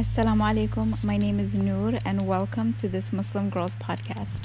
Assalamu 0.00 0.40
alaikum. 0.50 1.04
My 1.04 1.18
name 1.18 1.38
is 1.38 1.54
Noor, 1.54 1.98
and 2.06 2.26
welcome 2.26 2.72
to 2.72 2.88
this 2.88 3.12
Muslim 3.12 3.50
Girls 3.50 3.76
podcast. 3.76 4.40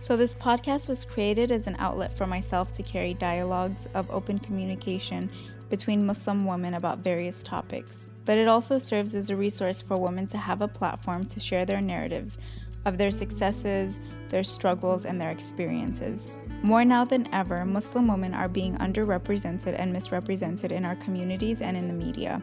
So, 0.00 0.16
this 0.16 0.34
podcast 0.34 0.88
was 0.88 1.04
created 1.04 1.52
as 1.52 1.66
an 1.66 1.76
outlet 1.78 2.16
for 2.16 2.26
myself 2.26 2.72
to 2.72 2.82
carry 2.82 3.12
dialogues 3.12 3.86
of 3.92 4.10
open 4.10 4.38
communication 4.38 5.28
between 5.68 6.06
Muslim 6.06 6.46
women 6.46 6.72
about 6.72 7.00
various 7.00 7.42
topics. 7.42 8.06
But 8.24 8.38
it 8.38 8.48
also 8.48 8.78
serves 8.78 9.14
as 9.14 9.28
a 9.28 9.36
resource 9.36 9.82
for 9.82 9.98
women 9.98 10.26
to 10.28 10.38
have 10.38 10.62
a 10.62 10.68
platform 10.68 11.24
to 11.24 11.38
share 11.38 11.66
their 11.66 11.82
narratives 11.82 12.38
of 12.86 12.96
their 12.96 13.10
successes, 13.10 14.00
their 14.30 14.42
struggles, 14.42 15.04
and 15.04 15.20
their 15.20 15.32
experiences. 15.32 16.30
More 16.62 16.84
now 16.84 17.04
than 17.04 17.32
ever, 17.32 17.64
Muslim 17.64 18.08
women 18.08 18.34
are 18.34 18.48
being 18.48 18.76
underrepresented 18.78 19.76
and 19.78 19.92
misrepresented 19.92 20.72
in 20.72 20.84
our 20.84 20.96
communities 20.96 21.60
and 21.60 21.76
in 21.76 21.86
the 21.86 21.94
media. 21.94 22.42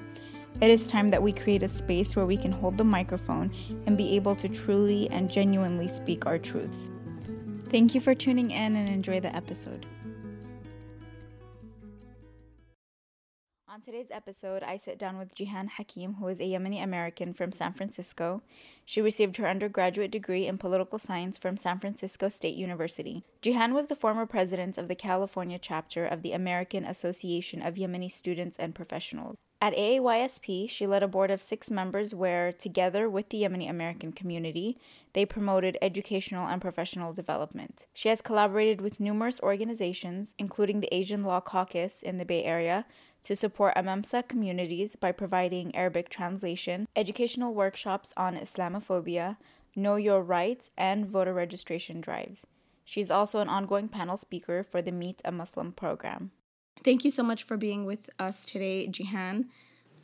It 0.62 0.70
is 0.70 0.88
time 0.88 1.10
that 1.10 1.22
we 1.22 1.34
create 1.34 1.64
a 1.64 1.68
space 1.68 2.16
where 2.16 2.26
we 2.26 2.38
can 2.38 2.52
hold 2.52 2.78
the 2.78 2.84
microphone 2.84 3.52
and 3.86 3.98
be 3.98 4.16
able 4.16 4.36
to 4.36 4.48
truly 4.48 5.10
and 5.10 5.30
genuinely 5.30 5.88
speak 5.88 6.26
our 6.26 6.38
truths. 6.38 6.90
Thank 7.70 7.96
you 7.96 8.02
for 8.02 8.14
tuning 8.14 8.52
in 8.52 8.76
and 8.76 8.88
enjoy 8.88 9.20
the 9.20 9.36
episode. 9.36 9.86
On 13.74 13.82
today's 13.82 14.12
episode, 14.12 14.62
I 14.62 14.78
sit 14.78 15.00
down 15.00 15.18
with 15.18 15.34
Jihan 15.34 15.68
Hakim, 15.68 16.14
who 16.20 16.28
is 16.28 16.40
a 16.40 16.44
Yemeni 16.44 16.84
American 16.84 17.34
from 17.34 17.52
San 17.52 17.74
Francisco. 17.74 18.44
She 18.86 19.02
received 19.02 19.38
her 19.38 19.50
undergraduate 19.50 20.12
degree 20.12 20.46
in 20.46 20.60
political 20.60 21.00
science 21.00 21.40
from 21.40 21.58
San 21.58 21.80
Francisco 21.80 22.30
State 22.30 22.54
University. 22.54 23.24
Jihan 23.42 23.74
was 23.74 23.88
the 23.88 23.96
former 23.96 24.28
president 24.28 24.78
of 24.78 24.90
the 24.90 24.96
California 24.96 25.58
chapter 25.58 26.06
of 26.06 26.22
the 26.22 26.34
American 26.34 26.86
Association 26.86 27.64
of 27.64 27.74
Yemeni 27.74 28.12
Students 28.12 28.60
and 28.60 28.76
Professionals. 28.76 29.38
At 29.60 29.76
AAYSP, 29.76 30.70
she 30.70 30.86
led 30.86 31.04
a 31.04 31.08
board 31.08 31.32
of 31.32 31.42
six 31.42 31.72
members 31.72 32.14
where, 32.14 32.52
together 32.52 33.10
with 33.10 33.30
the 33.30 33.44
Yemeni 33.44 33.70
American 33.70 34.12
community, 34.12 34.78
they 35.14 35.26
promoted 35.26 35.78
educational 35.82 36.48
and 36.48 36.62
professional 36.62 37.14
development. 37.14 37.88
She 37.94 38.10
has 38.10 38.22
collaborated 38.22 38.82
with 38.82 39.00
numerous 39.00 39.40
organizations, 39.40 40.36
including 40.38 40.82
the 40.82 40.94
Asian 40.94 41.24
Law 41.24 41.40
Caucus 41.40 42.02
in 42.02 42.18
the 42.18 42.26
Bay 42.26 42.44
Area, 42.44 42.86
to 43.24 43.36
support 43.36 43.76
AMEMSA 43.76 44.28
communities 44.28 44.96
by 44.96 45.12
providing 45.12 45.76
Arabic 45.76 46.10
translation, 46.10 46.88
educational 46.96 47.54
workshops 47.54 48.14
on 48.18 48.36
Islamophobia, 48.36 49.38
Know 49.76 49.96
Your 49.96 50.22
Rights, 50.22 50.70
and 50.78 51.06
voter 51.06 51.34
registration 51.34 52.02
drives. 52.02 52.46
She's 52.84 53.10
also 53.10 53.40
an 53.40 53.48
ongoing 53.50 53.88
panel 53.88 54.18
speaker 54.18 54.64
for 54.64 54.82
the 54.82 54.92
Meet 54.92 55.22
a 55.24 55.32
Muslim 55.32 55.72
program. 55.72 56.32
Thank 56.84 57.06
you 57.06 57.12
so 57.12 57.24
much 57.24 57.44
for 57.44 57.56
being 57.56 57.86
with 57.86 58.10
us 58.20 58.44
today, 58.44 58.88
Jihan. 58.90 59.46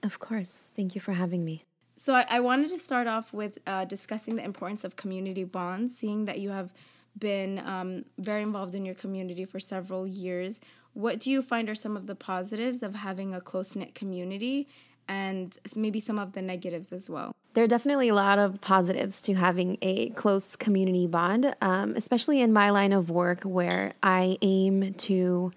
Of 0.02 0.20
course. 0.20 0.72
Thank 0.74 0.96
you 0.96 1.02
for 1.02 1.12
having 1.12 1.44
me. 1.44 1.66
So, 1.98 2.14
I, 2.14 2.26
I 2.30 2.40
wanted 2.40 2.70
to 2.70 2.80
start 2.80 3.08
off 3.08 3.34
with 3.34 3.60
uh, 3.68 3.84
discussing 3.84 4.38
the 4.38 4.46
importance 4.46 4.86
of 4.86 4.96
community 4.96 5.44
bonds, 5.44 5.98
seeing 5.98 6.24
that 6.26 6.40
you 6.40 6.52
have 6.52 6.74
been 7.18 7.60
um, 7.60 8.06
very 8.18 8.42
involved 8.42 8.76
in 8.76 8.86
your 8.86 8.96
community 8.96 9.44
for 9.44 9.60
several 9.60 10.08
years. 10.08 10.62
What 10.94 11.20
do 11.20 11.32
you 11.32 11.42
find 11.42 11.70
are 11.70 11.76
some 11.76 11.96
of 11.96 12.08
the 12.08 12.16
positives 12.16 12.84
of 12.84 12.96
having 12.96 13.34
a 13.34 13.42
close 13.42 13.76
knit 13.76 13.96
community 13.96 14.68
and 15.08 15.58
maybe 15.76 16.00
some 16.00 16.20
of 16.20 16.34
the 16.34 16.42
negatives 16.42 16.92
as 16.92 17.10
well? 17.10 17.36
There 17.54 17.64
are 17.64 17.68
definitely 17.68 18.10
a 18.10 18.16
lot 18.16 18.38
of 18.38 18.62
positives 18.62 19.22
to 19.24 19.34
having 19.34 19.78
a 19.82 20.10
close 20.12 20.56
community 20.56 21.08
bond, 21.08 21.56
um, 21.62 21.96
especially 21.96 22.42
in 22.42 22.54
my 22.54 22.70
line 22.70 22.94
of 22.94 23.10
work 23.10 23.44
where 23.44 23.94
I 24.04 24.38
aim 24.42 24.94
to 24.94 25.52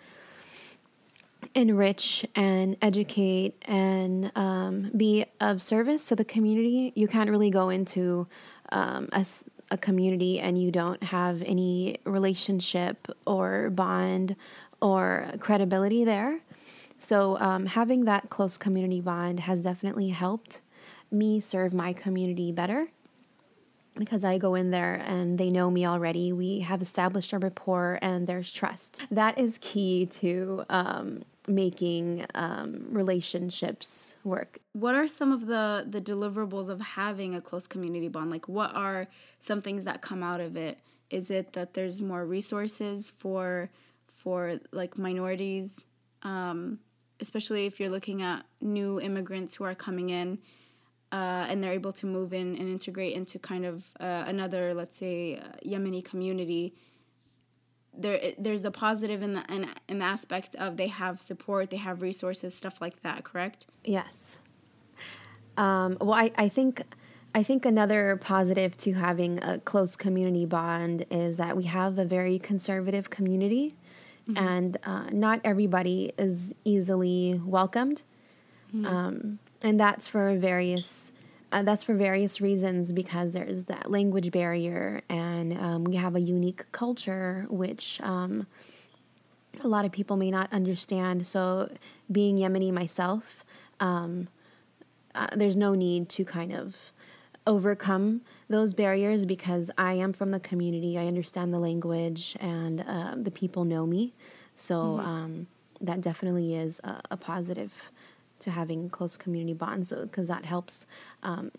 enrich 1.55 2.25
and 2.35 2.77
educate 2.81 3.63
and 3.67 4.33
um, 4.35 4.91
be 4.97 5.27
of 5.41 5.61
service 5.61 6.09
to 6.09 6.17
the 6.17 6.25
community. 6.25 6.93
You 6.95 7.07
can't 7.09 7.29
really 7.29 7.51
go 7.51 7.69
into 7.69 8.27
um, 8.71 9.09
a, 9.13 9.27
a 9.71 9.77
community 9.77 10.41
and 10.41 10.61
you 10.61 10.71
don't 10.71 11.03
have 11.03 11.43
any 11.43 11.99
relationship 12.05 13.07
or 13.27 13.71
bond 13.71 14.35
or 14.83 15.33
credibility 15.39 16.05
there. 16.05 16.41
So, 16.99 17.39
um, 17.39 17.67
having 17.67 18.05
that 18.05 18.31
close 18.31 18.59
community 18.59 19.01
bond 19.01 19.41
has 19.41 19.65
definitely 19.65 20.11
helped 20.11 20.61
me 21.11 21.41
serve 21.41 21.75
my 21.75 21.93
community 21.93 22.53
better 22.53 22.89
because 23.97 24.25
I 24.25 24.39
go 24.39 24.55
in 24.55 24.71
there 24.71 25.03
and 25.07 25.39
they 25.39 25.51
know 25.51 25.71
me 25.71 25.87
already. 25.87 26.33
We 26.33 26.61
have 26.61 26.81
established 26.81 27.33
a 27.33 27.39
rapport 27.39 27.99
and 28.01 28.27
there's 28.27 28.51
trust. 28.51 29.03
That 29.11 29.39
is 29.39 29.59
key 29.61 30.07
to 30.07 30.65
um, 30.71 31.25
making 31.47 32.27
um, 32.35 32.87
relationships 32.89 34.17
work. 34.25 34.59
What 34.73 34.95
are 34.95 35.07
some 35.07 35.33
of 35.33 35.47
the 35.47 35.85
the 35.89 36.01
deliverables 36.01 36.69
of 36.69 36.81
having 36.81 37.35
a 37.35 37.41
close 37.41 37.67
community 37.67 38.09
bond? 38.09 38.31
Like, 38.31 38.49
what 38.49 38.75
are 38.75 39.09
some 39.41 39.61
things 39.61 39.85
that 39.85 40.01
come 40.01 40.23
out 40.23 40.41
of 40.41 40.57
it? 40.57 40.79
Is 41.11 41.31
it 41.31 41.53
that 41.53 41.75
there's 41.75 42.01
more 42.01 42.25
resources 42.25 43.11
for 43.11 43.71
for 44.23 44.61
like 44.73 44.97
minorities, 44.97 45.81
um, 46.23 46.79
especially 47.21 47.67
if 47.67 47.81
you're 47.81 47.89
looking 47.97 48.23
at 48.23 48.45
new 48.61 49.01
immigrants 49.01 49.55
who 49.55 49.65
are 49.65 49.75
coming 49.75 50.11
in 50.11 50.39
uh, 51.13 51.47
and 51.49 51.63
they're 51.63 51.73
able 51.73 51.93
to 51.93 52.07
move 52.07 52.33
in 52.33 52.57
and 52.57 52.69
integrate 52.69 53.15
into 53.15 53.39
kind 53.39 53.67
of 53.67 53.85
uh, 54.01 54.25
another, 54.27 54.75
let's 54.75 54.97
say, 54.97 55.37
uh, 55.37 55.43
Yemeni 55.65 56.03
community. 56.03 56.75
There, 57.95 58.33
there's 58.39 58.65
a 58.65 58.71
positive 58.71 59.23
in 59.23 59.35
the 59.35 59.45
in, 59.51 59.69
in 59.89 59.99
the 59.99 60.05
aspect 60.07 60.55
of 60.55 60.79
they 60.79 60.87
have 60.87 61.21
support, 61.21 61.69
they 61.69 61.77
have 61.77 62.01
resources, 62.01 62.55
stuff 62.55 62.81
like 62.81 63.03
that. 63.03 63.25
Correct? 63.25 63.67
Yes. 63.85 64.39
Um, 65.59 65.99
well, 66.01 66.15
I, 66.15 66.31
I 66.37 66.49
think. 66.49 66.83
I 67.35 67.43
think 67.43 67.65
another 67.65 68.19
positive 68.21 68.77
to 68.77 68.93
having 68.93 69.43
a 69.43 69.59
close 69.59 69.97
community 69.97 70.45
bond 70.45 71.07
is 71.11 71.39
that 71.39 71.57
we 71.57 71.65
have 71.65 71.99
a 71.99 72.05
very 72.05 72.39
conservative 72.39 73.09
community. 73.09 73.75
Mm-hmm. 74.29 74.39
And 74.39 74.77
uh, 74.85 75.07
not 75.11 75.41
everybody 75.45 76.13
is 76.17 76.55
easily 76.65 77.41
welcomed. 77.45 78.03
Mm-hmm. 78.75 78.87
Um, 78.87 79.39
and 79.63 79.79
that's 79.79 80.07
for 80.07 80.37
various 80.37 81.13
uh, 81.53 81.63
that's 81.63 81.83
for 81.83 81.95
various 81.95 82.41
reasons 82.41 82.93
because 82.93 83.35
there's 83.35 83.65
that 83.67 83.91
language 83.91 84.31
barrier 84.31 85.03
and 85.11 85.53
um, 85.59 85.85
we 85.85 85.97
have 85.97 86.17
a 86.17 86.21
unique 86.21 86.65
culture 86.73 87.47
which 87.51 88.01
um, 88.03 88.47
a 89.63 89.69
lot 89.69 89.85
of 89.85 89.93
people 89.93 90.17
may 90.17 90.31
not 90.31 90.51
understand 90.53 91.27
so 91.27 91.71
being 92.11 92.39
yemeni 92.39 92.73
myself 92.73 93.45
um, 93.81 94.29
uh, 95.15 95.29
there's 95.37 95.57
no 95.57 95.75
need 95.75 96.09
to 96.09 96.25
kind 96.25 96.55
of 96.55 96.93
overcome 97.47 98.23
those 98.53 98.75
barriers 98.75 99.25
because 99.25 99.71
I 99.77 99.95
am 99.95 100.13
from 100.13 100.31
the 100.31 100.41
community. 100.41 100.97
I 100.99 101.07
understand 101.07 101.53
the 101.53 101.59
language 101.59 102.37
and 102.41 102.85
uh, 102.87 103.15
the 103.17 103.31
people 103.31 103.65
know 103.65 103.87
me. 103.87 104.15
So 104.55 104.75
mm-hmm. 104.75 105.07
um, 105.07 105.47
that 105.81 106.01
definitely 106.01 106.55
is 106.55 106.81
a, 106.85 107.01
a, 107.11 107.17
positive 107.17 107.91
to 108.39 108.51
having 108.51 108.89
close 108.89 109.17
community 109.17 109.55
bonds 109.55 109.93
because 109.93 110.29
that 110.29 110.45
helps 110.45 110.87
um, 111.23 111.51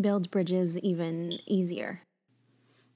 build 0.00 0.30
bridges 0.30 0.78
even 0.78 1.38
easier. 1.46 2.00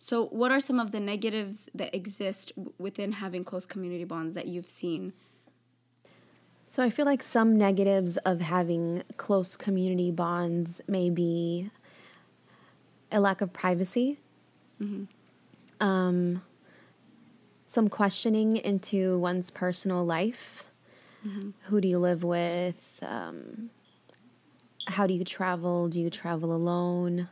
So, 0.02 0.26
what 0.28 0.50
are 0.50 0.60
some 0.60 0.80
of 0.80 0.92
the 0.92 1.00
negatives 1.00 1.68
that 1.74 1.94
exist 1.94 2.52
within 2.78 3.12
having 3.12 3.44
close 3.44 3.66
community 3.66 4.04
bonds 4.04 4.34
that 4.34 4.46
you've 4.46 4.68
seen? 4.68 5.12
So, 6.66 6.82
I 6.82 6.88
feel 6.88 7.04
like 7.04 7.22
some 7.22 7.54
negatives 7.54 8.16
of 8.18 8.40
having 8.40 9.02
close 9.18 9.58
community 9.58 10.10
bonds 10.10 10.80
may 10.88 11.10
be 11.10 11.70
a 13.12 13.20
lack 13.20 13.40
of 13.40 13.52
privacy, 13.52 14.18
mm-hmm. 14.80 15.04
um, 15.86 16.42
some 17.66 17.88
questioning 17.88 18.56
into 18.56 19.18
one's 19.18 19.50
personal 19.50 20.04
life. 20.04 20.64
Mm-hmm. 21.26 21.50
Who 21.64 21.80
do 21.80 21.88
you 21.88 21.98
live 21.98 22.22
with? 22.22 22.98
Um, 23.02 23.70
how 24.86 25.06
do 25.06 25.14
you 25.14 25.24
travel? 25.24 25.88
Do 25.88 26.00
you 26.00 26.10
travel 26.10 26.52
alone? 26.52 27.28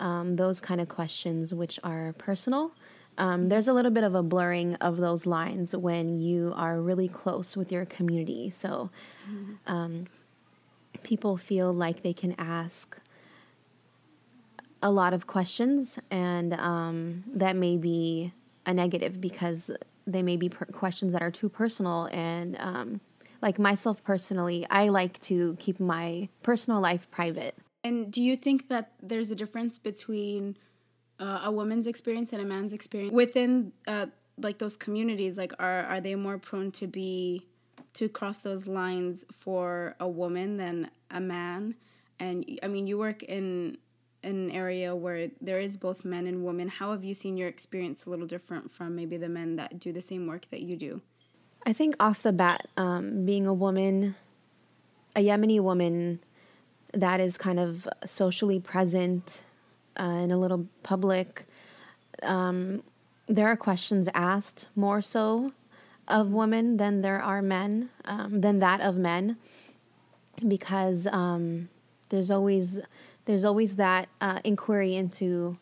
Um, 0.00 0.36
those 0.36 0.60
kind 0.60 0.80
of 0.80 0.88
questions, 0.88 1.54
which 1.54 1.78
are 1.84 2.12
personal 2.18 2.72
Um, 3.18 3.48
there's 3.48 3.68
a 3.68 3.72
little 3.72 3.90
bit 3.90 4.04
of 4.04 4.14
a 4.14 4.22
blurring 4.22 4.74
of 4.76 4.96
those 4.96 5.26
lines 5.26 5.76
when 5.76 6.18
you 6.18 6.52
are 6.56 6.80
really 6.80 7.08
close 7.08 7.56
with 7.56 7.70
your 7.70 7.84
community. 7.84 8.50
So 8.50 8.90
um, 9.66 10.06
people 11.02 11.36
feel 11.36 11.72
like 11.72 12.02
they 12.02 12.14
can 12.14 12.34
ask 12.38 12.98
a 14.82 14.90
lot 14.90 15.14
of 15.14 15.26
questions, 15.26 15.98
and 16.10 16.54
um, 16.54 17.24
that 17.32 17.56
may 17.56 17.76
be 17.76 18.32
a 18.66 18.74
negative 18.74 19.20
because 19.20 19.70
they 20.06 20.22
may 20.22 20.36
be 20.36 20.48
per- 20.48 20.66
questions 20.66 21.12
that 21.12 21.22
are 21.22 21.30
too 21.30 21.48
personal. 21.48 22.08
And 22.12 22.56
um, 22.58 23.00
like 23.40 23.58
myself 23.58 24.02
personally, 24.04 24.66
I 24.70 24.88
like 24.88 25.20
to 25.22 25.56
keep 25.58 25.80
my 25.80 26.28
personal 26.42 26.80
life 26.80 27.10
private. 27.10 27.56
And 27.84 28.12
do 28.12 28.22
you 28.22 28.36
think 28.36 28.68
that 28.68 28.92
there's 29.02 29.30
a 29.30 29.34
difference 29.34 29.78
between 29.78 30.56
uh, 31.18 31.40
a 31.44 31.50
woman's 31.50 31.86
experience 31.86 32.32
and 32.32 32.40
a 32.40 32.44
man's 32.44 32.72
experience 32.72 33.12
within 33.12 33.72
uh, 33.86 34.06
like 34.38 34.58
those 34.58 34.76
communities? 34.76 35.36
Like, 35.36 35.52
are 35.58 35.84
are 35.84 36.00
they 36.00 36.14
more 36.14 36.38
prone 36.38 36.70
to 36.72 36.86
be 36.86 37.46
to 37.94 38.08
cross 38.08 38.38
those 38.38 38.66
lines 38.66 39.24
for 39.32 39.96
a 40.00 40.08
woman 40.08 40.56
than 40.56 40.90
a 41.10 41.20
man? 41.20 41.74
And 42.20 42.58
I 42.62 42.68
mean, 42.68 42.86
you 42.86 42.98
work 42.98 43.24
in 43.24 43.78
an 44.22 44.50
area 44.50 44.94
where 44.94 45.28
there 45.40 45.60
is 45.60 45.76
both 45.76 46.04
men 46.04 46.26
and 46.26 46.44
women. 46.44 46.68
How 46.68 46.92
have 46.92 47.04
you 47.04 47.14
seen 47.14 47.36
your 47.36 47.48
experience 47.48 48.06
a 48.06 48.10
little 48.10 48.26
different 48.26 48.72
from 48.72 48.94
maybe 48.94 49.16
the 49.16 49.28
men 49.28 49.56
that 49.56 49.78
do 49.78 49.92
the 49.92 50.02
same 50.02 50.26
work 50.26 50.48
that 50.50 50.60
you 50.60 50.76
do? 50.76 51.00
I 51.64 51.72
think 51.72 51.94
off 52.00 52.22
the 52.22 52.32
bat, 52.32 52.68
um, 52.76 53.24
being 53.24 53.46
a 53.46 53.54
woman, 53.54 54.16
a 55.14 55.20
Yemeni 55.20 55.60
woman 55.60 56.20
that 56.92 57.20
is 57.20 57.38
kind 57.38 57.58
of 57.58 57.88
socially 58.04 58.60
present 58.60 59.42
uh, 59.98 60.04
in 60.04 60.30
a 60.30 60.38
little 60.38 60.66
public, 60.82 61.46
um, 62.22 62.82
there 63.26 63.46
are 63.46 63.56
questions 63.56 64.08
asked 64.14 64.66
more 64.74 65.00
so 65.00 65.52
of 66.08 66.32
women 66.32 66.76
than 66.76 67.02
there 67.02 67.22
are 67.22 67.40
men, 67.40 67.90
um, 68.04 68.40
than 68.40 68.58
that 68.58 68.80
of 68.80 68.96
men, 68.96 69.36
because 70.46 71.06
um, 71.06 71.68
there's 72.08 72.30
always 72.30 72.80
there's 73.24 73.44
always 73.44 73.76
that 73.76 74.08
uh, 74.20 74.40
inquiry 74.44 74.94
into 74.94 75.58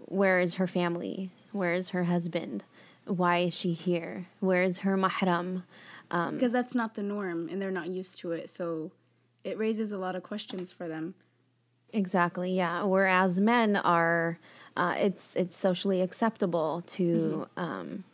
where 0.00 0.40
is 0.40 0.54
her 0.54 0.66
family, 0.66 1.30
where 1.52 1.74
is 1.74 1.90
her 1.90 2.04
husband, 2.04 2.64
why 3.06 3.38
is 3.38 3.54
she 3.54 3.72
here, 3.72 4.26
where 4.40 4.62
is 4.62 4.78
her 4.78 4.96
mahram, 4.96 5.62
Because 6.10 6.52
that's 6.52 6.74
not 6.74 6.94
the 6.94 7.02
norm 7.02 7.48
and 7.48 7.60
they're 7.60 7.70
not 7.70 7.88
used 7.88 8.18
to 8.20 8.32
it. 8.32 8.50
So 8.50 8.92
it 9.44 9.58
raises 9.58 9.92
a 9.92 9.98
lot 9.98 10.16
of 10.16 10.22
questions 10.22 10.72
for 10.72 10.88
them. 10.88 11.14
Exactly. 11.92 12.54
Yeah. 12.54 12.82
Whereas 12.82 13.40
men 13.40 13.76
are, 13.76 14.38
uh, 14.76 14.94
it's 14.98 15.34
it's 15.36 15.56
socially 15.56 16.02
acceptable 16.02 16.82
to 16.88 17.48
um, 17.56 18.04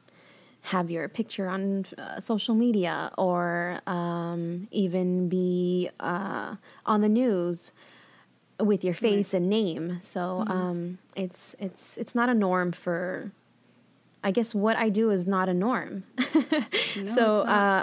have 0.67 0.91
your 0.91 1.09
picture 1.09 1.49
on 1.49 1.87
uh, 1.99 2.21
social 2.21 2.55
media 2.55 3.11
or 3.19 3.81
um, 3.87 4.69
even 4.71 5.29
be 5.29 5.91
uh, 5.99 6.57
on 6.87 7.01
the 7.01 7.09
news 7.09 7.73
with 8.63 8.85
your 8.85 8.95
face 8.95 9.35
and 9.35 9.49
name. 9.49 9.99
So 10.01 10.45
um, 10.47 10.99
it's 11.17 11.55
it's 11.59 11.97
it's 11.97 12.15
not 12.15 12.29
a 12.29 12.35
norm 12.35 12.73
for. 12.73 13.33
I 14.25 14.31
guess 14.31 14.55
what 14.55 14.77
I 14.77 14.89
do 14.89 15.11
is 15.11 15.27
not 15.27 15.49
a 15.49 15.55
norm. 15.55 16.05
so 17.07 17.41
uh, 17.41 17.83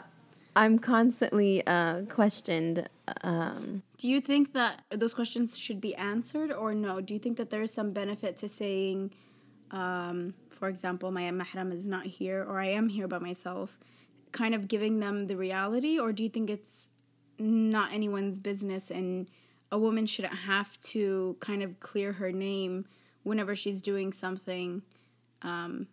I'm 0.55 0.79
constantly 0.79 1.65
uh, 1.67 2.03
questioned. 2.03 2.87
Um, 3.21 3.83
Do 3.97 4.07
you 4.07 4.21
think 4.21 4.53
that 4.53 4.83
those 4.89 5.13
questions 5.13 5.57
should 5.57 5.81
be 5.81 5.95
answered 5.95 6.51
or 6.51 6.73
no? 6.73 7.01
Do 7.01 7.13
you 7.13 7.19
think 7.19 7.37
that 7.37 7.49
there 7.49 7.61
is 7.61 7.73
some 7.73 7.91
benefit 7.91 8.37
to 8.37 8.49
saying, 8.49 9.11
um, 9.71 10.33
for 10.49 10.69
example, 10.69 11.11
my 11.11 11.23
mahram 11.23 11.73
is 11.73 11.85
not 11.87 12.05
here 12.05 12.43
or 12.43 12.59
I 12.59 12.67
am 12.67 12.89
here 12.89 13.07
by 13.07 13.19
myself, 13.19 13.79
kind 14.31 14.55
of 14.55 14.67
giving 14.67 14.99
them 14.99 15.27
the 15.27 15.35
reality? 15.35 15.99
Or 15.99 16.11
do 16.11 16.23
you 16.23 16.29
think 16.29 16.49
it's 16.49 16.87
not 17.37 17.93
anyone's 17.93 18.37
business 18.37 18.89
and 18.91 19.29
a 19.71 19.77
woman 19.77 20.05
shouldn't 20.05 20.33
have 20.33 20.79
to 20.81 21.37
kind 21.39 21.63
of 21.63 21.79
clear 21.79 22.13
her 22.13 22.31
name 22.31 22.85
whenever 23.23 23.55
she's 23.55 23.81
doing 23.81 24.13
something? 24.13 24.81
Um, 25.41 25.87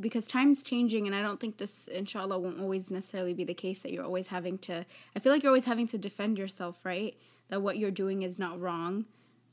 because 0.00 0.26
time's 0.26 0.62
changing 0.62 1.06
and 1.06 1.14
i 1.14 1.20
don't 1.20 1.38
think 1.38 1.58
this 1.58 1.86
inshallah 1.86 2.38
won't 2.38 2.58
always 2.58 2.90
necessarily 2.90 3.34
be 3.34 3.44
the 3.44 3.54
case 3.54 3.80
that 3.80 3.92
you're 3.92 4.02
always 4.02 4.28
having 4.28 4.56
to 4.56 4.86
i 5.14 5.18
feel 5.20 5.30
like 5.30 5.42
you're 5.42 5.50
always 5.50 5.66
having 5.66 5.86
to 5.86 5.98
defend 5.98 6.38
yourself 6.38 6.80
right 6.82 7.14
that 7.50 7.60
what 7.60 7.76
you're 7.76 7.90
doing 7.90 8.22
is 8.22 8.38
not 8.38 8.58
wrong 8.58 9.04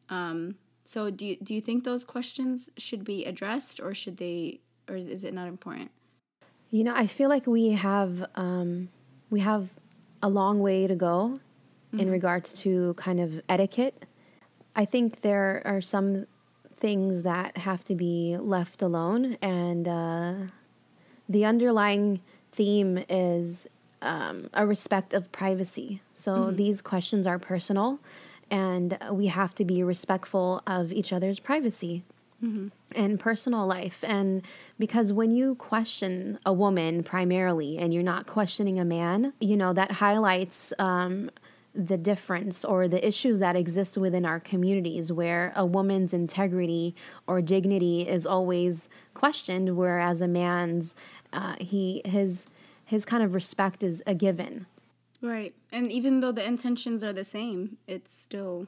um, 0.07 0.56
so 0.86 1.12
do 1.12 1.27
you, 1.27 1.36
do 1.44 1.54
you 1.54 1.62
think 1.62 1.83
those 1.83 2.06
questions 2.06 2.69
should 2.77 3.04
be 3.04 3.25
addressed 3.25 3.81
or 3.81 3.94
should 3.94 4.15
they 4.15 4.62
or 4.88 4.95
is, 4.95 5.07
is 5.07 5.24
it 5.25 5.33
not 5.33 5.48
important 5.48 5.92
You 6.72 6.83
know, 6.83 6.94
I 6.95 7.07
feel 7.07 7.30
like 7.30 7.48
we 7.48 7.72
have 7.72 8.25
um, 8.36 8.89
we 9.30 9.39
have 9.39 9.69
a 10.22 10.30
long 10.30 10.60
way 10.60 10.86
to 10.88 10.95
go 10.95 11.39
in 11.94 12.12
regards 12.12 12.53
to 12.53 12.94
kind 12.95 13.19
of 13.19 13.41
etiquette. 13.50 14.06
I 14.75 14.86
think 14.86 15.21
there 15.21 15.62
are 15.65 15.81
some 15.81 16.27
things 16.74 17.24
that 17.24 17.57
have 17.57 17.83
to 17.86 17.95
be 17.95 18.38
left 18.39 18.81
alone, 18.81 19.38
and 19.41 19.88
uh, 19.88 20.33
the 21.27 21.45
underlying 21.45 22.21
theme 22.51 23.03
is 23.09 23.68
um, 24.01 24.50
a 24.53 24.65
respect 24.65 25.13
of 25.13 25.31
privacy. 25.31 26.01
So 26.15 26.51
these 26.51 26.81
questions 26.81 27.27
are 27.27 27.39
personal, 27.39 28.00
and 28.50 28.97
we 29.12 29.27
have 29.27 29.53
to 29.56 29.65
be 29.65 29.83
respectful 29.83 30.62
of 30.65 30.91
each 30.91 31.12
other's 31.12 31.39
privacy 31.39 32.03
and 32.95 33.19
personal 33.19 33.68
life. 33.68 34.01
And 34.07 34.44
because 34.77 35.12
when 35.12 35.31
you 35.31 35.56
question 35.56 36.39
a 36.45 36.53
woman 36.53 37.03
primarily 37.03 37.77
and 37.77 37.94
you're 37.94 38.01
not 38.01 38.27
questioning 38.27 38.80
a 38.80 38.86
man, 38.86 39.33
you 39.41 39.57
know, 39.57 39.74
that 39.74 39.91
highlights 39.91 40.71
um, 40.80 41.30
the 41.74 41.98
difference 41.98 42.66
or 42.66 42.88
the 42.88 43.06
issues 43.07 43.39
that 43.39 43.56
exist 43.56 43.98
within 43.98 44.25
our 44.25 44.39
communities 44.39 45.12
where 45.12 45.54
a 45.56 45.66
woman's 45.66 46.13
integrity 46.13 46.95
or 47.27 47.42
dignity 47.42 48.07
is 48.07 48.25
always 48.25 48.89
questioned, 49.13 49.75
whereas 49.77 50.21
a 50.21 50.27
man's, 50.27 50.95
uh, 51.31 51.56
he, 51.60 52.01
his, 52.06 52.48
his 52.86 53.06
kind 53.06 53.24
of 53.24 53.33
respect 53.33 53.83
is 53.83 54.01
a 54.07 54.16
given. 54.16 54.66
right 55.21 55.54
and 55.71 55.92
even 55.92 56.21
though 56.21 56.31
the 56.31 56.45
intentions 56.45 57.04
are 57.04 57.13
the 57.13 57.24
same 57.25 57.77
it's 57.88 58.13
still 58.13 58.68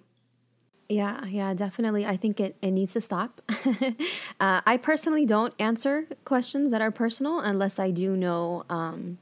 Yeah, 0.89 1.23
yeah, 1.25 1.53
definitely. 1.53 2.05
I 2.05 2.17
think 2.17 2.41
it, 2.41 2.57
it 2.61 2.71
needs 2.71 2.91
to 2.93 3.01
stop. 3.01 3.39
uh, 4.41 4.59
I 4.65 4.75
personally 4.75 5.25
don't 5.25 5.53
answer 5.57 6.05
questions 6.25 6.71
that 6.71 6.81
are 6.81 6.91
personal 6.91 7.39
unless 7.39 7.79
I 7.79 7.91
do 7.91 8.17
know 8.17 8.65
um, 8.69 9.17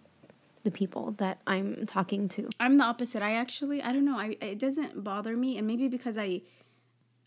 the 0.64 0.72
people 0.72 1.12
that 1.18 1.42
I'm 1.48 1.86
talking 1.86 2.28
to. 2.30 2.50
I'm 2.60 2.78
the 2.78 2.84
opposite. 2.84 3.22
I 3.22 3.34
actually, 3.34 3.82
I 3.82 3.94
don't 3.94 4.06
know. 4.06 4.18
I 4.18 4.38
it 4.42 4.60
doesn't 4.60 5.04
bother 5.04 5.36
me, 5.38 5.58
and 5.58 5.66
maybe 5.66 5.88
because 5.88 6.18
I, 6.18 6.42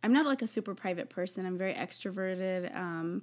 I'm 0.03 0.13
not 0.13 0.27
like 0.27 0.43
a 0.43 0.47
super 0.47 0.75
private 0.75 1.09
person. 1.09 1.47
I'm 1.47 1.59
very 1.59 1.75
extroverted. 1.75 2.75
Um, 2.77 3.23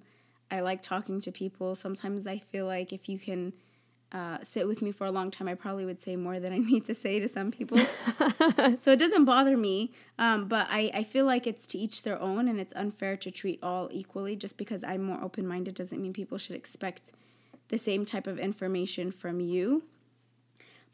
I 0.52 0.62
like 0.62 0.82
talking 0.82 1.22
to 1.22 1.32
people. 1.32 1.76
Sometimes 1.76 2.26
I 2.26 2.40
feel 2.40 2.66
like 2.66 2.92
if 2.92 3.08
you 3.08 3.20
can 3.20 3.54
uh, 4.12 4.40
sit 4.42 4.68
with 4.68 4.82
me 4.82 4.92
for 4.92 5.06
a 5.06 5.12
long 5.12 5.30
time, 5.30 5.48
I 5.48 5.54
probably 5.54 5.86
would 5.86 6.02
say 6.02 6.16
more 6.16 6.40
than 6.40 6.52
I 6.52 6.58
need 6.72 6.86
to 6.86 6.96
say 6.96 7.20
to 7.20 7.28
some 7.28 7.52
people. 7.52 7.78
so 8.78 8.92
it 8.92 9.00
doesn't 9.00 9.26
bother 9.26 9.56
me. 9.56 9.94
Um, 10.18 10.48
but 10.48 10.68
I, 10.70 10.90
I 10.94 11.04
feel 11.04 11.26
like 11.26 11.46
it's 11.46 11.68
to 11.68 11.78
each 11.78 12.02
their 12.02 12.20
own, 12.20 12.48
and 12.48 12.60
it's 12.60 12.74
unfair 12.76 13.16
to 13.18 13.30
treat 13.30 13.60
all 13.62 13.90
equally. 13.92 14.36
Just 14.36 14.58
because 14.58 14.84
I'm 14.84 15.04
more 15.04 15.22
open 15.22 15.48
minded 15.48 15.76
doesn't 15.76 16.02
mean 16.02 16.14
people 16.14 16.40
should 16.40 16.56
expect 16.56 17.12
the 17.68 17.78
same 17.78 18.04
type 18.04 18.26
of 18.26 18.40
information 18.40 19.12
from 19.12 19.40
you 19.40 19.84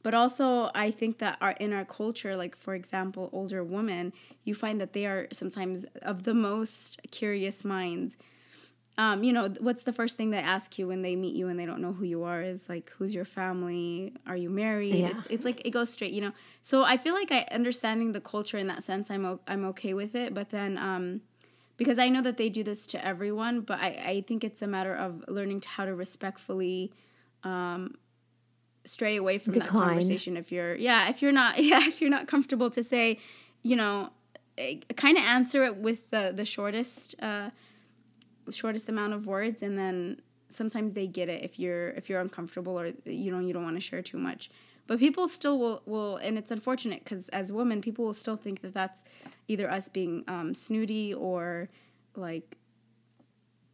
but 0.06 0.14
also 0.14 0.70
i 0.76 0.92
think 0.92 1.18
that 1.18 1.36
our 1.42 1.54
in 1.66 1.74
our 1.74 1.84
culture 1.84 2.36
like 2.38 2.56
for 2.56 2.76
example 2.76 3.24
older 3.34 3.64
women 3.64 4.14
you 4.44 4.54
find 4.54 4.80
that 4.80 4.94
they 4.94 5.08
are 5.08 5.28
sometimes 5.34 5.84
of 6.04 6.24
the 6.24 6.34
most 6.34 7.02
curious 7.10 7.66
minds. 7.66 8.16
Um, 8.98 9.26
you 9.26 9.34
know 9.34 9.50
what's 9.60 9.84
the 9.84 9.92
first 9.92 10.16
thing 10.16 10.30
they 10.30 10.38
ask 10.38 10.80
you 10.80 10.88
when 10.88 11.02
they 11.02 11.16
meet 11.18 11.36
you 11.36 11.50
and 11.50 11.60
they 11.60 11.66
don't 11.66 11.82
know 11.82 11.92
who 11.92 12.06
you 12.06 12.24
are 12.24 12.42
is 12.42 12.70
like 12.70 12.92
who's 12.92 13.14
your 13.14 13.26
family? 13.26 14.14
Are 14.26 14.38
you 14.38 14.50
married? 14.50 14.96
Yeah. 14.96 15.10
it's, 15.10 15.28
it's 15.28 15.44
like 15.44 15.66
it 15.68 15.72
goes 15.72 15.90
straight 15.90 16.14
you 16.14 16.22
know? 16.22 16.32
So 16.62 16.84
i 16.84 16.96
feel 17.04 17.14
like 17.14 17.32
i 17.32 17.42
understanding 17.52 18.14
the 18.14 18.22
culture 18.22 18.58
in 18.58 18.68
that 18.68 18.84
sense 18.84 19.12
i'm, 19.12 19.26
o- 19.26 19.42
I'm 19.48 19.66
okay 19.72 19.94
with 19.94 20.14
it. 20.16 20.34
But 20.34 20.52
then 20.52 20.78
um, 20.78 21.22
because 21.76 21.98
i 21.98 22.08
know 22.08 22.22
that 22.22 22.38
they 22.38 22.50
do 22.50 22.64
this 22.64 22.86
to 22.94 22.98
everyone 23.12 23.62
but 23.62 23.80
i, 23.80 23.90
I 24.14 24.16
think 24.28 24.44
it's 24.44 24.62
a 24.62 24.68
matter 24.68 24.96
of 24.96 25.26
learning 25.28 25.64
how 25.66 25.84
to 25.90 25.94
respectfully 25.96 26.94
um, 27.44 27.96
stray 28.86 29.16
away 29.16 29.38
from 29.38 29.54
that 29.54 29.68
conversation 29.68 30.38
if 30.38 30.52
you're 30.52 30.76
yeah 30.76 31.10
if 31.10 31.22
you're 31.22 31.32
not 31.32 31.58
yeah 31.64 31.86
if 31.86 32.02
you're 32.02 32.10
not 32.10 32.28
comfortable 32.28 32.70
to 32.70 32.84
say 32.84 33.18
you 33.64 33.76
know 33.76 34.10
kind 34.96 35.18
of 35.18 35.24
answer 35.24 35.64
it 35.64 35.76
with 35.78 36.10
the 36.12 36.32
the 36.36 36.46
shortest 36.46 37.16
uh 37.22 37.50
shortest 38.50 38.88
amount 38.90 39.14
of 39.14 39.26
words 39.26 39.64
and 39.64 39.78
then 39.78 40.22
sometimes 40.50 40.94
they 40.94 41.08
get 41.08 41.30
it 41.30 41.44
if 41.44 41.60
you're 41.60 41.90
if 41.90 42.10
you're 42.10 42.22
uncomfortable 42.22 42.80
or 42.80 42.92
you 43.06 43.32
know 43.32 43.40
you 43.40 43.54
don't 43.54 43.64
want 43.64 43.76
to 43.76 43.82
share 43.82 44.02
too 44.02 44.18
much. 44.18 44.50
But 44.88 45.00
people 45.00 45.28
still 45.28 45.60
will 45.60 45.82
will 45.86 46.18
and 46.18 46.38
it's 46.38 46.52
unfortunate 46.52 47.04
because 47.04 47.30
as 47.30 47.52
women 47.52 47.82
people 47.82 48.06
will 48.06 48.14
still 48.14 48.38
think 48.38 48.62
that 48.62 48.74
that's 48.74 49.04
either 49.48 49.70
us 49.70 49.90
being 49.90 50.24
um, 50.28 50.54
snooty 50.54 51.14
or 51.14 51.70
like 52.16 52.58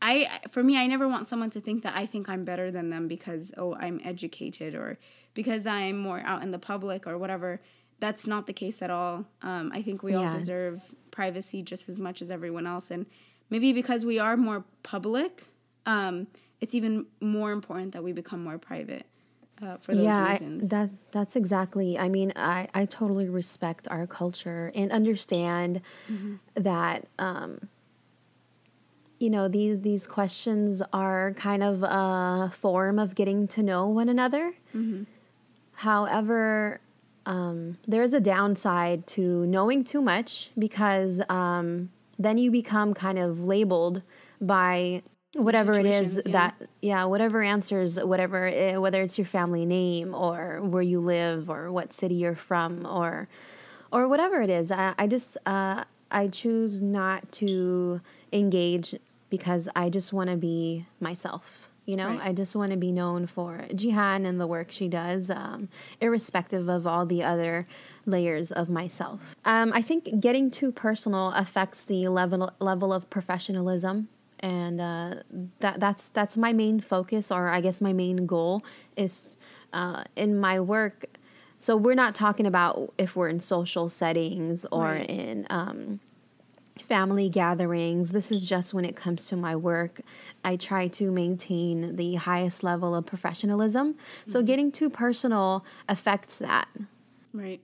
I 0.02 0.40
for 0.50 0.64
me 0.64 0.78
I 0.78 0.88
never 0.88 1.08
want 1.08 1.28
someone 1.28 1.50
to 1.52 1.62
think 1.62 1.84
that 1.84 1.96
I 1.96 2.06
think 2.06 2.28
I'm 2.30 2.44
better 2.44 2.72
than 2.72 2.90
them 2.90 3.08
because 3.08 3.52
oh 3.58 3.76
I'm 3.76 4.02
educated 4.04 4.76
or 4.76 4.98
because 5.34 5.66
I'm 5.68 5.98
more 5.98 6.22
out 6.26 6.42
in 6.44 6.52
the 6.52 6.60
public 6.60 7.06
or 7.08 7.18
whatever. 7.18 7.62
That's 8.00 8.26
not 8.26 8.48
the 8.48 8.54
case 8.54 8.82
at 8.82 8.90
all. 8.90 9.26
Um, 9.44 9.72
I 9.74 9.82
think 9.84 10.02
we 10.02 10.16
all 10.16 10.32
deserve 10.32 10.82
privacy 11.12 11.62
just 11.62 11.88
as 11.88 12.00
much 12.00 12.22
as 12.24 12.32
everyone 12.32 12.66
else, 12.66 12.90
and 12.90 13.06
maybe 13.52 13.74
because 13.74 14.04
we 14.04 14.18
are 14.18 14.36
more 14.36 14.64
public, 14.82 15.44
um, 15.86 16.26
it's 16.60 16.74
even 16.74 17.06
more 17.20 17.52
important 17.52 17.92
that 17.94 18.04
we 18.04 18.12
become 18.12 18.44
more 18.44 18.58
private 18.58 19.06
uh, 19.62 19.78
for 19.78 19.94
those 19.94 20.06
yeah, 20.06 20.18
I, 20.18 20.40
that 20.64 20.90
that's 21.12 21.36
exactly. 21.36 21.98
I 22.00 22.10
mean, 22.10 22.34
I 22.36 22.68
I 22.74 22.86
totally 22.86 23.30
respect 23.30 23.88
our 23.92 24.08
culture 24.08 24.72
and 24.74 24.92
understand 24.92 25.82
Mm-hmm. 26.12 26.36
that 26.64 27.08
um, 27.20 27.70
you 29.22 29.30
know 29.30 29.48
these 29.48 29.82
these 29.82 30.08
questions 30.08 30.82
are 30.92 31.34
kind 31.34 31.64
of 31.64 31.84
a 31.84 32.52
form 32.58 32.98
of 33.00 33.16
getting 33.16 33.48
to 33.50 33.64
know 33.64 33.88
one 33.88 34.10
another. 34.10 34.54
Mm-hmm. 34.76 35.04
However, 35.74 36.80
um, 37.26 37.78
there's 37.88 38.14
a 38.14 38.20
downside 38.20 39.08
to 39.08 39.46
knowing 39.46 39.84
too 39.84 40.02
much 40.02 40.52
because 40.58 41.22
um, 41.30 41.92
then 42.18 42.38
you 42.38 42.52
become 42.52 42.94
kind 42.94 43.20
of 43.20 43.44
labeled 43.44 44.02
by 44.40 45.04
whatever 45.36 45.80
it 45.80 45.86
is 45.86 46.20
yeah. 46.26 46.32
that 46.34 46.62
yeah 46.82 47.06
whatever 47.06 47.42
answers 47.42 47.98
whatever 48.00 48.48
eh, 48.48 48.76
whether 48.76 49.02
it's 49.02 49.18
your 49.18 49.26
family 49.26 49.66
name 49.66 50.14
or 50.14 50.60
where 50.62 50.82
you 50.82 51.00
live 51.00 51.50
or 51.50 51.72
what 51.72 51.94
city 51.94 52.16
you're 52.16 52.36
from 52.36 52.86
or 52.86 53.30
or 53.94 54.10
whatever 54.10 54.42
it 54.42 54.50
is 54.50 54.72
i, 54.72 54.94
I 54.98 55.08
just 55.08 55.38
uh, 55.46 55.86
i 56.12 56.28
choose 56.28 56.82
not 56.82 57.32
to 57.34 58.02
engage 58.34 58.94
because 59.32 59.68
i 59.76 59.90
just 59.90 60.14
want 60.14 60.30
to 60.30 60.38
be 60.38 60.86
myself 61.00 61.70
you 61.88 61.96
know 61.96 62.10
Right. 62.10 62.28
i 62.30 62.32
just 62.34 62.56
want 62.56 62.70
to 62.72 62.78
be 62.78 62.92
known 62.92 63.26
for 63.26 63.66
jihan 63.74 64.28
and 64.28 64.40
the 64.40 64.46
work 64.46 64.70
she 64.72 64.88
does 64.88 65.32
um, 65.32 65.68
irrespective 66.00 66.70
of 66.70 66.86
all 66.86 67.08
the 67.08 67.24
other 67.24 67.66
layers 68.06 68.52
of 68.52 68.70
myself 68.70 69.20
um, 69.46 69.72
i 69.74 69.82
think 69.82 70.20
getting 70.20 70.52
too 70.52 70.72
personal 70.72 71.30
affects 71.44 71.84
the 71.84 72.08
level 72.08 72.52
level 72.60 72.94
of 72.94 73.10
professionalism 73.10 74.08
and 74.40 74.80
uh, 74.82 75.16
that 75.60 75.80
that's 75.80 76.08
that's 76.10 76.36
my 76.38 76.54
main 76.54 76.80
focus 76.80 77.32
or 77.32 77.48
i 77.50 77.60
guess 77.62 77.82
my 77.82 77.94
main 77.94 78.26
goal 78.28 78.64
is 78.96 79.38
uh, 79.74 80.04
in 80.16 80.38
my 80.40 80.60
work 80.60 81.06
so 81.60 81.78
we're 81.78 81.94
not 82.06 82.14
talking 82.16 82.46
about 82.48 82.92
if 82.98 83.16
we're 83.16 83.28
in 83.30 83.40
social 83.40 83.88
settings 83.90 84.66
or 84.72 84.86
Right. 84.86 85.10
in 85.10 85.46
um, 85.50 86.00
family 86.82 87.30
gatherings 87.30 88.12
this 88.12 88.32
is 88.32 88.48
just 88.48 88.74
when 88.74 88.86
it 88.86 88.96
comes 88.96 89.28
to 89.28 89.36
my 89.36 89.56
work 89.56 90.02
i 90.44 90.56
try 90.56 90.88
to 90.88 91.12
maintain 91.12 91.96
the 91.96 92.16
highest 92.16 92.64
level 92.64 92.96
of 92.96 93.06
professionalism 93.06 93.96
so 94.28 94.42
getting 94.42 94.72
too 94.72 94.90
personal 94.90 95.66
affects 95.88 96.38
that 96.38 96.68
Right. 97.34 97.62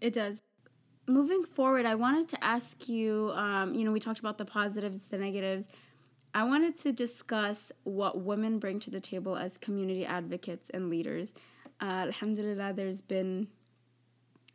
It 0.00 0.12
does. 0.12 0.42
Moving 1.08 1.44
forward, 1.44 1.86
I 1.86 1.94
wanted 1.94 2.28
to 2.28 2.44
ask 2.44 2.88
you 2.88 3.32
um, 3.34 3.74
you 3.74 3.84
know, 3.84 3.92
we 3.92 4.00
talked 4.00 4.18
about 4.18 4.38
the 4.38 4.44
positives, 4.44 5.06
the 5.06 5.18
negatives. 5.18 5.68
I 6.34 6.44
wanted 6.44 6.76
to 6.78 6.92
discuss 6.92 7.72
what 7.84 8.20
women 8.20 8.58
bring 8.58 8.80
to 8.80 8.90
the 8.90 9.00
table 9.00 9.36
as 9.36 9.56
community 9.56 10.04
advocates 10.04 10.68
and 10.70 10.90
leaders. 10.90 11.32
Uh, 11.80 12.06
alhamdulillah, 12.08 12.72
there's 12.74 13.00
been 13.00 13.48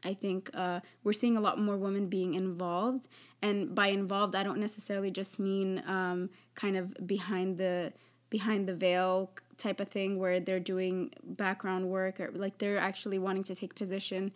I 0.04 0.14
think 0.14 0.50
uh, 0.54 0.80
we're 1.04 1.14
seeing 1.14 1.38
a 1.38 1.42
lot 1.42 1.60
more 1.60 1.78
women 1.78 2.08
being 2.08 2.34
involved, 2.34 3.08
and 3.42 3.76
by 3.76 3.88
involved, 3.88 4.36
I 4.36 4.44
don't 4.44 4.60
necessarily 4.60 5.12
just 5.12 5.40
mean 5.40 5.84
um, 5.88 6.30
kind 6.56 6.76
of 6.78 6.96
behind 7.06 7.58
the 7.58 7.94
behind 8.30 8.68
the 8.68 8.74
veil 8.74 9.30
type 9.58 9.80
of 9.80 9.90
thing 9.90 10.18
where 10.18 10.40
they're 10.40 10.60
doing 10.60 11.12
background 11.24 11.88
work 11.88 12.20
or 12.20 12.32
like 12.34 12.58
they're 12.58 12.78
actually 12.78 13.20
wanting 13.20 13.44
to 13.44 13.54
take 13.54 13.76
position 13.76 14.32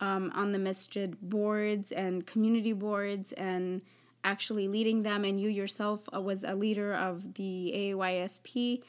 um, 0.00 0.32
on 0.34 0.52
the 0.52 0.58
masjid 0.58 1.16
boards 1.22 1.92
and 1.92 2.26
community 2.26 2.72
boards 2.72 3.32
and 3.32 3.80
actually 4.24 4.66
leading 4.66 5.04
them. 5.04 5.24
And 5.24 5.40
you 5.40 5.48
yourself 5.48 6.00
uh, 6.12 6.20
was 6.20 6.42
a 6.42 6.56
leader 6.56 6.92
of 6.92 7.34
the 7.34 7.72
AYSP 7.74 8.82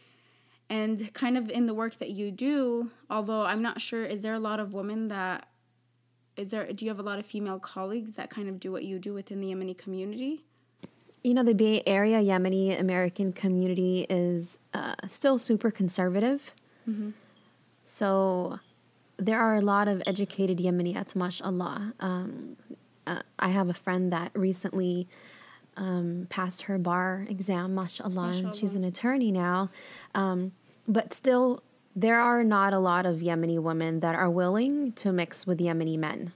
and 0.70 1.14
kind 1.14 1.38
of 1.38 1.50
in 1.50 1.66
the 1.66 1.74
work 1.74 1.98
that 2.00 2.10
you 2.10 2.32
do 2.32 2.92
although 3.10 3.44
i'm 3.44 3.62
not 3.62 3.80
sure 3.80 4.04
is 4.04 4.22
there 4.22 4.34
a 4.34 4.40
lot 4.40 4.60
of 4.60 4.74
women 4.74 5.08
that 5.08 5.48
is 6.38 6.52
there 6.52 6.72
do 6.72 6.86
you 6.86 6.90
have 6.90 7.00
a 7.00 7.04
lot 7.04 7.20
of 7.20 7.26
female 7.26 7.60
colleagues 7.60 8.12
that 8.12 8.30
kind 8.30 8.48
of 8.48 8.60
do 8.60 8.72
what 8.72 8.84
you 8.84 9.00
do 9.00 9.14
within 9.14 9.42
the 9.42 9.48
yemeni 9.48 9.78
community? 9.78 10.44
You 11.24 11.34
know 11.34 11.44
the 11.44 11.54
bay 11.54 11.84
area 11.86 12.20
yemeni 12.22 12.80
american 12.80 13.34
community 13.34 14.06
is 14.10 14.60
uh, 14.74 14.96
still 15.08 15.38
super 15.38 15.72
conservative. 15.72 16.54
So 17.84 18.60
there 19.18 19.40
are 19.40 19.56
a 19.56 19.62
lot 19.62 19.88
of 19.88 20.02
educated 20.06 20.60
yemeniyats 20.60 21.16
mashallah. 21.16 21.94
Um, 22.00 22.58
uh, 23.06 23.22
i 23.40 23.50
have 23.50 23.70
a 23.70 23.74
friend 23.74 24.12
that 24.12 24.32
recently 24.36 25.08
um, 25.76 26.28
passed 26.30 26.64
her 26.64 26.78
bar 26.78 27.26
exam 27.30 27.74
mashallah, 27.76 28.34
and 28.36 28.56
she's 28.56 28.76
an 28.76 28.84
attorney 28.84 29.32
now. 29.32 29.70
Um, 30.14 30.52
but 30.88 31.14
still 31.14 31.64
there 31.98 32.20
are 32.20 32.44
not 32.44 32.74
a 32.74 32.80
lot 32.80 33.08
of 33.08 33.18
yemeni 33.18 33.60
women 33.60 34.02
that 34.02 34.14
are 34.14 34.30
willing 34.30 34.92
to 34.92 35.12
mix 35.12 35.48
with 35.48 35.58
yemeni 35.60 35.98
men. 35.98 36.32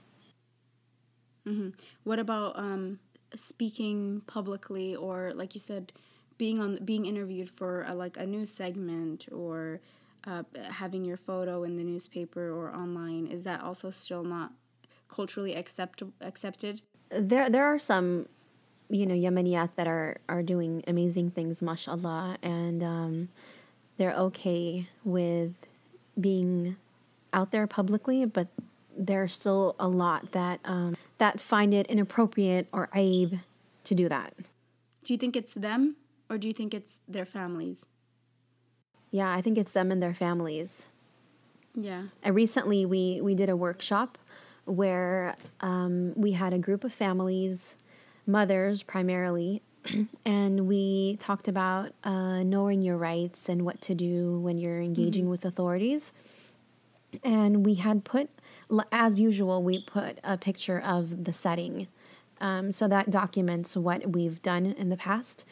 What 2.02 2.18
about 2.18 2.58
um, 2.58 2.98
speaking 3.36 4.22
publicly 4.26 4.96
or 4.96 5.32
like 5.34 5.54
you 5.54 5.60
said 5.60 5.92
being 6.36 6.58
on 6.60 6.78
being 6.84 7.06
interviewed 7.06 7.48
for 7.48 7.84
a, 7.84 7.94
like 7.94 8.16
a 8.16 8.26
news 8.26 8.50
segment 8.50 9.26
or 9.30 9.80
uh, 10.26 10.42
having 10.70 11.04
your 11.04 11.16
photo 11.16 11.62
in 11.62 11.76
the 11.76 11.84
newspaper 11.84 12.50
or 12.50 12.74
online 12.74 13.28
is 13.28 13.44
that 13.44 13.60
also 13.60 13.90
still 13.90 14.24
not 14.24 14.52
culturally 15.08 15.54
accept- 15.54 16.02
accepted? 16.20 16.82
There 17.10 17.48
there 17.48 17.64
are 17.64 17.78
some 17.78 18.26
you 18.90 19.06
know 19.06 19.14
Yemeniyat 19.14 19.76
that 19.76 19.86
are 19.86 20.18
are 20.28 20.42
doing 20.42 20.82
amazing 20.88 21.30
things 21.30 21.62
mashallah 21.62 22.38
and 22.42 22.82
um, 22.82 23.28
they're 23.96 24.14
okay 24.14 24.88
with 25.04 25.52
being 26.20 26.76
out 27.32 27.50
there 27.50 27.66
publicly 27.66 28.24
but 28.24 28.48
there's 28.96 29.34
still 29.34 29.74
a 29.78 29.88
lot 29.88 30.32
that 30.32 30.60
um, 30.64 30.96
that 31.18 31.40
find 31.40 31.72
it 31.72 31.86
inappropriate 31.86 32.68
or 32.72 32.88
aib 32.94 33.40
to 33.84 33.94
do 33.94 34.08
that. 34.08 34.34
Do 35.04 35.12
you 35.14 35.18
think 35.18 35.34
it's 35.34 35.54
them 35.54 35.96
or 36.28 36.38
do 36.38 36.46
you 36.46 36.54
think 36.54 36.74
it's 36.74 37.00
their 37.08 37.24
families? 37.24 37.86
Yeah 39.10 39.32
I 39.32 39.40
think 39.40 39.56
it's 39.58 39.72
them 39.72 39.90
and 39.90 40.02
their 40.02 40.14
families. 40.14 40.86
Yeah. 41.74 42.04
And 42.22 42.34
recently, 42.34 42.84
we 42.84 43.20
we 43.20 43.34
did 43.34 43.48
a 43.48 43.56
workshop 43.56 44.18
where 44.64 45.36
um, 45.60 46.12
we 46.16 46.32
had 46.32 46.52
a 46.52 46.58
group 46.58 46.84
of 46.84 46.92
families, 46.92 47.76
mothers 48.26 48.82
primarily, 48.82 49.62
and 50.24 50.66
we 50.68 51.16
talked 51.16 51.48
about 51.48 51.92
uh, 52.04 52.42
knowing 52.42 52.82
your 52.82 52.96
rights 52.96 53.48
and 53.48 53.62
what 53.64 53.80
to 53.82 53.94
do 53.94 54.38
when 54.40 54.58
you're 54.58 54.80
engaging 54.80 55.28
with 55.28 55.44
authorities. 55.44 56.12
And 57.22 57.64
we 57.66 57.74
had 57.74 58.04
put, 58.04 58.30
as 58.90 59.20
usual, 59.20 59.62
we 59.62 59.82
put 59.82 60.18
a 60.24 60.38
picture 60.38 60.80
of 60.80 61.24
the 61.24 61.32
setting. 61.32 61.88
Um, 62.40 62.72
so 62.72 62.88
that 62.88 63.10
documents 63.10 63.76
what 63.76 64.12
we've 64.12 64.40
done 64.42 64.66
in 64.66 64.88
the 64.88 64.96
past. 64.96 65.44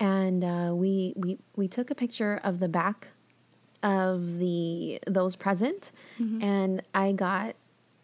And 0.00 0.44
uh, 0.44 0.74
we, 0.74 1.12
we, 1.16 1.38
we 1.54 1.68
took 1.68 1.90
a 1.90 1.94
picture 1.94 2.40
of 2.42 2.58
the 2.58 2.68
back 2.68 3.08
of 3.82 4.38
the 4.38 4.98
those 5.06 5.36
present 5.36 5.92
and 6.42 6.82
i 6.94 7.12
got 7.12 7.54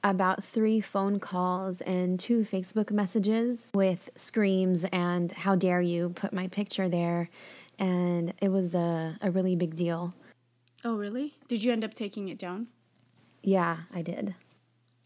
about 0.04 0.44
three 0.44 0.80
phone 0.80 1.20
calls 1.20 1.80
and 1.82 2.18
two 2.18 2.40
facebook 2.40 2.90
messages 2.90 3.70
with 3.74 4.10
screams 4.16 4.84
and 4.92 5.32
how 5.32 5.54
dare 5.54 5.80
you 5.80 6.10
put 6.10 6.32
my 6.32 6.48
picture 6.48 6.88
there. 6.88 7.30
And 7.78 8.34
it 8.40 8.50
was 8.50 8.74
a, 8.74 9.18
a 9.20 9.30
really 9.30 9.56
big 9.56 9.74
deal. 9.76 10.14
Oh 10.84 10.96
really? 10.96 11.34
Did 11.48 11.62
you 11.62 11.72
end 11.72 11.84
up 11.84 11.94
taking 11.94 12.28
it 12.28 12.38
down? 12.38 12.68
Yeah 13.42 13.78
i 13.94 14.02
did. 14.02 14.34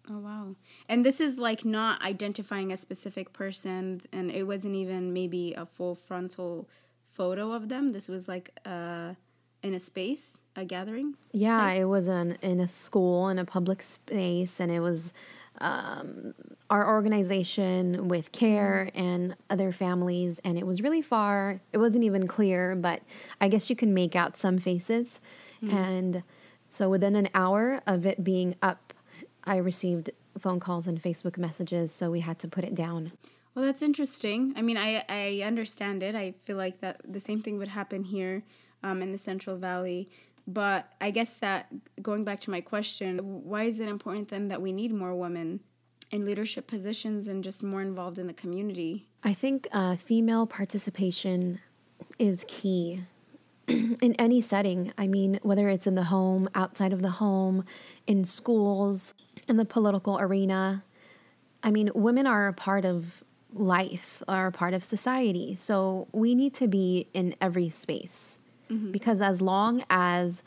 Oh 0.08 0.18
wow. 0.18 0.54
And 0.88 1.04
this 1.04 1.20
is 1.20 1.36
like 1.36 1.64
not 1.64 2.00
identifying 2.02 2.72
a 2.72 2.76
specific 2.76 3.32
person 3.32 4.02
and 4.12 4.30
it 4.30 4.44
wasn't 4.44 4.76
even 4.76 5.12
maybe 5.12 5.52
a 5.54 5.66
full 5.66 5.94
frontal 5.94 6.68
photo 7.12 7.52
of 7.52 7.68
them. 7.68 7.88
This 7.90 8.08
was 8.08 8.28
like 8.28 8.50
uh 8.64 9.14
in 9.62 9.74
a 9.74 9.80
space, 9.80 10.38
a 10.56 10.64
gathering. 10.64 11.14
yeah 11.32 11.70
it 11.72 11.84
was 11.84 12.08
an, 12.08 12.36
in 12.42 12.60
a 12.60 12.68
school 12.68 13.28
in 13.28 13.38
a 13.38 13.44
public 13.44 13.82
space 13.82 14.58
and 14.60 14.70
it 14.72 14.80
was 14.80 15.12
um, 15.58 16.34
our 16.68 16.86
organization 16.88 18.08
with 18.08 18.30
care 18.32 18.90
and 18.94 19.36
other 19.48 19.72
families 19.72 20.38
and 20.44 20.58
it 20.58 20.66
was 20.66 20.82
really 20.82 21.00
far 21.02 21.60
it 21.72 21.78
wasn't 21.78 22.04
even 22.04 22.26
clear 22.26 22.74
but 22.74 23.00
i 23.40 23.48
guess 23.48 23.70
you 23.70 23.76
can 23.76 23.94
make 23.94 24.14
out 24.14 24.36
some 24.36 24.58
faces 24.58 25.20
and 25.70 26.22
so 26.68 26.88
within 26.90 27.16
an 27.16 27.28
hour 27.34 27.80
of 27.86 28.04
it 28.06 28.22
being 28.22 28.54
up 28.62 28.92
i 29.44 29.56
received 29.56 30.10
phone 30.38 30.60
calls 30.60 30.86
and 30.86 31.02
facebook 31.02 31.38
messages 31.38 31.90
so 31.92 32.10
we 32.10 32.20
had 32.20 32.38
to 32.38 32.46
put 32.48 32.62
it 32.64 32.74
down 32.74 33.12
Well, 33.54 33.64
that's 33.64 33.80
interesting. 33.80 34.52
I 34.54 34.60
mean, 34.60 34.76
I, 34.76 35.02
I 35.08 35.40
understand 35.42 36.02
it. 36.02 36.14
I 36.14 36.34
feel 36.44 36.58
like 36.58 36.80
that 36.82 37.00
the 37.08 37.20
same 37.20 37.40
thing 37.40 37.56
would 37.56 37.68
happen 37.68 38.04
here 38.04 38.42
um, 38.82 39.00
in 39.00 39.12
the 39.12 39.18
Central 39.18 39.56
Valley. 39.56 40.10
But 40.46 40.92
I 41.00 41.10
guess 41.10 41.32
that 41.34 41.66
going 42.00 42.24
back 42.24 42.40
to 42.40 42.50
my 42.50 42.60
question, 42.60 43.18
why 43.44 43.64
is 43.64 43.80
it 43.80 43.88
important 43.88 44.28
then 44.28 44.48
that 44.48 44.62
we 44.62 44.72
need 44.72 44.92
more 44.92 45.14
women 45.14 45.60
in 46.10 46.24
leadership 46.24 46.68
positions 46.68 47.26
and 47.26 47.42
just 47.42 47.62
more 47.62 47.82
involved 47.82 48.18
in 48.18 48.26
the 48.26 48.32
community? 48.32 49.08
I 49.24 49.34
think 49.34 49.66
uh, 49.72 49.96
female 49.96 50.46
participation 50.46 51.60
is 52.18 52.44
key 52.46 53.02
in 53.66 54.14
any 54.18 54.40
setting. 54.40 54.92
I 54.96 55.08
mean, 55.08 55.40
whether 55.42 55.68
it's 55.68 55.86
in 55.86 55.96
the 55.96 56.04
home, 56.04 56.48
outside 56.54 56.92
of 56.92 57.02
the 57.02 57.10
home, 57.10 57.64
in 58.06 58.24
schools, 58.24 59.14
in 59.48 59.56
the 59.56 59.64
political 59.64 60.18
arena. 60.18 60.84
I 61.62 61.70
mean, 61.70 61.90
women 61.94 62.26
are 62.26 62.46
a 62.46 62.52
part 62.52 62.84
of 62.84 63.24
life, 63.52 64.22
are 64.28 64.48
a 64.48 64.52
part 64.52 64.74
of 64.74 64.84
society. 64.84 65.56
So 65.56 66.08
we 66.12 66.34
need 66.34 66.54
to 66.54 66.68
be 66.68 67.08
in 67.12 67.34
every 67.40 67.68
space. 67.68 68.38
Mm-hmm. 68.70 68.90
Because 68.90 69.20
as 69.20 69.40
long 69.40 69.84
as 69.88 70.42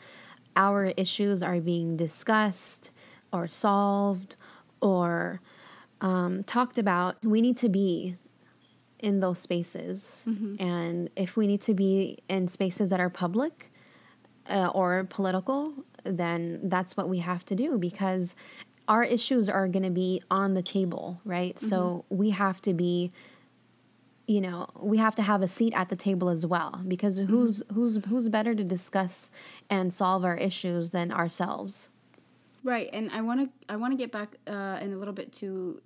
our 0.56 0.86
issues 0.96 1.42
are 1.42 1.60
being 1.60 1.96
discussed 1.96 2.90
or 3.32 3.48
solved 3.48 4.36
or 4.80 5.40
um, 6.00 6.44
talked 6.44 6.78
about, 6.78 7.24
we 7.24 7.40
need 7.40 7.56
to 7.58 7.68
be 7.68 8.16
in 8.98 9.20
those 9.20 9.38
spaces. 9.38 10.24
Mm-hmm. 10.28 10.62
And 10.62 11.10
if 11.16 11.36
we 11.36 11.46
need 11.46 11.62
to 11.62 11.74
be 11.74 12.18
in 12.28 12.48
spaces 12.48 12.90
that 12.90 13.00
are 13.00 13.10
public 13.10 13.72
uh, 14.48 14.68
or 14.74 15.06
political, 15.08 15.72
then 16.04 16.60
that's 16.64 16.96
what 16.96 17.08
we 17.08 17.18
have 17.18 17.44
to 17.46 17.54
do 17.54 17.78
because 17.78 18.36
our 18.88 19.04
issues 19.04 19.48
are 19.48 19.68
going 19.68 19.84
to 19.84 19.90
be 19.90 20.20
on 20.30 20.54
the 20.54 20.62
table, 20.62 21.20
right? 21.24 21.54
Mm-hmm. 21.54 21.66
So 21.66 22.04
we 22.08 22.30
have 22.30 22.60
to 22.62 22.74
be 22.74 23.12
you 24.30 24.40
know 24.40 24.68
we 24.78 24.96
have 24.98 25.16
to 25.16 25.22
have 25.22 25.42
a 25.42 25.48
seat 25.48 25.72
at 25.74 25.88
the 25.88 25.96
table 25.96 26.28
as 26.28 26.46
well 26.46 26.80
because 26.86 27.18
mm-hmm. 27.18 27.32
who's 27.32 27.62
who's 27.74 28.04
who's 28.04 28.28
better 28.28 28.54
to 28.54 28.62
discuss 28.62 29.30
and 29.68 29.92
solve 29.92 30.24
our 30.24 30.36
issues 30.36 30.90
than 30.90 31.10
ourselves? 31.10 31.88
Right 32.62 32.88
and 32.92 33.10
i 33.10 33.20
want 33.22 33.40
to 33.40 33.72
i 33.72 33.76
want 33.76 33.92
to 33.92 33.96
get 33.96 34.12
back 34.12 34.36
uh, 34.46 34.78
in 34.80 34.92
a 34.92 34.96
little 34.96 35.14
bit 35.14 35.32
to 35.40 35.80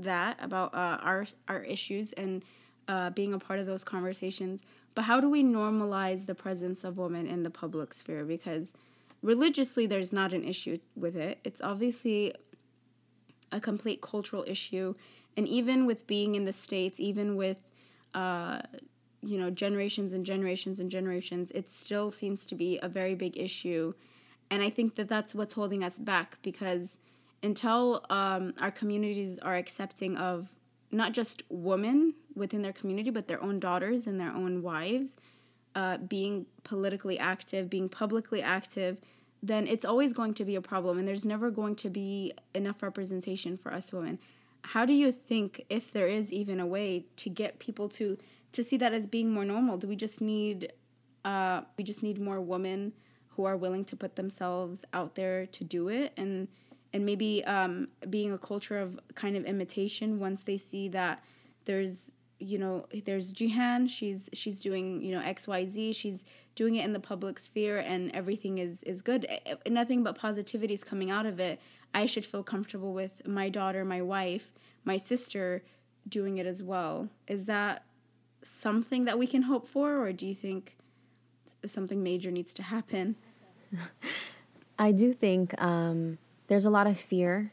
that 0.00 0.36
about 0.40 0.74
uh, 0.74 0.98
our 1.00 1.26
our 1.46 1.62
issues 1.62 2.12
and 2.14 2.42
uh, 2.88 3.10
being 3.10 3.32
a 3.32 3.38
part 3.38 3.60
of 3.60 3.66
those 3.66 3.84
conversations. 3.84 4.62
But 4.94 5.02
how 5.02 5.20
do 5.20 5.28
we 5.28 5.44
normalize 5.44 6.26
the 6.26 6.34
presence 6.34 6.84
of 6.84 6.98
women 6.98 7.26
in 7.26 7.42
the 7.42 7.50
public 7.50 7.94
sphere? 7.94 8.24
Because 8.24 8.72
religiously 9.22 9.86
there's 9.86 10.12
not 10.12 10.32
an 10.32 10.42
issue 10.42 10.78
with 10.96 11.16
it. 11.16 11.38
It's 11.44 11.60
obviously 11.60 12.34
a 13.52 13.60
complete 13.60 14.00
cultural 14.00 14.44
issue. 14.46 14.94
And 15.36 15.46
even 15.46 15.86
with 15.86 16.06
being 16.06 16.34
in 16.34 16.46
the 16.46 16.52
states 16.52 16.98
even 16.98 17.36
with 17.36 17.60
uh, 18.16 18.62
you 19.22 19.38
know, 19.38 19.50
generations 19.50 20.12
and 20.12 20.24
generations 20.24 20.80
and 20.80 20.90
generations, 20.90 21.50
it 21.52 21.70
still 21.70 22.10
seems 22.10 22.46
to 22.46 22.54
be 22.54 22.78
a 22.82 22.88
very 22.88 23.14
big 23.14 23.36
issue. 23.38 23.92
And 24.50 24.62
I 24.62 24.70
think 24.70 24.94
that 24.94 25.08
that's 25.08 25.34
what's 25.34 25.54
holding 25.54 25.84
us 25.84 25.98
back 25.98 26.38
because 26.42 26.96
until 27.42 28.04
um, 28.08 28.54
our 28.58 28.70
communities 28.70 29.38
are 29.40 29.56
accepting 29.56 30.16
of 30.16 30.48
not 30.90 31.12
just 31.12 31.42
women 31.50 32.14
within 32.34 32.62
their 32.62 32.72
community, 32.72 33.10
but 33.10 33.28
their 33.28 33.42
own 33.42 33.60
daughters 33.60 34.06
and 34.06 34.18
their 34.18 34.32
own 34.32 34.62
wives 34.62 35.16
uh, 35.74 35.98
being 35.98 36.46
politically 36.64 37.18
active, 37.18 37.68
being 37.68 37.88
publicly 37.88 38.40
active, 38.40 38.98
then 39.42 39.66
it's 39.66 39.84
always 39.84 40.14
going 40.14 40.32
to 40.32 40.44
be 40.44 40.54
a 40.54 40.62
problem. 40.62 40.98
And 40.98 41.06
there's 41.06 41.24
never 41.24 41.50
going 41.50 41.76
to 41.76 41.90
be 41.90 42.32
enough 42.54 42.82
representation 42.82 43.58
for 43.58 43.74
us 43.74 43.92
women 43.92 44.18
how 44.66 44.84
do 44.84 44.92
you 44.92 45.12
think 45.12 45.64
if 45.70 45.92
there 45.92 46.08
is 46.08 46.32
even 46.32 46.58
a 46.58 46.66
way 46.66 47.06
to 47.16 47.30
get 47.30 47.58
people 47.60 47.88
to 47.88 48.18
to 48.52 48.64
see 48.64 48.76
that 48.78 48.92
as 48.92 49.06
being 49.06 49.30
more 49.30 49.44
normal? 49.44 49.76
Do 49.76 49.86
we 49.86 49.96
just 49.96 50.20
need 50.20 50.72
uh, 51.24 51.60
we 51.78 51.84
just 51.84 52.02
need 52.02 52.20
more 52.20 52.40
women 52.40 52.92
who 53.30 53.44
are 53.44 53.56
willing 53.56 53.84
to 53.84 53.96
put 53.96 54.16
themselves 54.16 54.84
out 54.92 55.14
there 55.14 55.46
to 55.46 55.64
do 55.64 55.88
it? 55.88 56.12
And 56.16 56.48
and 56.92 57.06
maybe 57.06 57.44
um, 57.44 57.88
being 58.10 58.32
a 58.32 58.38
culture 58.38 58.78
of 58.78 58.98
kind 59.14 59.36
of 59.36 59.44
imitation 59.44 60.18
once 60.18 60.42
they 60.42 60.56
see 60.56 60.88
that 60.88 61.22
there's 61.64 62.10
you 62.38 62.58
know 62.58 62.86
there's 63.04 63.32
Jihan 63.32 63.88
she's 63.88 64.28
she's 64.32 64.60
doing 64.60 65.00
you 65.00 65.14
know 65.14 65.20
XYZ 65.20 65.94
she's 65.94 66.24
doing 66.54 66.74
it 66.76 66.84
in 66.84 66.92
the 66.92 67.00
public 67.00 67.38
sphere 67.38 67.78
and 67.78 68.10
everything 68.12 68.58
is 68.58 68.82
is 68.82 69.00
good. 69.00 69.28
Nothing 69.68 70.02
but 70.02 70.16
positivity 70.18 70.74
is 70.74 70.82
coming 70.82 71.10
out 71.10 71.26
of 71.26 71.38
it 71.38 71.60
I 71.94 72.06
should 72.06 72.26
feel 72.26 72.42
comfortable 72.42 72.92
with 72.92 73.26
my 73.26 73.48
daughter, 73.48 73.84
my 73.84 74.02
wife, 74.02 74.52
my 74.84 74.96
sister 74.96 75.62
doing 76.08 76.38
it 76.38 76.46
as 76.46 76.62
well. 76.62 77.08
Is 77.26 77.46
that 77.46 77.84
something 78.42 79.04
that 79.04 79.18
we 79.18 79.26
can 79.26 79.42
hope 79.42 79.66
for, 79.66 79.98
or 79.98 80.12
do 80.12 80.26
you 80.26 80.34
think 80.34 80.76
something 81.66 82.02
major 82.02 82.30
needs 82.30 82.54
to 82.54 82.62
happen? 82.62 83.16
I 84.78 84.92
do 84.92 85.12
think 85.12 85.60
um, 85.60 86.18
there's 86.48 86.64
a 86.64 86.70
lot 86.70 86.86
of 86.86 86.98
fear 86.98 87.52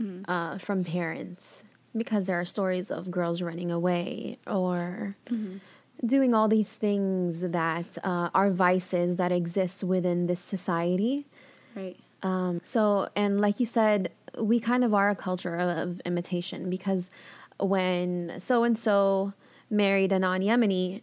mm-hmm. 0.00 0.30
uh, 0.30 0.58
from 0.58 0.84
parents 0.84 1.62
because 1.96 2.26
there 2.26 2.38
are 2.40 2.44
stories 2.44 2.90
of 2.90 3.10
girls 3.10 3.40
running 3.40 3.70
away 3.70 4.38
or 4.46 5.16
mm-hmm. 5.30 5.58
doing 6.06 6.34
all 6.34 6.48
these 6.48 6.74
things 6.74 7.40
that 7.40 7.98
uh, 8.02 8.30
are 8.34 8.50
vices 8.50 9.16
that 9.16 9.32
exist 9.32 9.84
within 9.84 10.26
this 10.26 10.40
society. 10.40 11.26
Right. 11.74 11.98
Um, 12.26 12.60
so, 12.64 13.08
and 13.14 13.40
like 13.40 13.60
you 13.60 13.66
said, 13.66 14.10
we 14.38 14.58
kind 14.58 14.82
of 14.84 14.92
are 14.92 15.10
a 15.10 15.16
culture 15.16 15.56
of, 15.56 16.00
imitation 16.04 16.68
because 16.68 17.10
when 17.58 18.38
so 18.38 18.64
and 18.64 18.76
so 18.76 19.32
married 19.70 20.12
a 20.12 20.18
non 20.18 20.40
Yemeni, 20.40 21.02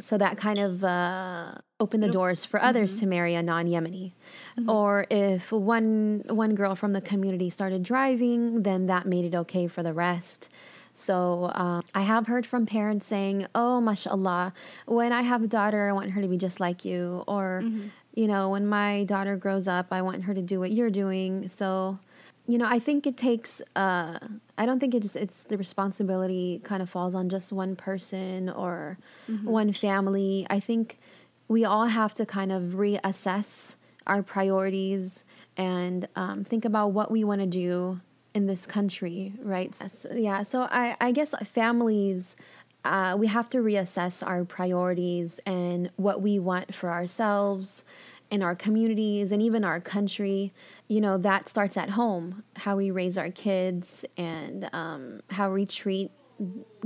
so 0.00 0.16
that 0.16 0.38
kind 0.38 0.58
of 0.58 0.82
uh, 0.82 1.54
opened 1.78 2.02
the 2.02 2.08
doors 2.08 2.44
for 2.44 2.60
others 2.62 2.92
mm-hmm. 2.92 3.00
to 3.00 3.06
marry 3.06 3.34
a 3.34 3.42
non 3.42 3.66
Yemeni. 3.66 4.12
Mm-hmm. 4.58 4.70
Or 4.70 5.06
if 5.10 5.52
one 5.52 6.24
one 6.28 6.54
girl 6.54 6.74
from 6.74 6.94
the 6.94 7.00
community 7.00 7.50
started 7.50 7.82
driving, 7.82 8.62
then 8.62 8.86
that 8.86 9.06
made 9.06 9.24
it 9.24 9.34
okay 9.34 9.66
for 9.66 9.82
the 9.82 9.92
rest. 9.92 10.48
So 10.94 11.52
um, 11.54 11.84
I 11.94 12.00
have 12.00 12.26
heard 12.26 12.44
from 12.44 12.66
parents 12.66 13.06
saying, 13.06 13.46
"Oh, 13.54 13.80
mashallah, 13.80 14.52
when 14.86 15.12
I 15.12 15.22
have 15.22 15.42
a 15.42 15.46
daughter, 15.46 15.88
I 15.88 15.92
want 15.92 16.10
her 16.12 16.22
to 16.22 16.28
be 16.28 16.38
just 16.38 16.58
like 16.58 16.84
you," 16.84 17.22
or 17.28 17.60
mm-hmm 17.62 17.88
you 18.18 18.26
know, 18.26 18.50
when 18.50 18.66
my 18.66 19.04
daughter 19.04 19.36
grows 19.36 19.68
up, 19.68 19.86
I 19.92 20.02
want 20.02 20.24
her 20.24 20.34
to 20.34 20.42
do 20.42 20.58
what 20.58 20.72
you're 20.72 20.90
doing. 20.90 21.46
So, 21.46 22.00
you 22.48 22.58
know, 22.58 22.66
I 22.66 22.80
think 22.80 23.06
it 23.06 23.16
takes. 23.16 23.62
Uh, 23.76 24.18
I 24.58 24.66
don't 24.66 24.80
think 24.80 24.92
it's 24.92 25.14
it's 25.14 25.44
the 25.44 25.56
responsibility 25.56 26.60
kind 26.64 26.82
of 26.82 26.90
falls 26.90 27.14
on 27.14 27.28
just 27.28 27.52
one 27.52 27.76
person 27.76 28.48
or 28.48 28.98
mm-hmm. 29.30 29.48
one 29.48 29.72
family. 29.72 30.48
I 30.50 30.58
think 30.58 30.98
we 31.46 31.64
all 31.64 31.86
have 31.86 32.12
to 32.14 32.26
kind 32.26 32.50
of 32.50 32.62
reassess 32.74 33.76
our 34.08 34.24
priorities 34.24 35.22
and 35.56 36.08
um, 36.16 36.42
think 36.42 36.64
about 36.64 36.88
what 36.88 37.12
we 37.12 37.22
want 37.22 37.40
to 37.40 37.46
do 37.46 38.00
in 38.34 38.46
this 38.46 38.66
country, 38.66 39.32
right? 39.38 39.72
Yeah. 40.12 40.42
So 40.42 40.62
I 40.62 40.96
I 41.00 41.12
guess 41.12 41.36
families. 41.44 42.36
Uh, 42.84 43.16
we 43.18 43.26
have 43.26 43.48
to 43.50 43.58
reassess 43.58 44.26
our 44.26 44.44
priorities 44.44 45.40
and 45.44 45.90
what 45.96 46.22
we 46.22 46.38
want 46.38 46.74
for 46.74 46.90
ourselves 46.90 47.84
and 48.30 48.42
our 48.42 48.54
communities 48.54 49.32
and 49.32 49.42
even 49.42 49.64
our 49.64 49.80
country, 49.80 50.52
you 50.86 51.00
know, 51.00 51.16
that 51.18 51.48
starts 51.48 51.76
at 51.76 51.90
home. 51.90 52.44
How 52.56 52.76
we 52.76 52.90
raise 52.90 53.16
our 53.18 53.30
kids 53.30 54.04
and 54.16 54.68
um, 54.72 55.20
how 55.30 55.52
we 55.52 55.66
treat 55.66 56.10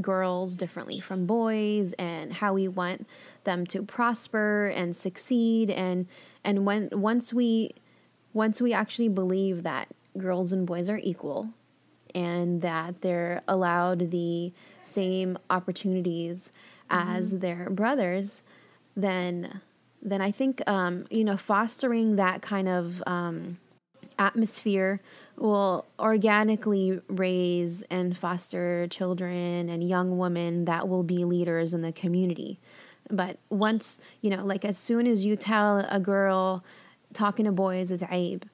girls 0.01 0.57
differently 0.57 0.99
from 0.99 1.27
boys 1.27 1.93
and 1.95 2.33
how 2.33 2.55
we 2.55 2.69
want 2.69 3.07
them 3.45 3.67
to 3.67 3.83
prosper 3.83 4.73
and 4.75 4.97
succeed 4.97 5.71
and 5.71 6.07
and 6.43 6.65
when 6.65 6.89
once 6.91 7.35
we 7.35 7.71
once 8.33 8.63
we 8.63 8.73
actually 8.73 9.09
believe 9.09 9.63
that 9.63 9.89
girls 10.17 10.53
and 10.53 10.67
boys 10.67 10.89
are 10.89 11.01
equal 11.03 11.51
and 12.15 12.63
that 12.63 13.01
they're 13.01 13.43
allowed 13.49 14.11
the 14.11 14.53
same 14.83 15.39
opportunities 15.51 16.51
mm-hmm. 16.91 17.09
as 17.17 17.39
their 17.39 17.69
brothers 17.71 18.43
then 18.97 19.61
then 20.03 20.21
I 20.21 20.33
think 20.33 20.63
um, 20.69 21.07
you 21.11 21.25
know 21.25 21.37
fostering 21.37 22.17
that 22.17 22.43
kind 22.43 22.69
of 22.69 23.03
um, 23.07 23.59
atmosphere 24.19 25.01
will 25.37 25.87
organically 25.99 27.01
raise 27.09 27.83
and 27.83 28.17
foster 28.17 28.87
children 28.89 29.69
and 29.69 29.89
young 29.89 30.19
women 30.19 30.65
that 30.67 30.89
will 30.89 31.03
be 31.03 31.25
leaders 31.25 31.73
in 31.73 31.83
the 31.83 31.93
community. 31.93 32.59
But 33.11 33.39
once 33.49 33.99
you 34.21 34.31
know, 34.31 34.45
like 34.45 34.65
as 34.65 34.79
soon 34.79 35.07
as 35.07 35.25
you 35.25 35.37
tell 35.37 35.87
a 35.89 36.01
girl 36.01 36.65
talking 37.15 37.45
to 37.45 37.53
boys 37.53 37.91
is 37.91 38.03
aib, 38.03 38.45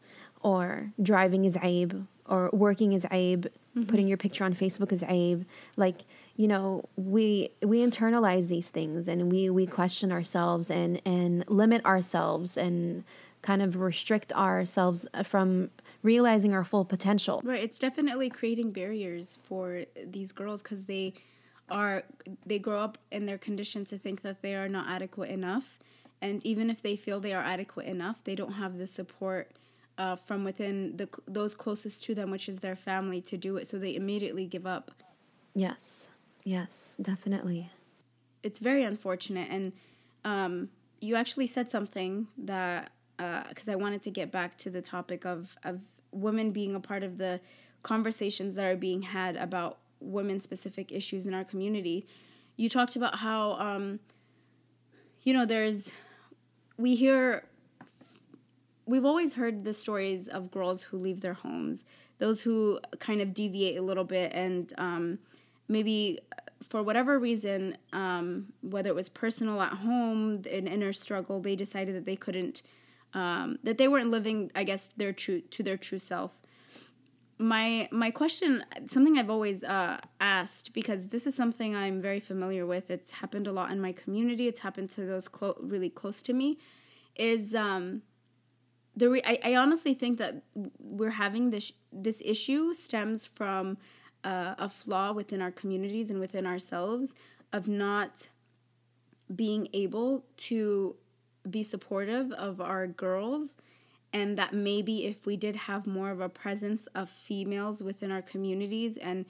or 0.41 0.93
driving 1.03 1.45
is 1.45 1.57
aib, 1.63 2.07
or 2.29 2.51
working 2.53 2.93
is 2.93 3.05
aib, 3.07 3.47
mm-hmm. 3.47 3.85
putting 3.85 4.09
your 4.09 4.19
picture 4.19 4.45
on 4.45 4.55
Facebook 4.55 4.93
is 4.93 5.03
aib, 5.05 5.45
like 5.77 6.05
you 6.37 6.47
know 6.47 6.89
we 6.97 7.51
we 7.63 7.81
internalize 7.81 8.49
these 8.49 8.71
things 8.71 9.09
and 9.09 9.33
we 9.33 9.51
we 9.51 9.67
question 9.67 10.13
ourselves 10.13 10.71
and 10.71 11.01
and 11.05 11.45
limit 11.49 11.85
ourselves 11.85 12.57
and 12.57 13.05
kind 13.43 13.63
of 13.63 13.77
restrict 13.77 14.33
ourselves 14.33 15.07
from 15.25 15.71
realizing 16.03 16.53
our 16.53 16.65
full 16.65 16.85
potential. 16.85 17.41
Right. 17.45 17.63
It's 17.63 17.79
definitely 17.79 18.31
creating 18.31 18.73
barriers 18.73 19.39
for 19.45 19.85
these 20.07 20.33
girls 20.33 20.63
because 20.63 20.87
they 20.87 21.15
are 21.71 22.03
they 22.47 22.59
grow 22.59 22.81
up 22.81 22.99
in 23.11 23.27
their 23.27 23.39
condition 23.39 23.85
to 23.87 23.99
think 23.99 24.23
that 24.23 24.43
they 24.43 24.55
are 24.55 24.69
not 24.69 24.89
adequate 24.89 25.31
enough, 25.31 25.79
and 26.23 26.45
even 26.47 26.71
if 26.71 26.83
they 26.83 26.97
feel 26.97 27.21
they 27.21 27.35
are 27.35 27.45
adequate 27.45 27.87
enough, 27.87 28.25
they 28.25 28.35
don't 28.35 28.53
have 28.53 28.79
the 28.79 28.87
support. 28.87 29.53
Uh, 29.99 30.15
from 30.15 30.45
within 30.45 30.97
the 30.97 31.09
those 31.27 31.57
closest 31.57 32.05
to 32.05 32.15
them, 32.15 32.31
which 32.31 32.49
is 32.49 32.61
their 32.61 32.77
family, 32.77 33.21
to 33.21 33.37
do 33.37 33.57
it, 33.57 33.67
so 33.67 33.79
they 33.79 33.97
immediately 33.97 34.47
give 34.47 34.65
up. 34.65 34.93
Yes, 35.57 36.09
yes, 36.45 36.97
definitely. 37.03 37.71
It's 38.45 38.61
very 38.61 38.85
unfortunate, 38.85 39.49
and 39.51 39.73
um, 40.25 40.69
you 41.01 41.17
actually 41.17 41.49
said 41.49 41.69
something 41.69 42.29
that 42.39 42.93
because 43.17 43.69
uh, 43.69 43.73
I 43.73 43.75
wanted 43.75 44.03
to 44.03 44.11
get 44.11 44.31
back 44.31 44.57
to 44.59 44.71
the 44.71 44.81
topic 44.81 45.27
of 45.27 45.57
of 45.65 45.83
women 46.13 46.53
being 46.53 46.77
a 46.77 46.81
part 46.81 47.03
of 47.03 47.19
the 47.19 47.41
conversations 47.83 48.55
that 48.55 48.65
are 48.65 48.77
being 48.77 49.03
had 49.03 49.37
about 49.37 49.79
women 50.01 50.41
specific 50.41 50.93
issues 50.93 51.27
in 51.27 51.35
our 51.35 51.45
community. 51.45 52.07
You 52.57 52.69
talked 52.69 52.97
about 52.97 53.17
how 53.17 53.53
um, 53.55 54.01
you 55.23 55.33
know 55.33 55.45
there's 55.45 55.91
we 56.77 56.95
hear 56.95 57.45
we've 58.89 59.05
always 59.05 59.35
heard 59.35 59.65
the 59.65 59.73
stories 59.75 60.27
of 60.27 60.51
girls 60.51 60.83
who 60.83 60.97
leave 60.97 61.21
their 61.21 61.35
homes, 61.35 61.85
those 62.19 62.41
who 62.41 62.81
kind 62.99 63.21
of 63.21 63.35
deviate 63.35 63.77
a 63.79 63.83
little 63.83 64.05
bit 64.05 64.33
and 64.33 64.73
um, 64.79 65.19
maybe 65.69 66.19
for 66.63 66.83
whatever 66.83 67.19
reason, 67.19 67.77
um, 67.93 68.53
whether 68.63 68.89
it 68.89 68.95
was 68.95 69.09
personal 69.09 69.61
at 69.63 69.75
home, 69.75 70.43
an 70.51 70.67
inner 70.67 70.93
struggle, 70.93 71.41
they 71.41 71.55
decided 71.55 71.95
that 71.95 72.05
they 72.05 72.17
couldn't 72.17 72.63
um, 73.15 73.59
that 73.63 73.79
they 73.79 73.89
weren't 73.89 74.11
living, 74.11 74.51
I 74.55 74.65
guess, 74.65 74.91
their 74.97 75.13
true 75.13 75.41
to 75.41 75.63
their 75.63 75.77
true 75.77 75.99
self. 75.99 76.41
My 77.39 77.89
my 77.93 78.11
question, 78.11 78.65
something 78.87 79.19
I've 79.19 79.31
always 79.31 79.63
uh, 79.63 79.99
asked 80.21 80.73
because 80.73 81.09
this 81.09 81.27
is 81.27 81.35
something 81.35 81.77
I'm 81.77 82.03
very 82.03 82.21
familiar 82.21 82.67
with. 82.67 82.91
It's 82.91 83.13
happened 83.13 83.47
a 83.47 83.53
lot 83.53 83.71
in 83.71 83.81
my 83.81 83.93
community. 83.93 84.49
It's 84.49 84.61
happened 84.61 84.91
to 84.91 85.03
those 85.03 85.29
clo- 85.29 85.57
really 85.61 85.89
close 85.89 86.21
to 86.23 86.33
me. 86.33 86.59
Is 87.17 87.55
um, 87.55 88.03
the 88.99 89.09
re- 89.09 89.23
I, 89.25 89.39
I 89.45 89.57
honestly 89.57 89.95
think 89.95 90.19
that 90.19 90.43
we're 90.79 91.11
having 91.11 91.51
this 91.51 91.73
this 91.93 92.21
issue 92.25 92.75
stems 92.75 93.25
from 93.25 93.79
uh, 94.25 94.55
a 94.59 94.69
flaw 94.69 95.13
within 95.13 95.41
our 95.41 95.53
communities 95.53 96.11
and 96.11 96.19
within 96.19 96.47
ourselves 96.47 97.15
of 97.53 97.69
not 97.69 98.29
being 99.35 99.69
able 99.73 100.25
to 100.37 100.97
be 101.49 101.63
supportive 101.63 102.33
of 102.33 102.61
our 102.61 102.87
girls 102.87 103.55
and 104.13 104.37
that 104.39 104.53
maybe 104.53 105.07
if 105.07 105.27
we 105.27 105.37
did 105.37 105.55
have 105.55 105.87
more 105.87 106.11
of 106.11 106.21
a 106.21 106.29
presence 106.29 106.87
of 106.89 107.09
females 107.09 107.83
within 107.83 108.11
our 108.11 108.23
communities 108.23 108.97
and 108.97 109.27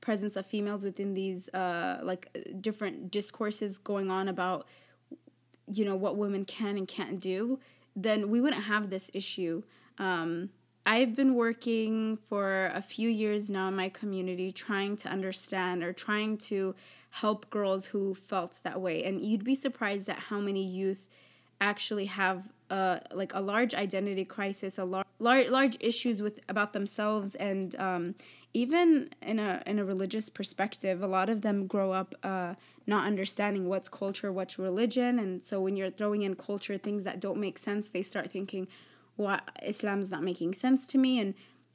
presence 0.00 0.36
of 0.36 0.46
females 0.46 0.82
within 0.82 1.14
these 1.14 1.48
uh, 1.50 1.98
like 2.02 2.28
different 2.60 3.10
discourses 3.10 3.76
going 3.76 4.10
on 4.10 4.28
about 4.28 4.66
you 5.72 5.84
know 5.84 5.96
what 5.96 6.16
women 6.16 6.44
can 6.44 6.76
and 6.76 6.86
can't 6.88 7.20
do 7.20 7.58
then 7.96 8.30
we 8.30 8.40
wouldn't 8.40 8.64
have 8.64 8.90
this 8.90 9.10
issue. 9.14 9.62
Um, 9.98 10.50
i've 10.86 11.14
been 11.14 11.34
working 11.34 12.16
for 12.16 12.70
a 12.74 12.80
few 12.80 13.10
years 13.10 13.50
now 13.50 13.68
in 13.68 13.76
my 13.76 13.90
community 13.90 14.50
trying 14.50 14.96
to 14.96 15.10
understand 15.10 15.82
or 15.82 15.92
trying 15.92 16.38
to 16.38 16.74
help 17.10 17.50
girls 17.50 17.86
who 17.86 18.14
felt 18.14 18.58
that 18.62 18.80
way. 18.80 19.04
And 19.04 19.20
you'd 19.20 19.44
be 19.44 19.54
surprised 19.54 20.08
at 20.08 20.18
how 20.18 20.40
many 20.40 20.64
youth 20.64 21.08
actually 21.60 22.06
have 22.06 22.48
a 22.70 23.00
like 23.12 23.34
a 23.34 23.40
large 23.40 23.74
identity 23.74 24.24
crisis, 24.24 24.78
a 24.78 24.84
large 24.84 25.06
large, 25.18 25.48
large 25.48 25.76
issues 25.80 26.22
with 26.22 26.40
about 26.48 26.72
themselves, 26.72 27.34
and 27.34 27.74
um, 27.78 28.14
even 28.52 29.10
in 29.22 29.38
a 29.38 29.62
in 29.66 29.78
a 29.78 29.84
religious 29.84 30.28
perspective, 30.28 31.02
a 31.02 31.06
lot 31.06 31.28
of 31.28 31.42
them 31.42 31.66
grow 31.66 31.92
up 31.92 32.14
uh, 32.22 32.54
not 32.86 33.06
understanding 33.06 33.68
what's 33.68 33.88
culture, 33.88 34.32
what's 34.32 34.58
religion, 34.58 35.18
and 35.18 35.42
so 35.42 35.60
when 35.60 35.76
you're 35.76 35.90
throwing 35.90 36.22
in 36.22 36.34
culture 36.34 36.76
things 36.76 37.04
that 37.04 37.20
don't 37.20 37.38
make 37.38 37.58
sense, 37.58 37.88
they 37.92 38.02
start 38.02 38.30
thinking, 38.30 38.66
"Well, 39.16 39.40
Islam's 39.62 40.10
not 40.10 40.22
making 40.22 40.54
sense 40.54 40.88
to 40.88 40.98
me," 40.98 41.20
and 41.20 41.34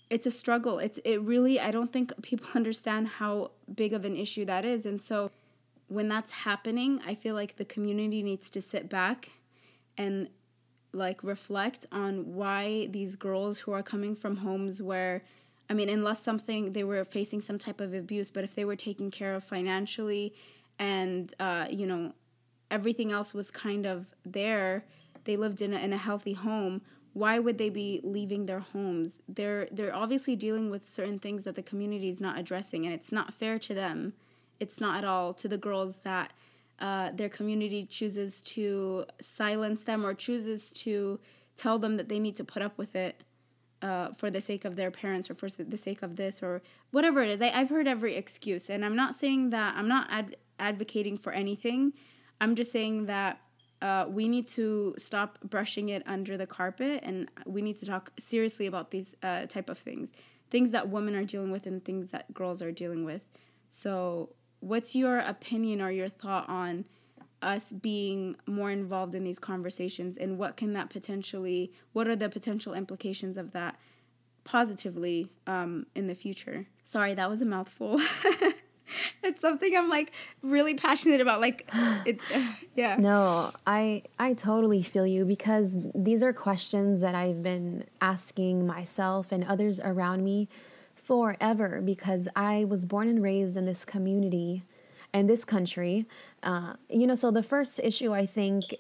it's 0.10 0.26
a 0.26 0.32
struggle. 0.32 0.80
It's 0.80 1.00
it 1.06 1.22
really 1.22 1.60
I 1.60 1.72
don't 1.72 1.94
think 1.94 2.12
people 2.22 2.48
understand 2.54 3.08
how 3.08 3.52
big 3.74 3.94
of 3.94 4.04
an 4.04 4.18
issue 4.18 4.46
that 4.46 4.66
is, 4.66 4.86
and 4.86 5.02
so 5.02 5.32
when 5.88 6.10
that's 6.10 6.32
happening, 6.32 7.00
I 7.06 7.16
feel 7.16 7.36
like 7.36 7.56
the 7.56 7.66
community 7.66 8.24
needs 8.24 8.50
to 8.50 8.62
sit 8.62 8.90
back 8.90 9.30
and 9.98 10.30
like 10.92 11.24
reflect 11.24 11.86
on 11.92 12.36
why 12.36 12.88
these 12.88 13.16
girls 13.16 13.60
who 13.60 13.72
are 13.72 13.84
coming 13.84 14.16
from 14.16 14.38
homes 14.38 14.82
where 14.82 15.24
I 15.70 15.74
mean, 15.74 15.90
unless 15.90 16.22
something 16.22 16.74
they 16.74 16.84
were 16.84 17.04
facing 17.04 17.42
some 17.42 17.58
type 17.58 17.82
of 17.82 17.94
abuse, 17.94 18.30
but 18.30 18.44
if 18.44 18.56
they 18.56 18.66
were 18.66 18.76
taken 18.76 19.10
care 19.12 19.34
of 19.34 19.44
financially 19.44 20.34
and 20.78 21.34
uh, 21.40 21.68
you 21.70 21.88
know 21.88 22.14
everything 22.72 23.12
else 23.12 23.34
was 23.34 23.52
kind 23.52 23.86
of 23.86 24.06
there, 24.26 24.84
they 25.24 25.38
lived 25.38 25.62
in 25.62 25.74
a, 25.74 25.78
in 25.78 25.94
a 25.94 25.98
healthy 25.98 26.34
home. 26.34 26.82
Why 27.14 27.40
would 27.40 27.58
they 27.58 27.70
be 27.70 28.02
leaving 28.04 28.46
their 28.46 28.60
homes? 28.60 29.22
They're 29.28 29.68
they're 29.72 29.96
obviously 29.96 30.36
dealing 30.36 30.70
with 30.70 30.90
certain 30.90 31.20
things 31.20 31.44
that 31.44 31.56
the 31.56 31.64
community 31.64 32.10
is 32.10 32.22
not 32.22 32.38
addressing, 32.38 32.86
and 32.86 32.94
it's 32.94 33.12
not 33.12 33.34
fair 33.34 33.58
to 33.60 33.74
them. 33.74 34.14
It's 34.60 34.80
not 34.80 34.98
at 35.00 35.04
all 35.04 35.34
to 35.36 35.48
the 35.48 35.58
girls 35.58 36.00
that 36.00 36.32
uh, 36.80 37.12
their 37.14 37.30
community 37.30 37.86
chooses 37.86 38.42
to 38.42 39.06
silence 39.22 39.82
them 39.82 40.06
or 40.06 40.14
chooses 40.14 40.72
to 40.72 41.20
tell 41.56 41.80
them 41.80 41.98
that 41.98 42.10
they 42.10 42.20
need 42.20 42.36
to 42.36 42.44
put 42.44 42.62
up 42.62 42.78
with 42.78 42.96
it 42.96 43.22
uh, 43.82 44.12
for 44.14 44.32
the 44.32 44.42
sake 44.42 44.66
of 44.66 44.76
their 44.76 44.92
parents 44.92 45.30
or 45.30 45.34
for 45.34 45.50
the 45.50 45.78
sake 45.78 46.02
of 46.02 46.16
this 46.16 46.42
or 46.42 46.62
whatever 46.92 47.22
it 47.22 47.30
is. 47.30 47.42
I, 47.42 47.48
have 47.48 47.70
heard 47.70 47.88
every 47.88 48.16
excuse, 48.16 48.70
and 48.70 48.84
I'm 48.86 48.96
not 48.96 49.16
saying 49.16 49.52
that 49.52 49.76
I'm 49.78 49.88
not 49.88 50.08
ad- 50.10 50.38
advocating 50.60 51.18
for 51.18 51.32
anything. 51.32 51.94
I'm 52.42 52.56
just 52.56 52.72
saying 52.72 53.06
that 53.08 53.40
uh, 53.82 54.06
we 54.10 54.28
need 54.28 54.48
to 54.48 54.96
stop 54.98 55.38
brushing 55.44 55.90
it 55.90 56.04
under 56.06 56.38
the 56.38 56.48
carpet, 56.48 57.02
and 57.04 57.30
we 57.46 57.62
need 57.62 57.80
to 57.80 57.86
talk 57.86 58.12
seriously 58.20 58.66
about 58.66 58.92
these 58.92 59.16
uh, 59.22 59.46
type 59.46 59.70
of 59.70 59.78
things, 59.78 60.12
things 60.50 60.72
that 60.72 60.90
women 60.90 61.16
are 61.16 61.26
dealing 61.26 61.52
with, 61.52 61.66
and 61.68 61.84
things 61.84 62.12
that 62.12 62.34
girls 62.34 62.62
are 62.62 62.72
dealing 62.72 63.06
with. 63.06 63.22
So 63.70 64.30
what's 64.62 64.96
your 64.96 65.20
opinion 65.20 65.82
or 65.82 65.92
your 65.92 66.10
thought 66.10 66.48
on 66.50 66.86
us 67.46 67.72
being 67.72 68.36
more 68.48 68.72
involved 68.72 69.16
in 69.16 69.24
these 69.24 69.40
conversations 69.40 70.18
and 70.18 70.38
what 70.38 70.58
can 70.58 70.74
that 70.74 70.90
potentially 70.90 71.72
what 71.94 72.08
are 72.08 72.16
the 72.16 72.30
potential 72.30 72.74
implications 72.74 73.38
of 73.38 73.52
that 73.52 73.78
positively 74.44 75.30
um, 75.48 75.86
in 75.96 76.08
the 76.08 76.16
future? 76.16 76.68
Sorry 76.84 77.14
that 77.14 77.30
was 77.30 77.42
a 77.42 77.46
mouthful. 77.46 78.00
It's 79.24 79.42
something 79.42 79.76
i'm 79.76 79.90
like 79.90 80.12
really 80.44 80.76
passionate 80.76 81.20
about 81.20 81.42
like 81.42 81.68
it's 82.06 82.24
yeah. 82.76 82.96
No 82.98 83.52
i 83.66 84.04
i 84.20 84.34
totally 84.34 84.84
feel 84.84 85.08
you 85.08 85.26
because 85.26 85.76
these 85.96 86.22
are 86.22 86.32
questions 86.32 87.02
that 87.02 87.16
i've 87.16 87.42
been 87.42 87.86
asking 88.00 88.68
myself 88.68 89.32
and 89.32 89.44
others 89.44 89.80
around 89.80 90.24
me 90.24 90.48
forever 91.06 91.82
because 91.84 92.28
I 92.36 92.66
was 92.66 92.84
born 92.84 93.08
and 93.08 93.22
raised 93.22 93.56
in 93.56 93.66
this 93.66 93.86
community 93.86 94.64
and 95.16 95.30
this 95.30 95.46
country. 95.46 96.06
Uh, 96.44 96.74
you 96.90 97.08
know, 97.08 97.16
so 97.16 97.32
the 97.32 97.42
first 97.42 97.80
issue, 97.82 98.14
I 98.14 98.26
think, 98.26 98.76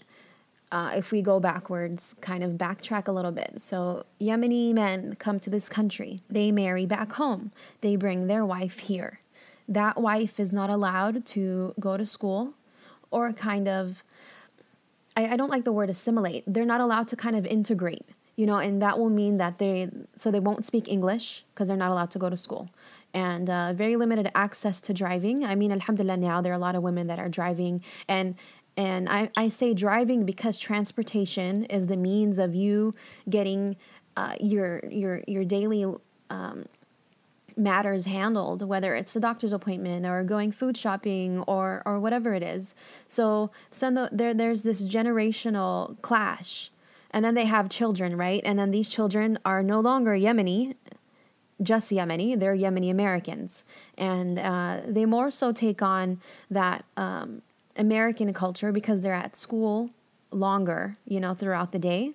uh, 0.70 0.92
if 0.94 1.12
we 1.14 1.22
go 1.22 1.40
backwards, 1.40 2.14
kind 2.20 2.44
of 2.44 2.52
backtrack 2.52 3.08
a 3.08 3.14
little 3.14 3.32
bit. 3.32 3.62
So, 3.62 4.06
Yemeni 4.20 4.74
men 4.74 5.16
come 5.18 5.40
to 5.40 5.50
this 5.50 5.70
country, 5.70 6.22
they 6.30 6.52
marry 6.52 6.86
back 6.86 7.14
home, 7.14 7.54
they 7.80 7.96
bring 7.96 8.28
their 8.28 8.46
wife 8.46 8.80
here. 8.80 9.22
That 9.70 10.00
wife 10.02 10.38
is 10.38 10.52
not 10.52 10.70
allowed 10.70 11.26
to 11.28 11.74
go 11.80 11.96
to 11.96 12.06
school 12.06 12.54
or 13.12 13.32
kind 13.32 13.70
of, 13.70 14.04
I, 15.16 15.28
I 15.30 15.38
don't 15.38 15.50
like 15.50 15.64
the 15.64 15.72
word 15.72 15.90
assimilate, 15.90 16.44
they're 16.46 16.66
not 16.66 16.82
allowed 16.82 17.08
to 17.10 17.16
kind 17.16 17.38
of 17.38 17.46
integrate 17.46 18.10
you 18.36 18.46
know, 18.46 18.58
and 18.58 18.82
that 18.82 19.00
will 19.00 19.10
mean 19.10 19.38
that 19.38 19.60
they 19.60 19.90
so 20.18 20.30
they 20.30 20.42
won't 20.42 20.66
speak 20.66 20.90
English 20.90 21.46
because 21.54 21.70
they're 21.70 21.78
not 21.78 21.92
allowed 21.92 22.12
to 22.12 22.20
go 22.20 22.30
to 22.30 22.36
school, 22.36 22.70
and 23.16 23.50
uh, 23.50 23.74
very 23.74 23.96
limited 23.96 24.30
access 24.36 24.80
to 24.82 24.94
driving. 24.94 25.46
I 25.46 25.56
mean, 25.56 25.72
Alhamdulillah, 25.72 26.18
now 26.18 26.42
there 26.42 26.52
are 26.52 26.56
a 26.56 26.60
lot 26.60 26.76
of 26.76 26.84
women 26.84 27.08
that 27.08 27.18
are 27.18 27.30
driving, 27.30 27.82
and 28.08 28.36
and 28.78 29.08
I, 29.10 29.30
I 29.38 29.48
say 29.50 29.74
driving 29.74 30.26
because 30.26 30.60
transportation 30.60 31.64
is 31.66 31.88
the 31.88 31.96
means 31.96 32.38
of 32.38 32.54
you 32.54 32.94
getting 33.30 33.78
uh, 34.18 34.36
your 34.40 34.82
your 34.90 35.24
your 35.28 35.46
daily 35.46 35.86
um, 36.30 36.66
matters 37.56 38.04
handled, 38.06 38.68
whether 38.68 38.94
it's 38.96 39.16
a 39.16 39.20
doctor's 39.22 39.54
appointment 39.54 40.06
or 40.06 40.24
going 40.24 40.52
food 40.52 40.76
shopping 40.76 41.40
or 41.48 41.82
or 41.86 42.00
whatever 42.02 42.34
it 42.34 42.44
is. 42.44 42.76
So 43.08 43.50
so 43.72 44.10
there 44.12 44.34
there's 44.34 44.64
this 44.64 44.84
generational 44.84 46.00
clash 46.02 46.70
and 47.12 47.24
then 47.24 47.34
they 47.34 47.46
have 47.46 47.70
children, 47.70 48.18
right? 48.18 48.42
And 48.44 48.60
then 48.60 48.72
these 48.72 48.90
children 48.90 49.40
are 49.46 49.64
no 49.64 49.80
longer 49.80 50.12
Yemeni, 50.12 50.76
just 51.62 51.92
Yemeni, 51.92 52.38
they're 52.40 52.56
Yemeni 52.56 52.92
Americans. 52.92 53.64
And 53.98 54.38
uh, 54.38 54.82
they 54.88 55.06
more 55.06 55.32
so 55.32 55.52
take 55.52 55.82
on 55.82 56.22
that 56.50 56.86
um, 56.98 57.42
American 57.76 58.34
culture 58.34 58.72
because 58.72 59.02
they're 59.02 59.14
at 59.14 59.36
school 59.36 59.92
longer, 60.32 60.98
you 61.06 61.20
know, 61.20 61.34
throughout 61.34 61.72
the 61.72 61.80
day. 61.80 62.14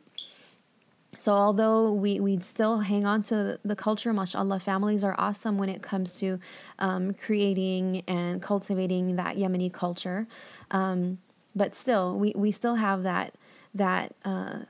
so 1.17 1.33
although 1.33 1.91
we, 1.91 2.21
we 2.21 2.39
still 2.41 2.81
hang 2.81 3.05
on 3.07 3.23
to 3.25 3.59
the 3.65 3.77
culture, 3.77 4.13
mashallah, 4.13 4.61
families 4.61 5.03
are 5.03 5.15
awesome 5.19 5.59
when 5.59 5.69
it 5.69 5.83
comes 5.83 6.19
to 6.21 6.39
um, 6.79 7.15
creating 7.15 8.03
and 8.07 8.43
cultivating 8.43 9.17
that 9.17 9.37
Yemeni 9.37 9.73
culture. 9.73 10.27
Um, 10.71 11.19
but 11.55 11.75
still, 11.75 12.19
we, 12.19 12.33
we 12.37 12.53
still 12.53 12.77
have 12.77 13.03
that 13.03 13.35
that 13.75 14.15
uh, 14.25 14.61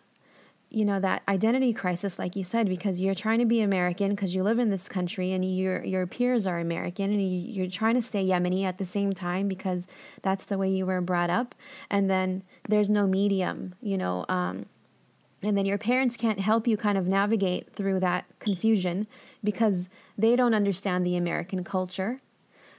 you 0.70 0.84
know 0.84 1.00
that 1.00 1.22
identity 1.28 1.72
crisis, 1.72 2.18
like 2.18 2.36
you 2.36 2.44
said, 2.44 2.68
because 2.68 3.00
you're 3.00 3.14
trying 3.14 3.40
to 3.40 3.44
be 3.44 3.60
American 3.60 4.10
because 4.10 4.34
you 4.34 4.42
live 4.42 4.58
in 4.58 4.70
this 4.70 4.88
country 4.88 5.32
and 5.32 5.44
your 5.44 5.84
your 5.84 6.06
peers 6.06 6.46
are 6.46 6.60
American 6.60 7.10
and 7.10 7.20
you, 7.20 7.52
you're 7.52 7.70
trying 7.70 7.96
to 7.96 8.02
stay 8.02 8.24
Yemeni 8.24 8.64
at 8.64 8.78
the 8.78 8.84
same 8.84 9.12
time 9.12 9.48
because 9.48 9.88
that's 10.22 10.44
the 10.44 10.56
way 10.56 10.70
you 10.70 10.86
were 10.86 11.00
brought 11.00 11.30
up, 11.30 11.54
and 11.90 12.08
then 12.08 12.44
there's 12.68 12.88
no 12.88 13.06
medium, 13.06 13.74
you 13.82 13.98
know. 13.98 14.24
Um, 14.28 14.66
and 15.42 15.56
then 15.56 15.64
your 15.64 15.78
parents 15.78 16.16
can't 16.16 16.40
help 16.40 16.66
you 16.66 16.76
kind 16.76 16.98
of 16.98 17.06
navigate 17.06 17.74
through 17.74 18.00
that 18.00 18.26
confusion 18.40 19.06
because 19.42 19.88
they 20.18 20.36
don't 20.36 20.52
understand 20.52 21.06
the 21.06 21.16
American 21.16 21.64
culture. 21.64 22.20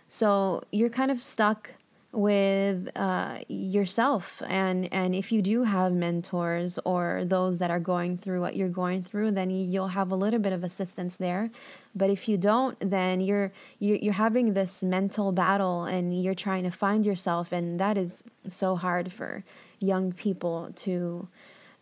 So 0.08 0.62
you're 0.71 0.89
kind 0.89 1.10
of 1.10 1.23
stuck 1.23 1.71
with 2.12 2.89
uh, 2.95 3.39
yourself. 3.47 4.41
And 4.47 4.91
and 4.91 5.15
if 5.15 5.32
you 5.32 5.41
do 5.41 5.63
have 5.63 5.93
mentors 5.93 6.78
or 6.84 7.24
those 7.26 7.60
that 7.60 7.71
are 7.71 7.80
going 7.80 8.17
through 8.17 8.41
what 8.41 8.56
you're 8.56 8.69
going 8.69 9.04
through 9.04 9.32
then 9.32 9.50
you'll 9.50 9.89
have 9.89 10.12
a 10.12 10.15
little 10.15 10.39
bit 10.39 10.52
of 10.52 10.63
assistance 10.63 11.15
there. 11.15 11.50
But 11.95 12.10
if 12.10 12.28
you 12.28 12.38
don't 12.38 12.78
then 12.80 13.21
you're 13.21 13.52
you're 13.80 14.13
having 14.13 14.54
this 14.54 14.84
mental 14.84 15.32
battle 15.32 15.86
and 15.86 16.21
you're 16.21 16.36
trying 16.36 16.63
to 16.63 16.71
find 16.71 17.06
yourself. 17.06 17.52
And 17.52 17.80
that 17.80 17.97
is 17.97 18.24
so 18.50 18.76
hard 18.76 19.13
for 19.13 19.43
young 19.80 20.12
people 20.12 20.71
to 20.78 21.28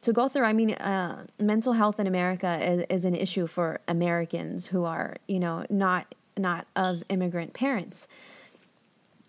to 0.02 0.14
go 0.14 0.30
through. 0.30 0.46
I 0.46 0.54
mean, 0.54 0.74
uh, 0.76 1.26
mental 1.40 1.74
health 1.74 2.00
in 2.00 2.08
America 2.08 2.60
is, 2.62 2.86
is 2.90 3.06
an 3.06 3.16
issue 3.16 3.48
for 3.48 3.82
Americans 3.88 4.68
who 4.68 4.86
are, 4.86 5.18
you 5.28 5.40
know, 5.40 5.66
not 5.70 6.16
not 6.38 6.68
of 6.76 7.04
immigrant 7.10 7.54
parents, 7.54 8.08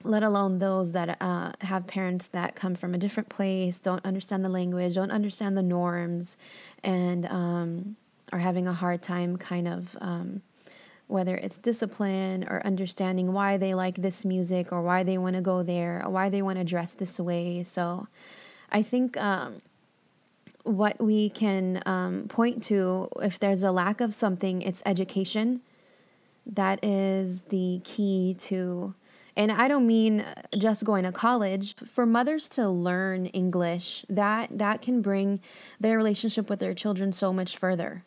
let 0.02 0.22
alone 0.22 0.58
those 0.58 0.92
that 0.92 1.16
uh, 1.20 1.52
have 1.60 1.86
parents 1.86 2.28
that 2.28 2.54
come 2.54 2.74
from 2.74 2.94
a 2.94 2.98
different 2.98 3.28
place, 3.28 3.80
don't 3.80 4.04
understand 4.04 4.44
the 4.44 4.48
language, 4.48 4.94
don't 4.94 5.10
understand 5.10 5.56
the 5.56 5.62
norms, 5.62 6.36
and 6.82 7.26
um, 7.26 7.96
are 8.32 8.38
having 8.38 8.66
a 8.66 8.72
hard 8.72 9.02
time 9.02 9.36
kind 9.36 9.68
of. 9.68 9.96
Um, 10.00 10.42
whether 11.06 11.34
it's 11.34 11.58
discipline 11.58 12.46
or 12.48 12.64
understanding 12.64 13.32
why 13.32 13.56
they 13.56 13.74
like 13.74 13.96
this 13.96 14.24
music 14.24 14.72
or 14.72 14.80
why 14.80 15.02
they 15.02 15.18
want 15.18 15.34
to 15.34 15.42
go 15.42 15.60
there 15.60 16.00
or 16.04 16.10
why 16.10 16.28
they 16.28 16.40
want 16.40 16.56
to 16.56 16.64
dress 16.64 16.94
this 16.94 17.18
way. 17.18 17.64
So 17.64 18.06
I 18.70 18.82
think 18.82 19.16
um, 19.16 19.60
what 20.62 21.00
we 21.00 21.28
can 21.28 21.82
um, 21.84 22.26
point 22.28 22.62
to 22.64 23.08
if 23.22 23.40
there's 23.40 23.64
a 23.64 23.72
lack 23.72 24.00
of 24.00 24.14
something, 24.14 24.62
it's 24.62 24.82
education. 24.86 25.62
That 26.46 26.82
is 26.84 27.44
the 27.44 27.80
key 27.84 28.36
to, 28.40 28.94
and 29.36 29.52
I 29.52 29.68
don't 29.68 29.86
mean 29.86 30.24
just 30.56 30.84
going 30.84 31.04
to 31.04 31.12
college. 31.12 31.74
For 31.76 32.06
mothers 32.06 32.48
to 32.50 32.68
learn 32.68 33.26
English, 33.26 34.04
that 34.08 34.50
that 34.58 34.82
can 34.82 35.02
bring 35.02 35.40
their 35.78 35.96
relationship 35.96 36.50
with 36.50 36.58
their 36.58 36.74
children 36.74 37.12
so 37.12 37.32
much 37.32 37.56
further. 37.56 38.04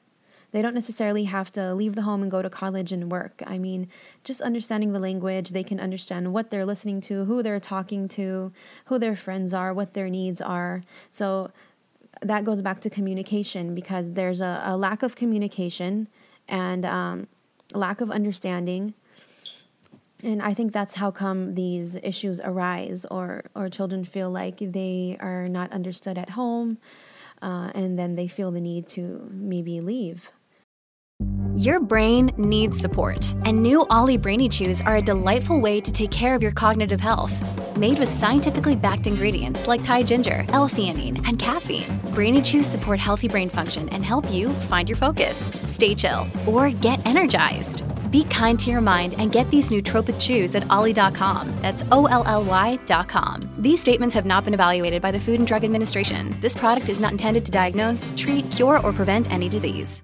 They 0.52 0.62
don't 0.62 0.76
necessarily 0.76 1.24
have 1.24 1.52
to 1.54 1.74
leave 1.74 1.96
the 1.96 2.04
home 2.04 2.22
and 2.22 2.30
go 2.30 2.44
to 2.44 2.50
college 2.50 2.92
and 2.92 3.12
work. 3.12 3.42
I 3.46 3.58
mean, 3.58 3.90
just 4.24 4.40
understanding 4.40 4.94
the 4.94 5.00
language, 5.00 5.50
they 5.50 5.64
can 5.64 5.80
understand 5.80 6.32
what 6.32 6.52
they're 6.52 6.66
listening 6.66 7.02
to, 7.02 7.26
who 7.26 7.42
they're 7.42 7.60
talking 7.60 8.08
to, 8.10 8.54
who 8.86 9.00
their 9.00 9.16
friends 9.16 9.52
are, 9.52 9.74
what 9.74 9.96
their 9.96 10.10
needs 10.10 10.42
are. 10.42 10.84
So 11.10 11.50
that 12.22 12.44
goes 12.44 12.62
back 12.62 12.82
to 12.82 12.90
communication 12.90 13.74
because 13.74 14.14
there's 14.14 14.42
a, 14.42 14.62
a 14.64 14.78
lack 14.78 15.02
of 15.02 15.16
communication 15.16 16.08
and 16.48 16.86
um, 16.86 17.28
lack 17.74 18.00
of 18.00 18.12
understanding 18.12 18.94
and 20.24 20.42
i 20.42 20.54
think 20.54 20.72
that's 20.72 20.96
how 20.96 21.12
come 21.12 21.56
these 21.56 21.96
issues 22.02 22.40
arise 22.44 23.06
or 23.12 23.44
or 23.56 23.70
children 23.70 24.04
feel 24.04 24.30
like 24.30 24.58
they 24.60 25.18
are 25.20 25.48
not 25.48 25.72
understood 25.72 26.18
at 26.18 26.32
home 26.32 26.78
uh, 27.42 27.70
and 27.76 28.00
then 28.00 28.16
they 28.16 28.28
feel 28.28 28.52
the 28.52 28.62
need 28.62 28.88
to 28.88 29.30
maybe 29.32 29.82
leave 29.82 30.32
your 31.56 31.80
brain 31.80 32.32
needs 32.36 32.80
support, 32.80 33.32
and 33.46 33.62
new 33.62 33.86
OLLY 33.92 34.18
Brainy 34.18 34.50
Chews 34.50 34.82
are 34.82 34.96
a 34.96 35.02
delightful 35.02 35.60
way 35.60 35.80
to 35.82 35.92
take 35.92 36.10
care 36.10 36.34
of 36.34 36.42
your 36.42 36.52
cognitive 36.52 37.00
health. 37.00 37.38
Made 37.78 38.00
with 38.00 38.10
scientifically 38.10 38.76
backed 38.76 39.06
ingredients 39.06 39.68
like 39.68 39.84
Thai 39.84 40.02
ginger, 40.02 40.46
L-theanine, 40.50 41.28
and 41.28 41.38
caffeine, 41.38 41.84
Brainy 42.12 42.42
Chews 42.42 42.66
support 42.66 43.00
healthy 43.00 43.28
brain 43.28 43.50
function 43.50 43.88
and 43.90 44.04
help 44.04 44.32
you 44.32 44.50
find 44.50 44.90
your 44.90 44.96
focus, 44.96 45.52
stay 45.62 45.94
chill, 45.94 46.26
or 46.48 46.72
get 46.72 47.06
energized. 47.06 47.84
Be 48.14 48.24
kind 48.26 48.60
to 48.60 48.70
your 48.70 48.80
mind 48.80 49.16
and 49.18 49.32
get 49.32 49.50
these 49.50 49.70
nootropic 49.70 50.22
chews 50.22 50.54
at 50.54 50.70
olly.com. 50.70 51.52
That's 51.64 51.84
O 51.92 52.06
L 52.06 52.24
L 52.28 52.44
Y.com. 52.44 53.42
These 53.58 53.82
statements 53.82 54.14
have 54.14 54.26
not 54.26 54.46
been 54.46 54.54
evaluated 54.54 55.02
by 55.02 55.12
the 55.12 55.20
Food 55.20 55.40
and 55.40 55.48
Drug 55.48 55.64
Administration. 55.64 56.36
This 56.40 56.56
product 56.56 56.90
is 56.90 57.00
not 57.00 57.12
intended 57.12 57.44
to 57.46 57.52
diagnose, 57.52 58.14
treat, 58.16 58.50
cure, 58.52 58.80
or 58.86 58.94
prevent 58.94 59.32
any 59.32 59.50
disease. 59.50 60.04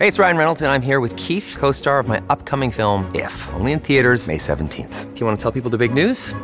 Hey, 0.00 0.08
it's 0.08 0.18
Ryan 0.18 0.38
Reynolds, 0.38 0.62
and 0.62 0.72
I'm 0.72 0.82
here 0.82 0.98
with 0.98 1.14
Keith, 1.14 1.56
co 1.56 1.70
star 1.70 2.00
of 2.00 2.08
my 2.08 2.20
upcoming 2.30 2.72
film, 2.72 3.08
If, 3.14 3.48
only 3.54 3.72
in 3.72 3.80
theaters, 3.80 4.26
May 4.26 4.38
17th. 4.38 5.14
Do 5.14 5.20
you 5.20 5.26
want 5.26 5.38
to 5.38 5.42
tell 5.42 5.52
people 5.52 5.70
the 5.70 5.78
big 5.78 5.94
news? 5.94 6.34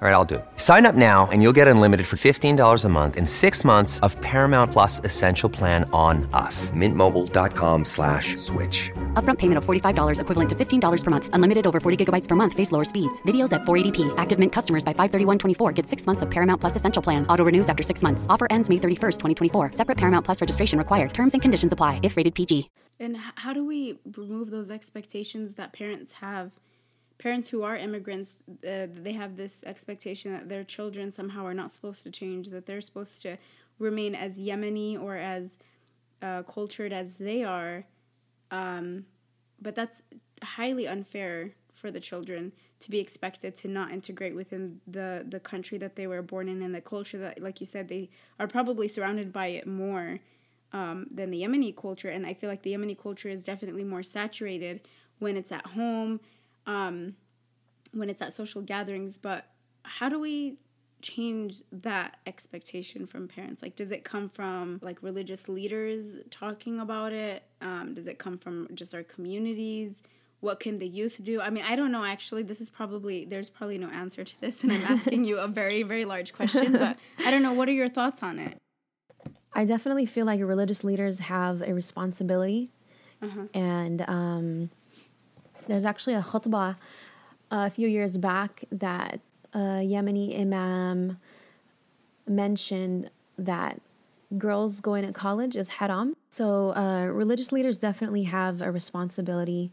All 0.00 0.06
right, 0.06 0.14
I'll 0.14 0.24
do 0.24 0.36
it. 0.36 0.44
Sign 0.54 0.86
up 0.86 0.94
now 0.94 1.26
and 1.32 1.42
you'll 1.42 1.52
get 1.52 1.66
unlimited 1.66 2.06
for 2.06 2.14
$15 2.16 2.84
a 2.84 2.88
month 2.88 3.16
in 3.16 3.26
six 3.26 3.64
months 3.64 3.98
of 4.00 4.14
Paramount 4.20 4.70
Plus 4.70 5.00
Essential 5.02 5.50
Plan 5.50 5.90
on 5.92 6.28
us. 6.32 6.70
Mintmobile.com 6.70 7.84
slash 7.84 8.36
switch. 8.36 8.92
Upfront 9.18 9.38
payment 9.38 9.58
of 9.58 9.64
$45 9.64 10.20
equivalent 10.20 10.50
to 10.50 10.54
$15 10.54 11.04
per 11.04 11.10
month. 11.10 11.28
Unlimited 11.32 11.66
over 11.66 11.80
40 11.80 12.04
gigabytes 12.04 12.28
per 12.28 12.36
month. 12.36 12.52
Face 12.52 12.70
lower 12.70 12.84
speeds. 12.84 13.20
Videos 13.22 13.52
at 13.52 13.62
480p. 13.62 14.14
Active 14.16 14.38
Mint 14.38 14.52
customers 14.52 14.84
by 14.84 14.92
531.24 14.92 15.74
get 15.74 15.88
six 15.88 16.06
months 16.06 16.22
of 16.22 16.30
Paramount 16.30 16.60
Plus 16.60 16.76
Essential 16.76 17.02
Plan. 17.02 17.26
Auto 17.26 17.44
renews 17.44 17.68
after 17.68 17.82
six 17.82 18.00
months. 18.00 18.24
Offer 18.28 18.46
ends 18.50 18.68
May 18.68 18.76
31st, 18.76 19.18
2024. 19.18 19.72
Separate 19.72 19.98
Paramount 19.98 20.24
Plus 20.24 20.40
registration 20.40 20.78
required. 20.78 21.12
Terms 21.12 21.32
and 21.32 21.42
conditions 21.42 21.72
apply 21.72 21.98
if 22.04 22.16
rated 22.16 22.36
PG. 22.36 22.70
And 23.00 23.16
how 23.16 23.52
do 23.52 23.66
we 23.66 23.98
remove 24.16 24.52
those 24.52 24.70
expectations 24.70 25.56
that 25.56 25.72
parents 25.72 26.12
have– 26.12 26.52
parents 27.18 27.48
who 27.48 27.62
are 27.62 27.76
immigrants 27.76 28.34
uh, 28.48 28.86
they 28.92 29.12
have 29.12 29.36
this 29.36 29.62
expectation 29.64 30.32
that 30.32 30.48
their 30.48 30.64
children 30.64 31.12
somehow 31.12 31.44
are 31.44 31.54
not 31.54 31.70
supposed 31.70 32.02
to 32.04 32.10
change 32.10 32.48
that 32.50 32.66
they're 32.66 32.80
supposed 32.80 33.20
to 33.22 33.36
remain 33.78 34.14
as 34.14 34.38
yemeni 34.38 35.00
or 35.00 35.16
as 35.16 35.58
uh, 36.22 36.42
cultured 36.44 36.92
as 36.92 37.16
they 37.16 37.44
are 37.44 37.84
um, 38.50 39.06
but 39.60 39.74
that's 39.74 40.02
highly 40.42 40.86
unfair 40.86 41.52
for 41.72 41.90
the 41.90 42.00
children 42.00 42.52
to 42.80 42.90
be 42.90 42.98
expected 42.98 43.54
to 43.56 43.68
not 43.68 43.92
integrate 43.92 44.34
within 44.34 44.80
the 44.86 45.24
the 45.28 45.40
country 45.40 45.78
that 45.78 45.96
they 45.96 46.06
were 46.06 46.22
born 46.22 46.48
in 46.48 46.62
and 46.62 46.74
the 46.74 46.80
culture 46.80 47.18
that 47.18 47.40
like 47.42 47.60
you 47.60 47.66
said 47.66 47.88
they 47.88 48.08
are 48.38 48.46
probably 48.48 48.88
surrounded 48.88 49.32
by 49.32 49.48
it 49.48 49.66
more 49.66 50.18
um, 50.72 51.06
than 51.10 51.30
the 51.30 51.42
Yemeni 51.42 51.74
culture 51.74 52.08
and 52.08 52.26
I 52.26 52.34
feel 52.34 52.50
like 52.50 52.62
the 52.62 52.72
Yemeni 52.72 52.98
culture 52.98 53.28
is 53.28 53.42
definitely 53.44 53.84
more 53.84 54.02
saturated 54.02 54.86
when 55.18 55.36
it's 55.36 55.52
at 55.52 55.66
home 55.66 56.20
um, 56.66 57.14
when 57.92 58.10
it's 58.10 58.22
at 58.22 58.32
social 58.32 58.62
gatherings. 58.62 59.18
But 59.18 59.46
how 59.82 60.08
do 60.08 60.18
we 60.18 60.58
change 61.00 61.62
that 61.72 62.18
expectation 62.26 63.06
from 63.06 63.28
parents? 63.28 63.62
Like, 63.62 63.76
does 63.76 63.90
it 63.90 64.04
come 64.04 64.28
from 64.28 64.78
like 64.82 65.02
religious 65.02 65.48
leaders 65.48 66.16
talking 66.30 66.78
about 66.78 67.12
it? 67.12 67.44
Um, 67.60 67.94
does 67.94 68.06
it 68.06 68.18
come 68.18 68.38
from 68.38 68.68
just 68.74 68.94
our 68.94 69.02
communities? 69.02 70.02
What 70.40 70.60
can 70.60 70.78
the 70.78 70.86
youth 70.86 71.20
do? 71.24 71.40
I 71.40 71.50
mean, 71.50 71.64
I 71.66 71.74
don't 71.74 71.90
know 71.90 72.04
actually. 72.04 72.44
This 72.44 72.60
is 72.60 72.70
probably, 72.70 73.24
there's 73.24 73.50
probably 73.50 73.78
no 73.78 73.88
answer 73.88 74.24
to 74.24 74.40
this, 74.40 74.62
and 74.62 74.72
I'm 74.72 74.82
asking 74.88 75.24
you 75.24 75.38
a 75.38 75.48
very, 75.48 75.82
very 75.82 76.04
large 76.04 76.32
question, 76.32 76.72
but 76.72 76.96
I 77.18 77.30
don't 77.30 77.42
know. 77.42 77.52
What 77.52 77.68
are 77.68 77.72
your 77.72 77.88
thoughts 77.88 78.22
on 78.22 78.38
it? 78.38 78.56
I 79.52 79.64
definitely 79.64 80.06
feel 80.06 80.26
like 80.26 80.40
religious 80.40 80.84
leaders 80.84 81.18
have 81.18 81.62
a 81.62 81.74
responsibility. 81.74 82.70
Uh-huh. 83.20 83.46
And 83.52 84.02
um, 84.02 84.70
there's 85.66 85.84
actually 85.84 86.14
a 86.14 86.22
khutbah 86.22 86.76
uh, 87.50 87.66
a 87.66 87.70
few 87.70 87.88
years 87.88 88.16
back 88.16 88.64
that 88.70 89.20
a 89.54 89.58
Yemeni 89.58 90.38
imam 90.38 91.18
mentioned 92.26 93.10
that 93.36 93.80
girls 94.36 94.80
going 94.80 95.06
to 95.06 95.12
college 95.12 95.56
is 95.56 95.68
haram. 95.68 96.14
So 96.30 96.74
uh, 96.74 97.06
religious 97.06 97.52
leaders 97.52 97.78
definitely 97.78 98.24
have 98.24 98.60
a 98.60 98.70
responsibility 98.70 99.70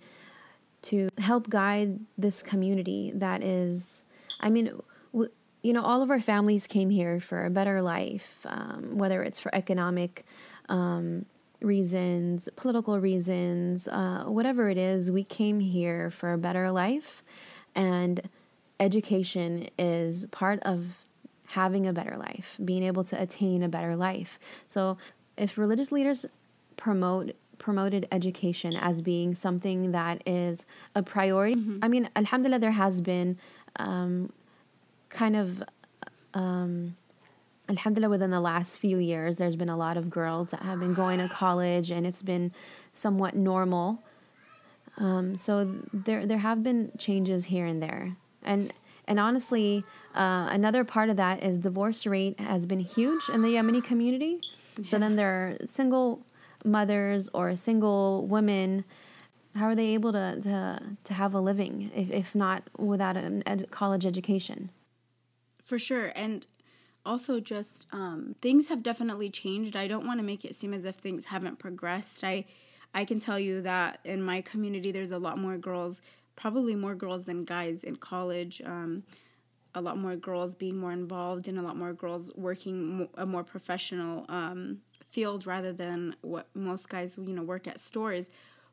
to 0.84 1.10
help 1.18 1.50
guide 1.50 2.00
this 2.18 2.42
community 2.44 3.12
that 3.16 3.44
is, 3.44 4.04
I 4.40 4.50
mean, 4.50 4.72
w- 5.12 5.32
you 5.64 5.74
know, 5.74 5.82
all 5.82 6.04
of 6.04 6.12
our 6.12 6.22
families 6.22 6.68
came 6.68 6.92
here 6.92 7.20
for 7.20 7.44
a 7.44 7.50
better 7.50 7.82
life, 7.82 8.46
um, 8.46 8.98
whether 8.98 9.24
it's 9.24 9.40
for 9.40 9.54
economic 9.54 10.26
um, 10.70 11.26
reasons, 11.62 12.48
political 12.56 13.00
reasons, 13.00 13.88
uh, 13.88 14.26
whatever 14.28 14.70
it 14.70 14.78
is, 14.78 15.10
we 15.10 15.24
came 15.24 15.60
here 15.60 16.12
for 16.12 16.34
a 16.34 16.38
better 16.38 16.70
life. 16.72 17.24
And 17.74 18.22
education 18.80 19.70
is 19.80 20.28
part 20.32 20.60
of 20.62 21.05
having 21.46 21.88
a 21.88 21.94
better 21.94 22.18
life, 22.18 22.58
being 22.64 22.84
able 22.84 23.04
to 23.04 23.22
attain 23.22 23.64
a 23.64 23.70
better 23.70 23.96
life. 23.96 24.40
So 24.68 24.98
if 25.38 25.58
religious 25.58 25.92
leaders 25.92 26.26
promote 26.78 27.36
promoted 27.58 28.08
education 28.12 28.76
as 28.76 29.02
being 29.02 29.36
something 29.36 29.92
that 29.92 30.22
is 30.26 30.66
a 30.94 31.02
priority. 31.02 31.56
Mm-hmm. 31.56 31.80
I 31.82 31.88
mean, 31.88 32.10
alhamdulillah, 32.16 32.60
there 32.60 32.72
has 32.72 33.02
been 33.02 33.38
um, 33.78 34.32
kind 35.10 35.36
of, 35.36 35.64
um, 36.34 36.96
alhamdulillah, 37.70 38.10
within 38.10 38.32
the 38.32 38.42
last 38.42 38.78
few 38.78 38.98
years, 38.98 39.38
there's 39.38 39.56
been 39.56 39.70
a 39.70 39.78
lot 39.78 39.98
of 39.98 40.10
girls 40.10 40.52
that 40.52 40.62
have 40.64 40.80
been 40.80 40.94
going 40.94 41.20
to 41.20 41.30
college 41.30 41.92
and 41.92 42.06
it's 42.06 42.22
been 42.22 42.52
somewhat 42.94 43.36
normal. 43.36 44.04
Um, 44.98 45.38
so 45.38 45.76
there, 45.94 46.26
there 46.26 46.38
have 46.40 46.64
been 46.64 46.92
changes 46.98 47.46
here 47.46 47.66
and 47.66 47.82
there. 47.82 48.16
And, 48.44 48.74
and 49.08 49.20
honestly, 49.20 49.84
uh, 50.14 50.48
another 50.52 50.84
part 50.84 51.10
of 51.10 51.18
that 51.18 51.44
is 51.44 51.60
divorce 51.60 52.06
rate 52.06 52.40
has 52.40 52.66
been 52.66 52.80
huge 52.80 53.30
in 53.30 53.42
the 53.42 53.50
Yemeni 53.50 53.84
community. 53.84 54.40
So 54.86 55.00
then 55.00 55.16
there 55.16 55.30
are 55.30 55.66
single 55.66 56.26
mothers 56.64 57.30
or 57.34 57.56
single 57.56 58.26
women 58.28 58.84
how 59.56 59.68
are 59.68 59.76
they 59.76 59.94
able 59.94 60.12
to, 60.12 60.42
to, 60.42 60.82
to 61.06 61.14
have 61.14 61.34
a 61.34 61.40
living 61.40 61.90
if, 61.96 62.12
if 62.12 62.36
not 62.36 62.64
without 62.78 63.16
a 63.16 63.42
ed- 63.46 63.72
college 63.72 64.06
education 64.06 64.70
For 65.64 65.80
sure. 65.80 66.12
And 66.16 66.46
also, 67.06 67.40
just 67.40 67.86
um, 67.92 68.36
things 68.42 68.68
have 68.68 68.82
definitely 68.82 69.30
changed. 69.30 69.76
I 69.76 69.88
don't 69.88 70.08
want 70.08 70.20
to 70.20 70.24
make 70.26 70.44
it 70.44 70.56
seem 70.56 70.74
as 70.74 70.86
if 70.86 70.96
things 70.96 71.26
haven't 71.26 71.60
progressed. 71.60 72.24
I, 72.24 72.46
I 72.96 73.06
can 73.06 73.20
tell 73.20 73.40
you 73.40 73.62
that 73.62 74.00
in 74.04 74.24
my 74.24 74.42
community, 74.42 74.92
there's 74.92 75.12
a 75.12 75.20
lot 75.20 75.38
more 75.38 75.56
girls, 75.58 76.02
probably 76.36 76.76
more 76.76 76.96
girls 76.96 77.26
than 77.26 77.46
guys 77.46 77.84
in 77.84 77.96
college. 77.96 78.62
Um, 78.66 79.04
a 79.76 79.82
lot 79.82 79.98
more 79.98 80.16
girls 80.16 80.56
being 80.56 80.78
more 80.78 80.94
involved 80.94 81.48
and 81.48 81.60
a 81.60 81.62
lot 81.62 81.76
more 81.76 81.94
girls 81.94 82.32
working 82.36 83.08
a 83.18 83.26
more 83.26 83.44
professional 83.44 84.26
um, 84.30 84.80
field 85.10 85.46
rather 85.46 85.74
than 85.74 86.16
what 86.22 86.48
most 86.56 86.90
guys 86.90 87.20
you 87.22 87.34
know 87.34 87.44
work 87.44 87.68
at 87.68 87.80
stores 87.80 88.30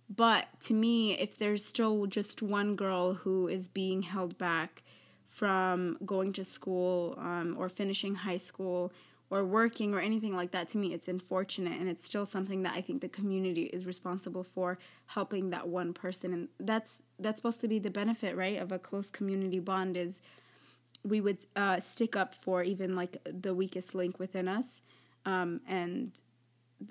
but 0.08 0.46
to 0.60 0.74
me 0.74 1.18
if 1.18 1.36
there's 1.38 1.64
still 1.64 2.06
just 2.06 2.40
one 2.40 2.76
girl 2.76 3.14
who 3.14 3.48
is 3.48 3.66
being 3.66 4.00
held 4.02 4.38
back 4.38 4.82
from 5.26 5.98
going 6.06 6.32
to 6.32 6.44
school 6.44 7.16
um, 7.18 7.56
or 7.58 7.68
finishing 7.68 8.14
high 8.14 8.36
school 8.36 8.92
or 9.32 9.42
working 9.46 9.94
or 9.94 10.00
anything 10.00 10.36
like 10.36 10.50
that 10.50 10.68
to 10.68 10.76
me 10.76 10.92
it's 10.92 11.08
unfortunate 11.08 11.80
and 11.80 11.88
it's 11.88 12.04
still 12.04 12.26
something 12.26 12.62
that 12.62 12.74
i 12.74 12.82
think 12.82 13.00
the 13.00 13.08
community 13.08 13.62
is 13.64 13.86
responsible 13.86 14.44
for 14.44 14.78
helping 15.06 15.48
that 15.48 15.66
one 15.66 15.94
person 15.94 16.34
and 16.34 16.48
that's 16.60 17.00
that's 17.18 17.38
supposed 17.38 17.60
to 17.60 17.66
be 17.66 17.78
the 17.78 17.90
benefit 17.90 18.36
right 18.36 18.60
of 18.60 18.70
a 18.72 18.78
close 18.78 19.10
community 19.10 19.58
bond 19.58 19.96
is 19.96 20.20
we 21.04 21.20
would 21.20 21.38
uh, 21.56 21.80
stick 21.80 22.14
up 22.14 22.32
for 22.32 22.62
even 22.62 22.94
like 22.94 23.16
the 23.24 23.54
weakest 23.54 23.94
link 23.94 24.18
within 24.18 24.46
us 24.46 24.82
um, 25.24 25.60
and 25.66 26.12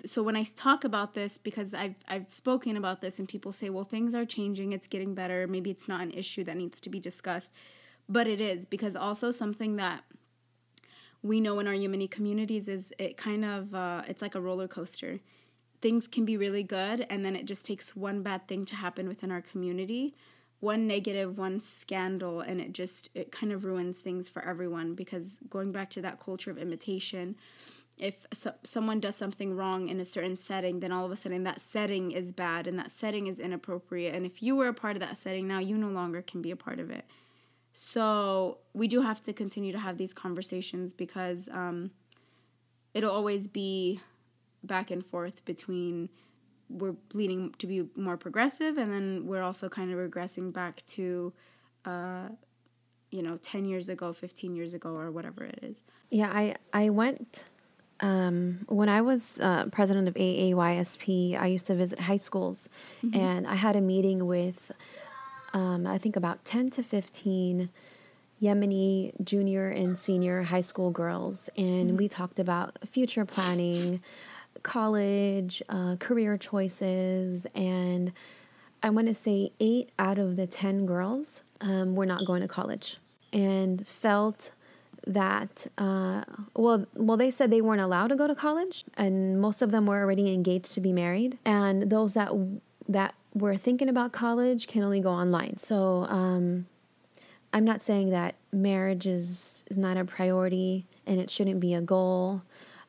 so 0.06 0.22
when 0.22 0.36
I 0.36 0.44
talk 0.44 0.84
about 0.84 1.12
this, 1.12 1.36
because 1.36 1.74
I've 1.74 1.96
I've 2.08 2.32
spoken 2.32 2.78
about 2.78 3.02
this, 3.02 3.18
and 3.18 3.28
people 3.28 3.52
say, 3.52 3.68
well, 3.68 3.84
things 3.84 4.14
are 4.14 4.24
changing, 4.24 4.72
it's 4.72 4.86
getting 4.86 5.14
better. 5.14 5.46
Maybe 5.46 5.70
it's 5.70 5.86
not 5.86 6.00
an 6.00 6.12
issue 6.12 6.44
that 6.44 6.56
needs 6.56 6.80
to 6.80 6.88
be 6.88 6.98
discussed, 6.98 7.52
but 8.08 8.26
it 8.26 8.40
is 8.40 8.64
because 8.64 8.96
also 8.96 9.30
something 9.30 9.76
that 9.76 10.02
we 11.22 11.40
know 11.40 11.58
in 11.60 11.68
our 11.68 11.74
Yemeni 11.74 12.10
communities 12.10 12.68
is 12.68 12.92
it 12.98 13.16
kind 13.16 13.44
of 13.44 13.74
uh, 13.74 14.02
it's 14.08 14.22
like 14.22 14.34
a 14.34 14.40
roller 14.40 14.68
coaster. 14.68 15.20
Things 15.80 16.06
can 16.06 16.24
be 16.24 16.36
really 16.36 16.62
good, 16.62 17.06
and 17.10 17.24
then 17.24 17.34
it 17.34 17.44
just 17.44 17.66
takes 17.66 17.96
one 17.96 18.22
bad 18.22 18.46
thing 18.46 18.64
to 18.66 18.76
happen 18.76 19.08
within 19.08 19.32
our 19.32 19.42
community, 19.42 20.14
one 20.60 20.86
negative, 20.86 21.38
one 21.38 21.60
scandal, 21.60 22.40
and 22.40 22.60
it 22.60 22.72
just 22.72 23.08
it 23.14 23.32
kind 23.32 23.52
of 23.52 23.64
ruins 23.64 23.98
things 23.98 24.28
for 24.28 24.44
everyone. 24.44 24.94
Because 24.94 25.38
going 25.48 25.72
back 25.72 25.90
to 25.90 26.02
that 26.02 26.20
culture 26.20 26.50
of 26.50 26.58
imitation, 26.58 27.36
if 27.98 28.26
so- 28.32 28.54
someone 28.64 29.00
does 29.00 29.16
something 29.16 29.54
wrong 29.54 29.88
in 29.88 30.00
a 30.00 30.04
certain 30.04 30.36
setting, 30.36 30.80
then 30.80 30.92
all 30.92 31.04
of 31.04 31.12
a 31.12 31.16
sudden 31.16 31.44
that 31.44 31.60
setting 31.60 32.10
is 32.12 32.32
bad 32.32 32.66
and 32.66 32.78
that 32.78 32.90
setting 32.90 33.28
is 33.28 33.38
inappropriate. 33.38 34.14
And 34.14 34.26
if 34.26 34.42
you 34.42 34.56
were 34.56 34.68
a 34.68 34.74
part 34.74 34.96
of 34.96 35.00
that 35.00 35.16
setting, 35.16 35.46
now 35.46 35.60
you 35.60 35.76
no 35.76 35.88
longer 35.88 36.22
can 36.22 36.42
be 36.42 36.50
a 36.50 36.56
part 36.56 36.80
of 36.80 36.90
it. 36.90 37.04
So 37.74 38.58
we 38.74 38.88
do 38.88 39.00
have 39.02 39.22
to 39.22 39.32
continue 39.32 39.72
to 39.72 39.78
have 39.78 39.96
these 39.96 40.12
conversations 40.12 40.92
because 40.92 41.48
um, 41.52 41.90
it'll 42.94 43.10
always 43.10 43.46
be 43.46 44.00
back 44.62 44.90
and 44.90 45.04
forth 45.04 45.44
between 45.44 46.08
we're 46.68 46.94
leading 47.12 47.52
to 47.58 47.66
be 47.66 47.84
more 47.96 48.16
progressive 48.16 48.78
and 48.78 48.90
then 48.90 49.26
we're 49.26 49.42
also 49.42 49.68
kind 49.68 49.92
of 49.92 49.98
regressing 49.98 50.52
back 50.52 50.84
to 50.86 51.32
uh, 51.84 52.28
you 53.10 53.22
know 53.22 53.36
10 53.42 53.64
years 53.64 53.88
ago 53.88 54.12
15 54.12 54.54
years 54.54 54.72
ago 54.72 54.90
or 54.90 55.10
whatever 55.10 55.44
it 55.44 55.58
is. 55.62 55.82
Yeah 56.10 56.30
i 56.32 56.54
i 56.72 56.88
went 56.88 57.44
um, 58.02 58.64
when 58.68 58.88
I 58.88 59.00
was 59.00 59.38
uh, 59.38 59.66
president 59.66 60.08
of 60.08 60.14
AAYSP, 60.14 61.38
I 61.38 61.46
used 61.46 61.66
to 61.66 61.76
visit 61.76 62.00
high 62.00 62.16
schools, 62.16 62.68
and 63.14 63.46
I 63.46 63.54
had 63.54 63.76
a 63.76 63.80
meeting 63.80 64.26
with, 64.26 64.72
um, 65.52 65.86
I 65.86 65.98
think 65.98 66.16
about 66.16 66.44
ten 66.44 66.70
to 66.70 66.82
fifteen 66.82 67.70
Yemeni 68.42 69.12
junior 69.22 69.68
and 69.68 69.98
senior 69.98 70.42
high 70.42 70.60
school 70.60 70.90
girls, 70.90 71.48
and 71.56 71.96
we 71.96 72.08
talked 72.08 72.38
about 72.38 72.78
future 72.88 73.24
planning, 73.24 74.00
college, 74.62 75.62
uh, 75.68 75.96
career 75.96 76.36
choices, 76.36 77.46
and 77.54 78.12
I 78.82 78.90
want 78.90 79.06
to 79.08 79.14
say 79.14 79.52
eight 79.60 79.90
out 79.98 80.18
of 80.18 80.36
the 80.36 80.46
ten 80.46 80.86
girls 80.86 81.42
um, 81.60 81.94
were 81.94 82.06
not 82.06 82.24
going 82.24 82.42
to 82.42 82.48
college, 82.48 82.98
and 83.32 83.86
felt 83.86 84.50
that 85.06 85.66
uh, 85.78 86.22
well 86.54 86.86
well 86.94 87.16
they 87.16 87.30
said 87.30 87.50
they 87.50 87.60
weren't 87.60 87.80
allowed 87.80 88.08
to 88.08 88.16
go 88.16 88.26
to 88.26 88.34
college 88.34 88.84
and 88.96 89.40
most 89.40 89.62
of 89.62 89.72
them 89.72 89.86
were 89.86 90.00
already 90.00 90.32
engaged 90.32 90.72
to 90.72 90.80
be 90.80 90.92
married. 90.92 91.38
And 91.44 91.90
those 91.90 92.14
that 92.14 92.30
that 92.88 93.14
were 93.34 93.56
thinking 93.56 93.88
about 93.88 94.12
college 94.12 94.66
can 94.66 94.82
only 94.82 95.00
go 95.00 95.10
online. 95.10 95.56
So 95.56 96.06
um, 96.08 96.66
i'm 97.52 97.64
not 97.64 97.80
saying 97.82 98.10
that 98.10 98.34
marriage 98.52 99.06
is, 99.06 99.64
is 99.70 99.76
not 99.76 99.96
a 99.96 100.04
priority 100.04 100.86
and 101.06 101.20
it 101.20 101.30
shouldn't 101.30 101.60
be 101.60 101.74
a 101.74 101.80
goal. 101.80 102.42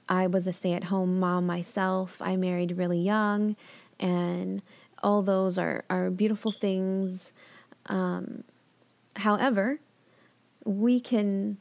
I 0.08 0.27
was 0.27 0.47
a 0.47 0.53
stay-at-home 0.53 1.19
mom 1.19 1.45
myself. 1.45 2.21
I 2.21 2.36
married 2.36 2.77
really 2.77 2.99
young 2.99 3.56
and 3.99 4.62
all 5.01 5.21
those 5.21 5.58
are, 5.58 5.84
are 5.89 6.10
beautiful 6.10 6.51
things. 6.51 7.34
Um, 7.88 8.43
however 9.15 9.77
we 10.65 10.99
can 10.99 11.58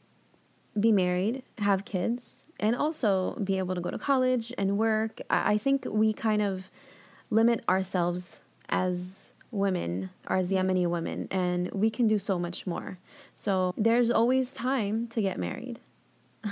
be 0.79 0.91
married, 0.91 1.43
have 1.59 1.85
kids, 1.85 2.45
and 2.59 2.75
also 2.75 3.35
be 3.43 3.57
able 3.57 3.75
to 3.75 3.81
go 3.81 3.91
to 3.91 3.97
college 3.97 4.53
and 4.57 4.77
work. 4.77 5.21
I 5.29 5.57
think 5.57 5.85
we 5.89 6.13
kind 6.13 6.41
of 6.41 6.71
limit 7.29 7.63
ourselves 7.67 8.42
as 8.69 9.33
women, 9.51 10.09
or 10.27 10.37
as 10.37 10.51
Yemeni 10.51 10.87
women, 10.87 11.27
and 11.29 11.69
we 11.71 11.89
can 11.89 12.07
do 12.07 12.17
so 12.17 12.39
much 12.39 12.65
more. 12.65 12.97
So 13.35 13.73
there's 13.77 14.09
always 14.09 14.53
time 14.53 15.07
to 15.07 15.21
get 15.21 15.39
married. 15.39 15.79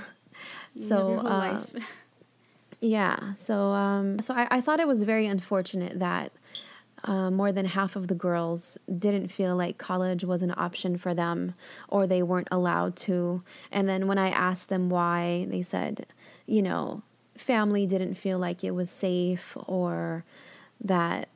So 0.88 0.96
live 0.96 1.10
your 1.10 1.20
whole 1.20 1.28
uh, 1.28 1.52
life. 1.52 1.76
yeah, 2.80 3.34
so 3.36 3.56
um, 3.74 4.20
so 4.20 4.34
I, 4.34 4.48
I 4.50 4.62
thought 4.62 4.80
it 4.80 4.88
was 4.88 5.04
very 5.04 5.28
unfortunate 5.28 6.00
that 6.00 6.32
uh, 7.04 7.32
more 7.32 7.52
than 7.52 7.66
half 7.66 7.96
of 7.96 8.08
the 8.08 8.16
girls 8.16 8.78
didn't 8.98 9.30
feel 9.30 9.56
like 9.56 9.78
college 9.78 10.24
was 10.24 10.42
an 10.42 10.54
option 10.56 10.98
for 10.98 11.14
them 11.14 11.56
or 11.88 12.06
they 12.06 12.22
weren't 12.22 12.48
allowed 12.52 12.96
to. 12.96 13.44
And 13.72 13.90
then 13.90 14.08
when 14.08 14.18
I 14.18 14.30
asked 14.30 14.70
them 14.70 14.90
why, 14.90 15.48
they 15.50 15.64
said, 15.64 16.06
you 16.46 16.62
know, 16.62 17.02
family 17.36 17.88
didn't 17.88 18.16
feel 18.16 18.38
like 18.38 18.64
it 18.64 18.72
was 18.72 18.90
safe 18.90 19.58
or 19.66 20.26
that 20.80 21.30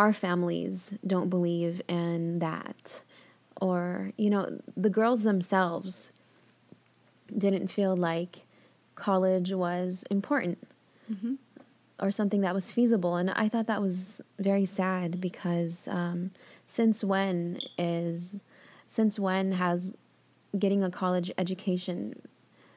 our 0.00 0.14
families 0.14 0.94
don't 1.06 1.28
believe 1.28 1.82
in 1.86 2.38
that. 2.38 3.02
Or, 3.60 4.12
you 4.16 4.30
know, 4.30 4.58
the 4.74 4.88
girls 4.88 5.24
themselves 5.24 6.10
didn't 7.36 7.68
feel 7.68 7.94
like 7.94 8.46
college 8.94 9.52
was 9.52 10.04
important 10.10 10.66
or 12.00 12.10
something 12.10 12.40
that 12.40 12.54
was 12.54 12.72
feasible. 12.72 13.16
And 13.16 13.30
I 13.30 13.46
thought 13.50 13.66
that 13.66 13.82
was 13.82 14.22
very 14.38 14.64
sad 14.64 15.20
because 15.20 15.86
um, 15.88 16.30
since 16.66 17.04
when 17.04 17.58
is 17.76 18.36
since 18.86 19.18
when 19.18 19.52
has 19.52 19.98
getting 20.58 20.82
a 20.82 20.90
college 20.90 21.30
education 21.36 22.22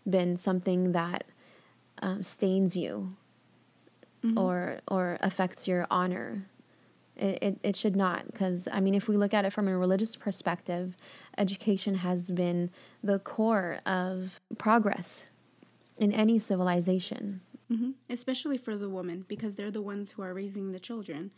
been 0.09 0.35
something 0.35 0.91
that 0.91 1.23
um, 2.01 2.21
stains 2.21 2.75
you 2.75 3.15
or 4.37 4.79
or 4.89 5.17
affects 5.21 5.69
your 5.69 5.87
honor? 5.89 6.47
It, 7.15 7.37
it, 7.43 7.59
it 7.61 7.75
should 7.75 7.95
not 7.95 8.25
because 8.25 8.67
i 8.71 8.79
mean 8.79 8.95
if 8.95 9.07
we 9.07 9.17
look 9.17 9.35
at 9.35 9.45
it 9.45 9.53
from 9.53 9.67
a 9.67 9.77
religious 9.77 10.15
perspective 10.15 10.97
education 11.37 11.95
has 11.95 12.31
been 12.31 12.71
the 13.03 13.19
core 13.19 13.79
of 13.85 14.41
progress 14.57 15.27
in 15.99 16.11
any 16.11 16.39
civilization 16.39 17.41
hmm 17.69 17.91
Especially 18.09 18.57
for 18.57 18.75
the 18.75 18.89
woman, 18.89 19.25
because 19.27 19.55
they're 19.55 19.71
the 19.71 19.81
ones 19.81 20.11
who 20.11 20.21
are 20.21 20.33
raising 20.33 20.71
the 20.71 20.79
children, 20.79 21.31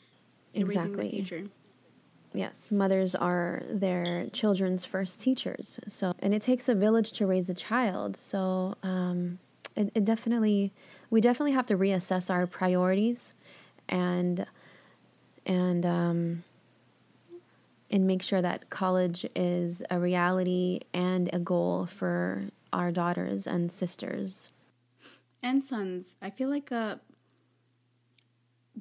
and 0.54 0.68
raising 0.68 0.92
the 0.92 1.10
future. 1.10 1.44
Yes, 2.34 2.72
mothers 2.72 3.16
are 3.16 3.64
their 3.70 4.28
children's 4.34 4.84
first 4.84 5.22
teachers. 5.22 5.80
So, 5.88 6.14
and 6.20 6.34
it 6.34 6.42
takes 6.42 6.68
a 6.68 6.76
village 6.76 7.14
to 7.14 7.26
raise 7.26 7.50
a 7.50 7.54
child. 7.54 8.18
So, 8.18 8.76
um, 8.84 9.40
it, 9.78 9.92
it 9.96 10.04
definitely, 10.04 10.74
we 11.10 11.22
definitely 11.22 11.54
have 11.54 11.66
to 11.68 11.78
reassess 11.78 12.30
our 12.30 12.46
priorities 12.46 13.34
and 13.88 14.46
and 15.46 15.86
um, 15.86 16.44
and 17.92 18.08
make 18.08 18.22
sure 18.22 18.42
that 18.42 18.70
college 18.70 19.26
is 19.36 19.84
a 19.90 20.00
reality 20.00 20.82
and 20.94 21.30
a 21.34 21.40
goal 21.40 21.86
for 21.86 22.46
our 22.74 22.92
daughters 22.92 23.48
and 23.48 23.72
sisters 23.72 24.50
and 25.46 25.64
sons. 25.64 26.16
I 26.22 26.30
feel 26.30 26.50
like 26.50 26.72
a 26.72 27.00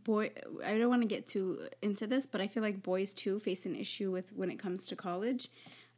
boy. 0.03 0.31
I 0.65 0.79
don't 0.79 0.89
want 0.89 1.03
to 1.03 1.09
get 1.09 1.27
too 1.27 1.69
into 1.83 2.07
this, 2.07 2.27
but 2.27 2.41
I 2.41 2.49
feel 2.49 2.62
like 2.62 2.83
boys 2.83 3.15
too 3.15 3.39
face 3.39 3.67
an 3.67 3.77
issue 3.77 4.11
with 4.11 4.33
when 4.35 4.51
it 4.51 4.59
comes 4.59 4.87
to 4.87 4.97
college. 4.97 5.49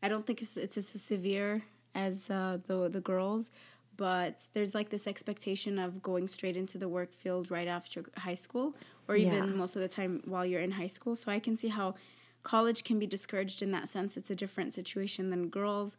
I 0.03 0.09
don't 0.09 0.27
think 0.27 0.43
it's 0.43 0.57
it's 0.57 0.77
as 0.77 0.89
severe 0.89 1.65
as 1.95 2.29
uh, 2.31 2.59
the 2.67 2.89
the 2.89 3.01
girls, 3.01 3.51
but 3.97 4.47
there's 4.53 4.75
like 4.75 4.91
this 4.91 5.07
expectation 5.07 5.79
of 5.79 6.03
going 6.03 6.29
straight 6.29 6.57
into 6.57 6.79
the 6.79 6.89
work 6.89 7.13
field 7.15 7.51
right 7.51 7.69
after 7.69 8.05
high 8.17 8.35
school, 8.35 8.75
or 9.09 9.17
even 9.17 9.45
Yeah. 9.49 9.55
most 9.55 9.77
of 9.77 9.83
the 9.83 9.89
time 9.89 10.23
while 10.25 10.45
you're 10.45 10.61
in 10.61 10.73
high 10.73 10.87
school. 10.87 11.17
So 11.17 11.31
I 11.31 11.39
can 11.39 11.57
see 11.57 11.69
how 11.69 11.95
college 12.43 12.85
can 12.85 12.99
be 12.99 13.07
discouraged 13.07 13.63
in 13.63 13.71
that 13.73 13.89
sense. 13.89 14.17
It's 14.17 14.31
a 14.31 14.35
different 14.37 14.75
situation 14.75 15.31
than 15.31 15.49
girls, 15.49 15.97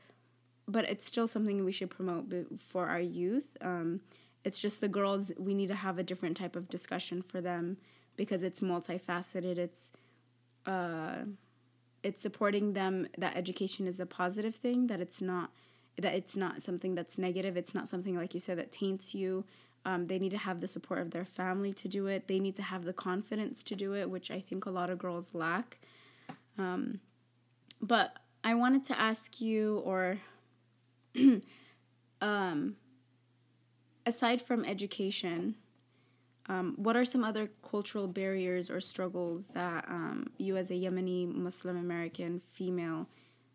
but 0.67 0.85
it's 0.85 1.05
still 1.05 1.27
something 1.27 1.63
we 1.63 1.71
should 1.71 1.89
promote 1.89 2.25
for 2.59 2.87
our 2.87 2.99
youth. 3.01 3.57
Um, 3.61 4.01
it's 4.43 4.59
just 4.59 4.79
the 4.79 4.87
girls, 4.87 5.31
we 5.37 5.53
need 5.53 5.67
to 5.67 5.75
have 5.75 5.97
a 5.97 6.03
different 6.03 6.37
type 6.37 6.55
of 6.55 6.69
discussion 6.69 7.21
for 7.21 7.41
them 7.41 7.77
because 8.15 8.43
it's 8.43 8.59
multifaceted. 8.61 9.57
It's 9.57 9.91
uh, 10.65 11.25
it's 12.03 12.21
supporting 12.21 12.73
them 12.73 13.07
that 13.17 13.35
education 13.35 13.87
is 13.87 13.99
a 13.99 14.05
positive 14.05 14.55
thing 14.55 14.87
that 14.87 15.01
it's 15.01 15.21
not 15.21 15.51
that 15.97 16.13
it's 16.13 16.35
not 16.35 16.61
something 16.61 16.95
that's 16.95 17.17
negative. 17.17 17.57
It's 17.57 17.73
not 17.73 17.89
something 17.89 18.15
like 18.15 18.33
you 18.33 18.39
said 18.39 18.57
that 18.57 18.71
taints 18.71 19.15
you. 19.15 19.45
Um, 19.85 20.07
they 20.07 20.19
need 20.19 20.31
to 20.31 20.37
have 20.37 20.61
the 20.61 20.67
support 20.67 20.99
of 20.99 21.11
their 21.11 21.25
family 21.25 21.73
to 21.73 21.87
do 21.87 22.07
it. 22.07 22.27
They 22.27 22.39
need 22.39 22.55
to 22.57 22.63
have 22.63 22.83
the 22.83 22.93
confidence 22.93 23.63
to 23.63 23.75
do 23.75 23.95
it 23.95 24.09
which 24.09 24.31
i 24.31 24.39
think 24.39 24.65
a 24.65 24.69
lot 24.69 24.89
of 24.89 24.97
girls 24.97 25.33
lack. 25.33 25.77
Um, 26.57 26.99
but 27.81 28.17
i 28.43 28.55
wanted 28.55 28.83
to 28.85 28.99
ask 28.99 29.39
you 29.39 29.79
or 29.79 30.17
um, 32.21 32.75
aside 34.05 34.41
from 34.41 34.65
education 34.65 35.55
um, 36.49 36.75
what 36.77 36.95
are 36.95 37.05
some 37.05 37.23
other 37.23 37.49
cultural 37.69 38.07
barriers 38.07 38.69
or 38.69 38.79
struggles 38.79 39.47
that 39.47 39.85
um, 39.89 40.27
you, 40.37 40.55
as 40.55 40.71
a 40.71 40.75
Yemeni 40.75 41.33
Muslim 41.33 41.75
American 41.77 42.39
female, 42.39 43.07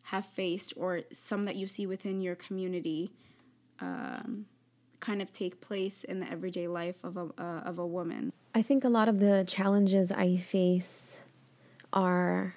have 0.02 0.24
faced, 0.24 0.74
or 0.76 1.02
some 1.12 1.44
that 1.44 1.56
you 1.56 1.66
see 1.66 1.86
within 1.86 2.20
your 2.20 2.34
community, 2.34 3.12
um, 3.80 4.46
kind 5.00 5.22
of 5.22 5.32
take 5.32 5.60
place 5.60 6.04
in 6.04 6.20
the 6.20 6.30
everyday 6.30 6.68
life 6.68 7.02
of 7.04 7.16
a 7.16 7.28
uh, 7.38 7.60
of 7.64 7.78
a 7.78 7.86
woman? 7.86 8.32
I 8.54 8.62
think 8.62 8.84
a 8.84 8.88
lot 8.88 9.08
of 9.08 9.20
the 9.20 9.44
challenges 9.46 10.12
I 10.12 10.36
face 10.36 11.18
are 11.92 12.54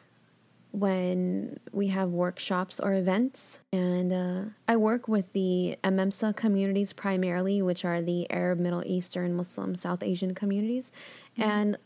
when 0.76 1.58
we 1.72 1.88
have 1.88 2.10
workshops 2.10 2.82
or 2.82 2.93
events. 2.93 3.60
And 3.72 4.12
uh, 4.12 4.50
I 4.68 4.76
work 4.76 5.08
with 5.08 5.32
the 5.32 5.78
AMEMSA 5.86 6.36
communities 6.36 6.91
primarily, 6.91 7.62
which 7.62 7.86
are 7.86 8.02
the 8.02 8.30
Arab, 8.30 8.60
Middle 8.60 8.84
Eastern, 8.86 9.36
Muslim, 9.36 9.76
South 9.76 10.04
Asian 10.04 10.36
communities, 10.36 10.91
and 11.38 11.78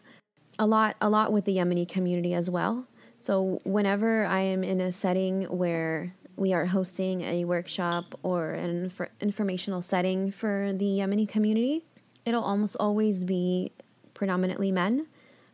a 0.58 0.66
lot, 0.66 0.96
a 1.00 1.10
lot 1.10 1.32
with 1.32 1.46
the 1.46 1.58
Yemeni 1.58 1.88
community 1.88 2.34
as 2.34 2.50
well. 2.50 2.88
So 3.20 3.60
whenever 3.66 4.26
I 4.26 4.40
am 4.40 4.64
in 4.64 4.80
a 4.80 4.94
setting 4.94 5.44
where 5.44 6.14
we 6.38 6.54
are 6.54 6.68
hosting 6.68 7.22
a 7.22 7.44
workshop 7.44 8.18
or 8.24 8.52
an 8.52 8.90
infor- 8.90 9.10
informational 9.20 9.82
setting 9.82 10.32
for 10.32 10.72
the 10.74 10.86
Yemeni 10.86 11.28
community, 11.28 11.84
it'll 12.26 12.44
almost 12.44 12.78
always 12.80 13.26
be 13.26 13.74
predominantly 14.14 14.72
men, 14.72 15.06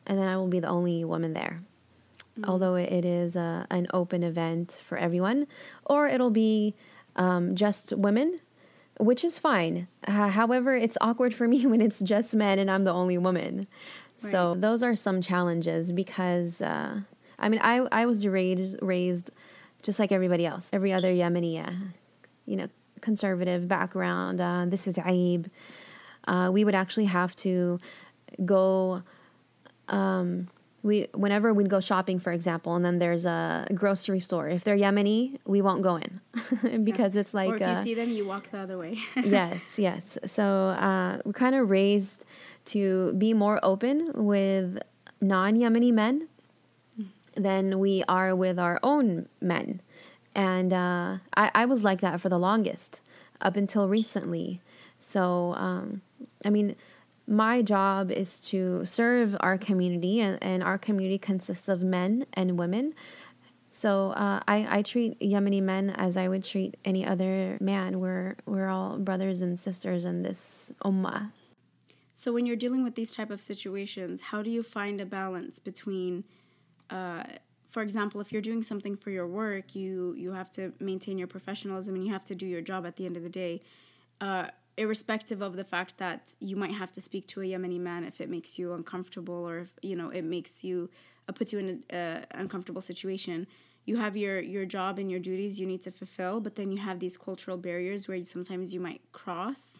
and 0.05 0.19
then 0.19 0.27
I 0.27 0.37
will 0.37 0.47
be 0.47 0.59
the 0.59 0.67
only 0.67 1.03
woman 1.03 1.33
there. 1.33 1.61
Although 2.43 2.75
it 2.75 3.03
is 3.03 3.35
uh, 3.35 3.65
an 3.71 3.87
open 3.93 4.21
event 4.21 4.77
for 4.83 4.97
everyone, 4.97 5.47
or 5.85 6.07
it'll 6.07 6.29
be 6.29 6.75
um, 7.15 7.55
just 7.55 7.93
women, 7.93 8.41
which 8.99 9.23
is 9.23 9.39
fine. 9.39 9.87
Uh, 10.07 10.29
however, 10.29 10.75
it's 10.75 10.97
awkward 11.01 11.33
for 11.33 11.47
me 11.53 11.65
when 11.65 11.81
it's 11.81 12.01
just 12.01 12.35
men 12.35 12.59
and 12.59 12.69
I'm 12.69 12.83
the 12.83 12.93
only 12.93 13.17
woman. 13.17 13.67
So 14.17 14.55
those 14.55 14.81
are 14.81 14.95
some 14.95 15.21
challenges 15.21 15.91
because 15.91 16.61
uh, 16.61 17.01
I 17.39 17.49
mean 17.49 17.59
I 17.61 17.85
I 17.91 18.05
was 18.05 18.25
raised 18.25 18.77
raised 18.81 19.31
just 19.81 19.99
like 19.99 20.11
everybody 20.11 20.45
else, 20.45 20.71
every 20.73 20.91
other 20.91 21.13
Yemeni, 21.13 21.65
uh, 21.65 21.71
you 22.45 22.55
know, 22.55 22.67
conservative 23.01 23.67
background. 23.67 24.41
Uh, 24.41 24.65
this 24.67 24.87
is 24.87 24.97
Aib. 24.97 25.49
Uh, 26.27 26.49
we 26.51 26.65
would 26.65 26.73
actually 26.73 27.05
have 27.05 27.35
to 27.35 27.79
go 28.43 29.03
um, 29.89 30.47
we 30.85 31.07
whenever 31.13 31.53
we'd 31.53 31.69
go 31.69 31.79
shopping 31.79 32.19
for 32.19 32.31
example 32.31 32.75
and 32.75 32.85
then 32.85 32.99
there's 32.99 33.25
a 33.25 33.67
grocery 33.73 34.19
store 34.19 34.47
if 34.47 34.63
they're 34.63 34.77
yemeni 34.77 35.37
we 35.45 35.61
won't 35.61 35.81
go 35.81 35.95
in 35.95 36.83
because 36.83 37.15
it's 37.15 37.33
like 37.33 37.49
or 37.49 37.55
if 37.55 37.61
uh, 37.61 37.69
you 37.77 37.83
see 37.83 37.93
them, 37.95 38.09
you 38.11 38.25
walk 38.25 38.49
the 38.51 38.59
other 38.59 38.77
way. 38.77 38.97
yes 39.23 39.61
yes 39.77 40.17
so 40.25 40.43
uh, 40.43 41.17
we're 41.25 41.33
kind 41.33 41.55
of 41.55 41.69
raised 41.69 42.25
to 42.65 43.13
be 43.13 43.33
more 43.33 43.59
open 43.63 44.11
with 44.13 44.77
non-yemeni 45.21 45.91
men 45.91 46.27
than 47.35 47.79
we 47.79 48.03
are 48.07 48.35
with 48.35 48.57
our 48.59 48.79
own 48.83 49.27
men 49.41 49.81
and 50.33 50.73
uh, 50.73 51.17
I, 51.35 51.51
I 51.55 51.65
was 51.65 51.83
like 51.83 52.01
that 52.01 52.19
for 52.19 52.29
the 52.29 52.39
longest 52.39 52.99
up 53.41 53.55
until 53.55 53.87
recently 53.87 54.61
so 54.99 55.53
um, 55.57 56.01
i 56.43 56.49
mean 56.49 56.75
my 57.27 57.61
job 57.61 58.11
is 58.11 58.39
to 58.49 58.85
serve 58.85 59.35
our 59.39 59.57
community 59.57 60.19
and, 60.19 60.37
and 60.43 60.63
our 60.63 60.77
community 60.77 61.17
consists 61.17 61.67
of 61.67 61.81
men 61.81 62.25
and 62.33 62.57
women 62.57 62.93
so 63.75 64.11
uh, 64.11 64.39
I, 64.47 64.77
I 64.77 64.81
treat 64.83 65.19
Yemeni 65.19 65.61
men 65.61 65.89
as 65.89 66.15
I 66.15 66.29
would 66.29 66.45
treat 66.45 66.77
any 66.85 67.05
other 67.05 67.57
man. 67.59 67.99
We're 67.99 68.37
we're 68.45 68.69
all 68.69 68.97
brothers 68.97 69.41
and 69.41 69.59
sisters 69.59 70.05
in 70.05 70.23
this 70.23 70.71
ummah. 70.85 71.33
So 72.13 72.31
when 72.31 72.45
you're 72.45 72.55
dealing 72.55 72.85
with 72.85 72.95
these 72.95 73.11
type 73.11 73.29
of 73.29 73.41
situations, 73.41 74.21
how 74.21 74.41
do 74.41 74.49
you 74.49 74.63
find 74.63 75.01
a 75.01 75.05
balance 75.05 75.59
between, 75.59 76.23
uh, 76.89 77.23
for 77.67 77.81
example, 77.81 78.21
if 78.21 78.31
you're 78.31 78.41
doing 78.41 78.63
something 78.63 78.95
for 78.95 79.09
your 79.09 79.27
work, 79.27 79.75
you 79.75 80.13
you 80.17 80.31
have 80.31 80.51
to 80.51 80.73
maintain 80.79 81.17
your 81.17 81.27
professionalism 81.27 81.95
and 81.95 82.05
you 82.05 82.13
have 82.13 82.23
to 82.25 82.35
do 82.35 82.45
your 82.45 82.61
job 82.61 82.85
at 82.85 82.95
the 82.95 83.05
end 83.05 83.17
of 83.17 83.23
the 83.23 83.29
day, 83.29 83.61
uh, 84.21 84.47
irrespective 84.77 85.41
of 85.41 85.55
the 85.55 85.63
fact 85.63 85.97
that 85.97 86.33
you 86.39 86.55
might 86.55 86.73
have 86.73 86.91
to 86.93 87.01
speak 87.01 87.27
to 87.27 87.41
a 87.41 87.45
Yemeni 87.45 87.79
man 87.79 88.03
if 88.03 88.21
it 88.21 88.29
makes 88.29 88.57
you 88.57 88.73
uncomfortable 88.73 89.35
or 89.35 89.59
if 89.59 89.71
you 89.81 89.95
know 89.95 90.09
it 90.09 90.23
makes 90.23 90.63
you 90.63 90.89
uh, 91.27 91.31
puts 91.33 91.51
you 91.51 91.59
in 91.59 91.83
an 91.89 92.25
uncomfortable 92.31 92.81
situation. 92.81 93.47
You 93.85 93.97
have 93.97 94.15
your 94.15 94.39
your 94.39 94.65
job 94.65 94.97
and 94.97 95.11
your 95.11 95.19
duties 95.19 95.59
you 95.59 95.67
need 95.67 95.83
to 95.83 95.91
fulfill, 95.91 96.39
but 96.39 96.55
then 96.55 96.71
you 96.71 96.77
have 96.77 96.99
these 96.99 97.17
cultural 97.17 97.57
barriers 97.57 98.07
where 98.07 98.17
you, 98.17 98.25
sometimes 98.25 98.73
you 98.73 98.79
might 98.79 99.01
cross 99.11 99.79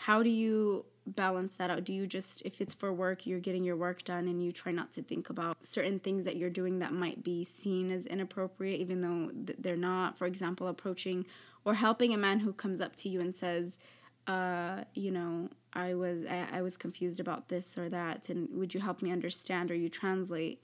how 0.00 0.22
do 0.22 0.30
you 0.30 0.86
balance 1.16 1.54
that 1.54 1.70
out? 1.70 1.84
Do 1.84 1.92
you 1.92 2.06
just 2.06 2.42
if 2.44 2.60
it's 2.60 2.74
for 2.74 2.92
work 2.92 3.26
you're 3.26 3.40
getting 3.40 3.64
your 3.64 3.76
work 3.76 4.04
done 4.04 4.28
and 4.28 4.42
you 4.42 4.52
try 4.52 4.72
not 4.72 4.92
to 4.92 5.02
think 5.02 5.30
about 5.30 5.56
certain 5.62 5.98
things 5.98 6.24
that 6.24 6.36
you're 6.36 6.50
doing 6.50 6.78
that 6.78 6.92
might 6.92 7.22
be 7.22 7.44
seen 7.44 7.90
as 7.90 8.06
inappropriate 8.06 8.80
even 8.80 9.00
though 9.00 9.30
th- 9.46 9.58
they're 9.60 9.76
not 9.76 10.16
for 10.16 10.26
example 10.26 10.68
approaching 10.68 11.26
or 11.64 11.74
helping 11.74 12.14
a 12.14 12.18
man 12.18 12.40
who 12.40 12.52
comes 12.52 12.80
up 12.80 12.94
to 12.96 13.08
you 13.08 13.20
and 13.20 13.34
says 13.34 13.78
uh, 14.26 14.84
you 14.94 15.10
know 15.10 15.48
i 15.72 15.94
was 15.94 16.24
I, 16.26 16.46
I 16.58 16.62
was 16.62 16.76
confused 16.76 17.20
about 17.20 17.48
this 17.48 17.76
or 17.76 17.88
that 17.88 18.28
and 18.28 18.48
would 18.52 18.74
you 18.74 18.80
help 18.80 19.02
me 19.02 19.10
understand 19.10 19.70
or 19.70 19.74
you 19.74 19.88
translate? 19.88 20.62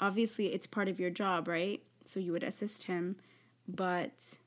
Obviously 0.00 0.52
it's 0.54 0.66
part 0.66 0.88
of 0.88 1.00
your 1.00 1.10
job 1.10 1.48
right? 1.48 1.82
So 2.04 2.20
you 2.20 2.32
would 2.32 2.42
assist 2.44 2.84
him 2.84 3.16
but 3.66 4.38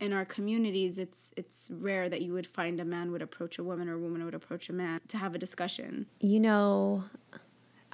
in 0.00 0.12
our 0.12 0.24
communities 0.24 0.98
it's 0.98 1.30
it's 1.36 1.68
rare 1.70 2.08
that 2.08 2.22
you 2.22 2.32
would 2.32 2.46
find 2.46 2.80
a 2.80 2.84
man 2.84 3.12
would 3.12 3.22
approach 3.22 3.58
a 3.58 3.64
woman 3.64 3.88
or 3.88 3.94
a 3.94 3.98
woman 3.98 4.24
would 4.24 4.34
approach 4.34 4.68
a 4.68 4.72
man 4.72 5.00
to 5.08 5.18
have 5.18 5.34
a 5.34 5.38
discussion. 5.38 6.06
You 6.20 6.40
know 6.40 7.04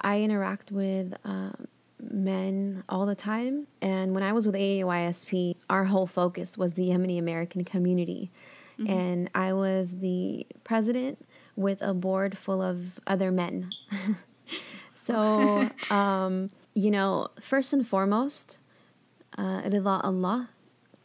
i 0.01 0.21
interact 0.21 0.71
with 0.71 1.13
uh, 1.25 1.51
men 1.99 2.83
all 2.87 3.05
the 3.05 3.15
time. 3.15 3.67
And 3.81 4.13
when 4.13 4.23
i 4.23 4.31
was 4.31 4.45
with 4.45 4.55
aaysp 4.55 5.55
our 5.69 5.85
whole 5.85 6.07
focus 6.07 6.57
was 6.57 6.73
the 6.73 6.89
yemeni 6.89 7.17
american 7.19 7.63
community. 7.63 8.31
Mm-hmm. 8.79 8.93
and 8.93 9.29
i 9.33 9.53
was 9.53 9.97
the 9.97 10.45
president 10.63 11.25
with 11.55 11.81
a 11.81 11.95
board 11.95 12.37
full 12.37 12.61
of 12.61 12.99
other 13.07 13.31
men. 13.31 13.71
So 15.07 15.69
um, 15.89 16.51
you 16.73 16.91
know 16.91 17.29
first 17.39 17.73
and 17.73 17.87
foremost 17.87 18.57
uh, 19.37 19.61
Allah 20.03 20.49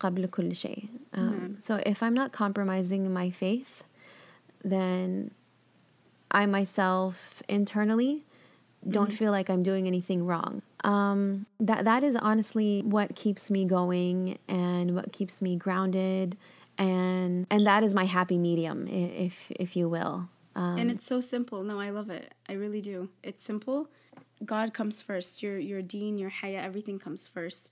قبل 0.02 0.28
كل 0.28 0.56
شيء. 0.56 0.90
Um, 1.14 1.56
So 1.60 1.82
if 1.86 2.04
I'm 2.04 2.14
not 2.14 2.32
compromising 2.32 3.12
my 3.14 3.30
faith, 3.30 3.84
then 4.64 5.32
I 6.30 6.46
myself 6.46 7.42
internally 7.48 8.24
don't 8.88 9.12
feel 9.12 9.32
like 9.32 9.50
I'm 9.50 9.64
doing 9.64 9.88
anything 9.88 10.26
wrong. 10.26 10.62
Um, 10.84 11.46
that 11.60 11.84
that 11.86 12.04
is 12.04 12.16
honestly 12.16 12.82
what 12.86 13.16
keeps 13.16 13.50
me 13.50 13.66
going 13.66 14.38
and 14.48 14.94
what 14.96 15.12
keeps 15.12 15.42
me 15.42 15.56
grounded, 15.56 16.38
and 16.78 17.48
and 17.50 17.66
that 17.66 17.84
is 17.84 17.94
my 17.94 18.06
happy 18.06 18.38
medium, 18.38 18.80
i- 18.88 19.14
if 19.28 19.52
if 19.52 19.76
you 19.76 19.90
will. 19.90 20.30
and 20.56 20.90
it's 20.94 21.06
so 21.06 21.22
simple. 21.22 21.64
No, 21.64 21.80
I 21.80 21.90
love 21.92 22.10
it. 22.10 22.34
I 22.50 22.54
really 22.54 22.82
do. 22.82 23.10
It's 23.24 23.44
simple. 23.44 23.80
God 24.54 24.74
comes 24.74 25.02
first. 25.02 25.42
Your 25.44 25.58
your 25.72 25.82
deen, 25.82 26.18
your 26.18 26.30
haya, 26.40 26.60
everything 26.70 26.98
comes 27.00 27.28
first. 27.28 27.70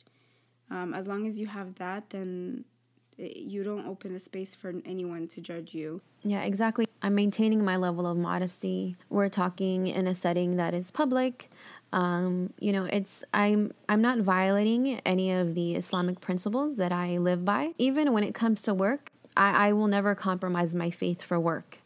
Um, 0.71 0.95
as 0.95 1.09
long 1.09 1.27
as 1.27 1.39
you 1.39 1.47
have 1.47 1.75
that, 1.77 2.11
then 2.11 2.65
you 3.19 3.63
don't 3.63 3.87
open 3.87 4.15
the 4.15 4.21
space 4.21 4.55
for 4.55 4.73
anyone 4.85 5.29
to 5.29 5.41
judge 5.41 5.75
you. 5.75 6.01
Yeah, 6.23 6.43
exactly. 6.43 6.87
I'm 7.03 7.15
maintaining 7.15 7.65
my 7.65 7.77
level 7.77 8.07
of 8.07 8.17
modesty. 8.17 8.97
We're 9.09 9.29
talking 9.29 9.87
in 9.87 10.07
a 10.07 10.15
setting 10.15 10.57
that 10.57 10.75
is 10.75 10.91
public. 10.91 11.51
Um, 11.93 12.53
you 12.61 12.73
know, 12.73 12.85
it's 12.85 13.25
I'm 13.35 13.73
I'm 13.89 14.01
not 14.01 14.19
violating 14.19 15.01
any 15.01 15.33
of 15.33 15.55
the 15.55 15.75
Islamic 15.75 16.21
principles 16.21 16.77
that 16.77 16.93
I 16.93 17.19
live 17.19 17.45
by. 17.45 17.73
Even 17.79 18.13
when 18.13 18.23
it 18.23 18.35
comes 18.35 18.63
to 18.63 18.75
work, 18.75 19.11
I, 19.37 19.69
I 19.69 19.73
will 19.73 19.89
never 19.89 20.15
compromise 20.15 20.75
my 20.75 20.91
faith 20.91 21.23
for 21.23 21.41
work. 21.41 21.79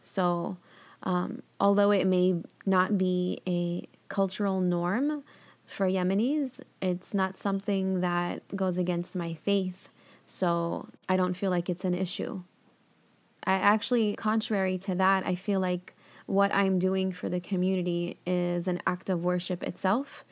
So, 0.00 0.58
um, 1.02 1.42
although 1.58 1.90
it 1.90 2.06
may 2.06 2.42
not 2.66 2.98
be 2.98 3.40
a 3.46 3.88
cultural 4.08 4.60
norm 4.60 5.24
for 5.72 5.88
Yemenis, 5.88 6.60
it's 6.80 7.14
not 7.14 7.36
something 7.36 8.00
that 8.00 8.42
goes 8.54 8.78
against 8.78 9.16
my 9.16 9.34
faith. 9.34 9.88
So 10.26 10.88
I 11.08 11.16
don't 11.16 11.34
feel 11.34 11.50
like 11.50 11.68
it's 11.68 11.84
an 11.84 11.94
issue. 11.94 12.42
I 13.44 13.54
actually, 13.54 14.14
contrary 14.14 14.78
to 14.78 14.94
that, 14.94 15.26
I 15.26 15.34
feel 15.34 15.60
like 15.60 15.94
what 16.26 16.54
I'm 16.54 16.78
doing 16.78 17.12
for 17.12 17.28
the 17.28 17.40
community 17.40 18.18
is 18.24 18.68
an 18.68 18.80
act 18.86 19.10
of 19.10 19.24
worship 19.24 19.62
itself 19.62 20.24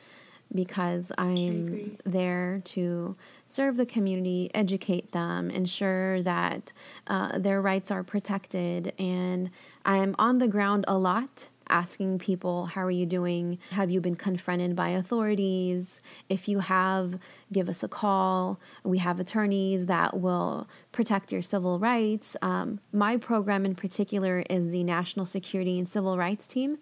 because 0.53 1.11
I'm 1.17 1.97
there 2.05 2.61
to 2.65 3.15
serve 3.47 3.77
the 3.77 3.85
community, 3.85 4.49
educate 4.53 5.11
them, 5.11 5.49
ensure 5.49 6.21
that 6.23 6.71
uh, 7.07 7.37
their 7.37 7.61
rights 7.61 7.91
are 7.91 8.03
protected. 8.03 8.93
And 8.97 9.49
I'm 9.85 10.15
on 10.19 10.39
the 10.39 10.47
ground 10.47 10.85
a 10.87 10.97
lot 10.97 11.47
asking 11.71 12.19
people, 12.19 12.67
How 12.67 12.81
are 12.83 12.91
you 12.91 13.05
doing? 13.05 13.57
Have 13.71 13.89
you 13.89 14.01
been 14.01 14.15
confronted 14.15 14.75
by 14.75 14.89
authorities? 14.89 16.01
If 16.29 16.47
you 16.47 16.59
have, 16.59 17.19
give 17.51 17.69
us 17.69 17.83
a 17.83 17.87
call. 17.87 18.59
We 18.83 18.99
have 18.99 19.19
attorneys 19.19 19.85
that 19.87 20.19
will 20.19 20.67
protect 20.91 21.31
your 21.31 21.41
civil 21.41 21.79
rights. 21.79 22.35
Um, 22.41 22.79
my 22.91 23.17
program 23.17 23.65
in 23.65 23.75
particular 23.75 24.43
is 24.49 24.71
the 24.71 24.83
National 24.83 25.25
Security 25.25 25.79
and 25.79 25.87
Civil 25.87 26.17
Rights 26.17 26.47
Team, 26.47 26.77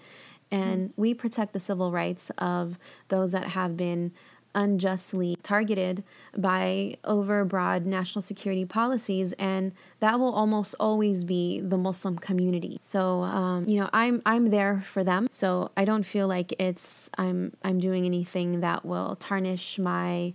and 0.52 0.94
we 0.96 1.14
protect 1.14 1.54
the 1.54 1.60
civil 1.60 1.92
rights 1.92 2.32
of 2.38 2.80
those 3.10 3.34
that 3.34 3.50
have 3.50 3.78
been 3.78 4.12
unjustly 4.56 5.38
targeted 5.44 6.04
by 6.38 6.96
overbroad 7.04 7.86
national 7.86 8.22
security 8.22 8.66
policies 8.66 9.34
and 9.34 9.72
that 10.00 10.20
will 10.20 10.34
almost 10.34 10.76
always 10.80 11.24
be 11.24 11.60
the 11.62 11.78
muslim 11.78 12.18
community. 12.18 12.80
So 12.82 13.22
um, 13.22 13.66
you 13.68 13.80
know 13.80 13.90
i'm 13.94 14.22
i'm 14.26 14.50
there 14.50 14.82
for 14.86 15.04
them. 15.04 15.28
So 15.30 15.72
i 15.78 15.86
don't 15.86 16.04
feel 16.04 16.28
like 16.28 16.54
it's 16.60 17.10
i'm 17.18 17.54
i'm 17.64 17.80
doing 17.80 18.06
anything 18.06 18.62
that 18.62 18.86
will 18.86 19.16
tarnish 19.18 19.78
my 19.80 20.34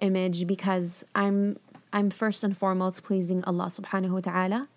image 0.00 0.46
because 0.46 1.04
i'm 1.14 1.58
i'm 1.92 2.10
first 2.10 2.44
and 2.44 2.56
foremost 2.56 3.02
pleasing 3.02 3.42
allah 3.44 3.66
subhanahu 3.66 4.10
wa 4.10 4.20
ta'ala. 4.20 4.68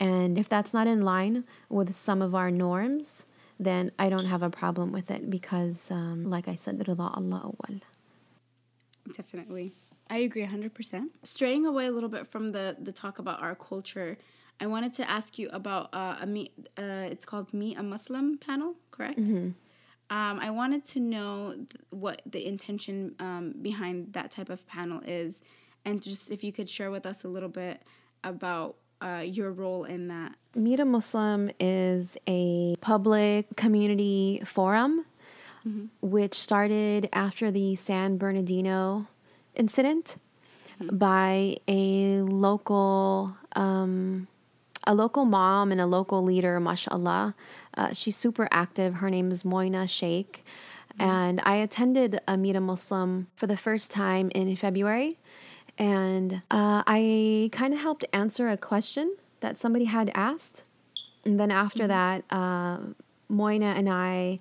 And 0.00 0.36
if 0.36 0.48
that's 0.48 0.74
not 0.74 0.88
in 0.88 1.02
line 1.02 1.44
with 1.68 1.94
some 1.94 2.22
of 2.22 2.34
our 2.34 2.50
norms 2.50 3.26
then 3.60 3.92
i 3.98 4.08
don't 4.08 4.26
have 4.26 4.42
a 4.42 4.50
problem 4.50 4.92
with 4.92 5.10
it 5.10 5.30
because 5.30 5.90
um, 5.90 6.24
like 6.28 6.48
i 6.48 6.54
said 6.54 6.78
rida 6.78 7.16
allah 7.16 7.52
Definitely. 9.10 9.72
I 10.10 10.18
agree 10.18 10.44
100%. 10.44 11.06
Straying 11.24 11.64
away 11.66 11.86
a 11.86 11.90
little 11.90 12.08
bit 12.08 12.26
from 12.26 12.52
the, 12.52 12.76
the 12.80 12.92
talk 12.92 13.18
about 13.18 13.40
our 13.42 13.54
culture, 13.54 14.18
I 14.60 14.66
wanted 14.66 14.94
to 14.94 15.10
ask 15.10 15.38
you 15.38 15.48
about 15.50 15.88
uh, 15.92 16.16
a 16.20 16.26
meet, 16.26 16.52
uh, 16.78 17.08
it's 17.10 17.24
called 17.24 17.52
Meet 17.54 17.78
a 17.78 17.82
Muslim 17.82 18.38
panel, 18.38 18.74
correct? 18.90 19.18
Um, 19.18 19.54
I 20.10 20.50
wanted 20.50 20.84
to 20.88 21.00
know 21.00 21.54
th- 21.54 21.68
what 21.90 22.20
the 22.26 22.44
intention 22.46 23.14
um, 23.18 23.54
behind 23.62 24.12
that 24.12 24.30
type 24.30 24.50
of 24.50 24.66
panel 24.66 25.00
is, 25.06 25.40
and 25.86 26.02
just 26.02 26.30
if 26.30 26.44
you 26.44 26.52
could 26.52 26.68
share 26.68 26.90
with 26.90 27.06
us 27.06 27.24
a 27.24 27.28
little 27.28 27.48
bit 27.48 27.82
about 28.22 28.76
uh, 29.00 29.22
your 29.24 29.50
role 29.50 29.84
in 29.84 30.08
that. 30.08 30.34
Meet 30.54 30.80
a 30.80 30.84
Muslim 30.84 31.50
is 31.58 32.16
a 32.28 32.76
public 32.80 33.56
community 33.56 34.42
forum 34.44 35.06
which 36.00 36.34
started 36.34 37.08
after 37.12 37.50
the 37.50 37.76
San 37.76 38.16
Bernardino 38.16 39.06
incident 39.54 40.16
by 40.90 41.56
a 41.68 42.22
local 42.22 43.36
um, 43.54 44.26
a 44.84 44.94
local 44.94 45.24
mom 45.24 45.70
and 45.70 45.80
a 45.80 45.86
local 45.86 46.22
leader, 46.22 46.58
mashallah. 46.58 47.34
Uh, 47.76 47.92
she's 47.92 48.16
super 48.16 48.48
active. 48.50 48.94
Her 48.94 49.10
name 49.10 49.30
is 49.30 49.44
Moina 49.44 49.84
Shaiq. 49.84 50.40
And 50.98 51.40
I 51.44 51.56
attended 51.56 52.20
a 52.26 52.36
Meet 52.36 52.56
a 52.56 52.60
Muslim 52.60 53.28
for 53.36 53.46
the 53.46 53.56
first 53.56 53.90
time 53.90 54.30
in 54.34 54.54
February. 54.56 55.18
And 55.78 56.42
uh, 56.50 56.82
I 56.86 57.48
kind 57.52 57.72
of 57.72 57.80
helped 57.80 58.04
answer 58.12 58.48
a 58.48 58.56
question 58.56 59.16
that 59.40 59.58
somebody 59.58 59.86
had 59.86 60.10
asked. 60.14 60.64
And 61.24 61.38
then 61.38 61.50
after 61.50 61.86
that, 61.86 62.24
uh, 62.30 62.78
Moina 63.28 63.74
and 63.76 63.88
I 63.88 64.38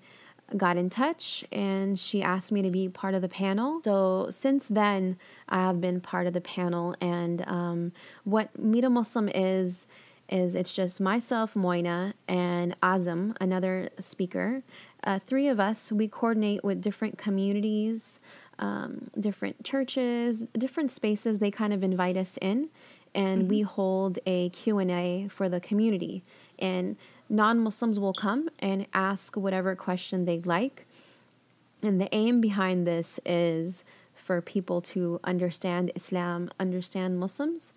got 0.57 0.77
in 0.77 0.89
touch 0.89 1.43
and 1.51 1.99
she 1.99 2.21
asked 2.21 2.51
me 2.51 2.61
to 2.61 2.69
be 2.69 2.89
part 2.89 3.13
of 3.13 3.21
the 3.21 3.29
panel. 3.29 3.81
So 3.83 4.29
since 4.29 4.65
then, 4.65 5.17
I 5.49 5.61
have 5.61 5.81
been 5.81 6.01
part 6.01 6.27
of 6.27 6.33
the 6.33 6.41
panel. 6.41 6.95
And 7.01 7.47
um, 7.47 7.91
what 8.23 8.57
Meet 8.57 8.83
a 8.83 8.89
Muslim 8.89 9.29
is, 9.29 9.87
is 10.29 10.55
it's 10.55 10.73
just 10.73 11.01
myself, 11.01 11.55
Moina, 11.55 12.13
and 12.27 12.79
Azam, 12.81 13.35
another 13.41 13.89
speaker. 13.99 14.63
Uh, 15.03 15.19
three 15.19 15.47
of 15.47 15.59
us, 15.59 15.91
we 15.91 16.07
coordinate 16.07 16.63
with 16.63 16.81
different 16.81 17.17
communities, 17.17 18.19
um, 18.59 19.09
different 19.19 19.63
churches, 19.63 20.45
different 20.57 20.91
spaces. 20.91 21.39
They 21.39 21.51
kind 21.51 21.73
of 21.73 21.83
invite 21.83 22.15
us 22.15 22.37
in, 22.41 22.69
and 23.13 23.49
we 23.49 23.61
hold 23.61 24.19
a 24.25 24.49
Q&A 24.49 25.27
for 25.29 25.49
the 25.49 25.59
community. 25.59 26.23
And 26.59 26.95
non-Muslims 27.31 27.97
will 27.99 28.13
come 28.13 28.49
and 28.59 28.85
ask 28.93 29.35
whatever 29.37 29.75
question 29.75 30.25
they'd 30.25 30.45
like. 30.45 30.85
And 31.81 31.99
the 31.99 32.13
aim 32.13 32.41
behind 32.41 32.85
this 32.85 33.19
is 33.25 33.85
for 34.13 34.41
people 34.41 34.81
to 34.81 35.19
understand 35.23 35.91
Islam, 35.95 36.51
understand 36.59 37.19
Muslims, 37.19 37.73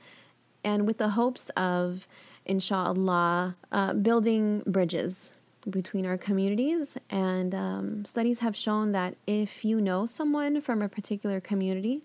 and 0.63 0.87
with 0.87 0.99
the 0.99 1.11
hopes 1.11 1.49
of, 1.51 2.07
inshallah, 2.45 3.57
uh, 3.73 3.95
building 3.95 4.63
bridges 4.67 5.33
between 5.71 6.05
our 6.05 6.19
communities. 6.19 6.99
And 7.09 7.55
um, 7.55 8.05
studies 8.05 8.41
have 8.41 8.57
shown 8.57 8.93
that 8.93 9.15
if 9.27 9.65
you 9.65 9.81
know 9.81 10.05
someone 10.05 10.61
from 10.61 10.83
a 10.83 10.89
particular 10.89 11.41
community, 11.41 12.03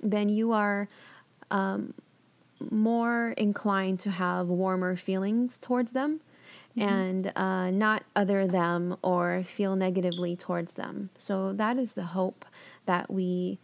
then 0.00 0.28
you 0.28 0.52
are 0.52 0.86
um, 1.50 1.94
more 2.70 3.34
inclined 3.36 3.98
to 4.00 4.10
have 4.10 4.48
warmer 4.48 4.96
feelings 4.96 5.58
towards 5.58 5.92
them 5.92 6.20
and 6.76 7.32
uh, 7.36 7.70
not 7.70 8.04
other 8.14 8.46
them 8.46 8.96
or 9.02 9.42
feel 9.42 9.76
negatively 9.76 10.36
towards 10.36 10.74
them. 10.74 11.10
So 11.18 11.52
that 11.52 11.78
is 11.78 11.94
the 11.94 12.04
hope 12.04 12.44
that 12.86 13.10
we 13.10 13.58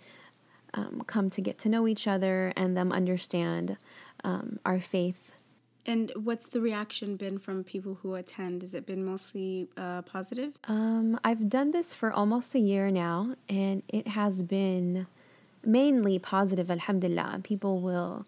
um, 0.74 1.02
come 1.07 1.30
to 1.30 1.40
get 1.40 1.59
to 1.59 1.68
know 1.68 1.86
each 1.86 2.07
other 2.07 2.52
and 2.57 2.76
them 2.76 2.92
understand 2.92 3.76
um, 4.24 4.59
our 4.64 4.80
faith. 4.80 5.32
And 5.86 6.11
what's 6.16 6.48
the 6.48 6.61
reaction 6.61 7.16
been 7.16 7.38
from 7.38 7.62
people 7.62 7.98
who 8.02 8.16
attend? 8.16 8.62
Has 8.62 8.74
it 8.74 8.86
been 8.86 9.04
mostly 9.04 9.68
uh, 9.76 10.02
positive? 10.02 10.54
Um, 10.66 11.18
I've 11.22 11.48
done 11.48 11.70
this 11.70 11.94
for 11.94 12.12
almost 12.12 12.57
a 12.57 12.59
year 12.59 12.90
now, 12.90 13.36
and 13.48 13.84
it 13.88 14.09
has 14.09 14.42
been 14.42 15.07
mainly 15.64 16.18
positive, 16.18 16.72
alhamdulillah. 16.72 17.40
People 17.44 17.80
will 17.80 18.26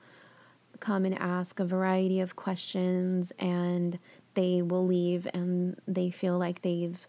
come 0.78 1.04
and 1.04 1.18
ask 1.18 1.58
a 1.58 1.64
variety 1.64 2.20
of 2.20 2.36
questions, 2.36 3.32
and 3.40 3.98
they 4.38 4.62
will 4.62 4.86
leave 4.86 5.26
and 5.34 5.76
they 5.88 6.10
feel 6.10 6.38
like 6.38 6.62
they've 6.62 7.00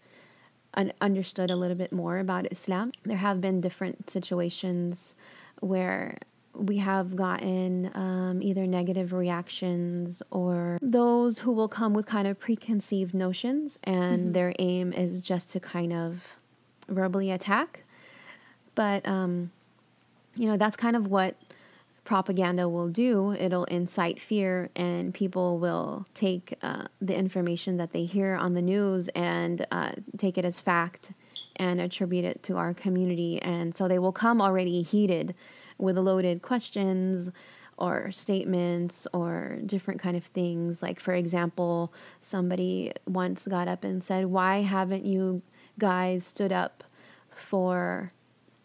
un- 0.74 0.92
understood 1.00 1.48
a 1.48 1.54
little 1.62 1.76
bit 1.76 1.92
more 1.92 2.18
about 2.18 2.42
Islam. 2.50 2.90
There 3.04 3.22
have 3.28 3.40
been 3.40 3.60
different 3.60 4.10
situations 4.10 5.14
where 5.60 6.18
we 6.54 6.78
have 6.78 7.14
gotten 7.14 7.92
um, 7.94 8.42
either 8.42 8.66
negative 8.66 9.12
reactions 9.12 10.22
or 10.32 10.78
those 10.82 11.38
who 11.42 11.52
will 11.52 11.68
come 11.68 11.94
with 11.94 12.06
kind 12.06 12.26
of 12.26 12.40
preconceived 12.40 13.14
notions, 13.14 13.78
and 13.84 14.34
their 14.34 14.52
aim 14.58 14.92
is 14.92 15.20
just 15.20 15.52
to 15.52 15.60
kind 15.60 15.92
of 15.92 16.38
verbally 16.88 17.30
attack. 17.30 17.84
But, 18.74 19.06
um, 19.06 19.52
you 20.36 20.46
know, 20.48 20.56
that's 20.56 20.76
kind 20.76 20.96
of 20.96 21.06
what 21.06 21.36
propaganda 22.04 22.68
will 22.68 22.88
do. 22.88 23.32
It'll 23.32 23.64
incite 23.64 24.20
fear, 24.20 24.70
and 24.74 25.12
people 25.12 25.58
will 25.58 26.06
take 26.14 26.54
uh, 26.62 26.84
the 27.00 27.16
information 27.16 27.76
that 27.76 27.92
they 27.92 28.04
hear 28.04 28.34
on 28.34 28.54
the 28.54 28.62
news 28.62 29.08
and 29.08 29.66
uh, 29.70 29.92
take 30.16 30.38
it 30.38 30.44
as 30.44 30.60
fact 30.60 31.12
and 31.56 31.80
attribute 31.80 32.24
it 32.24 32.42
to 32.44 32.56
our 32.56 32.72
community. 32.72 33.40
And 33.42 33.76
so 33.76 33.86
they 33.86 33.98
will 33.98 34.12
come 34.12 34.40
already 34.40 34.82
heated 34.82 35.34
with 35.78 35.98
loaded 35.98 36.42
questions 36.42 37.30
or 37.76 38.10
statements 38.12 39.06
or 39.12 39.58
different 39.64 40.00
kind 40.00 40.16
of 40.16 40.24
things. 40.24 40.82
Like 40.82 41.00
for 41.00 41.14
example, 41.14 41.92
somebody 42.20 42.92
once 43.06 43.46
got 43.46 43.68
up 43.68 43.84
and 43.84 44.04
said, 44.04 44.26
"Why 44.26 44.60
haven't 44.62 45.04
you 45.06 45.42
guys 45.78 46.26
stood 46.26 46.52
up 46.52 46.84
for 47.30 48.12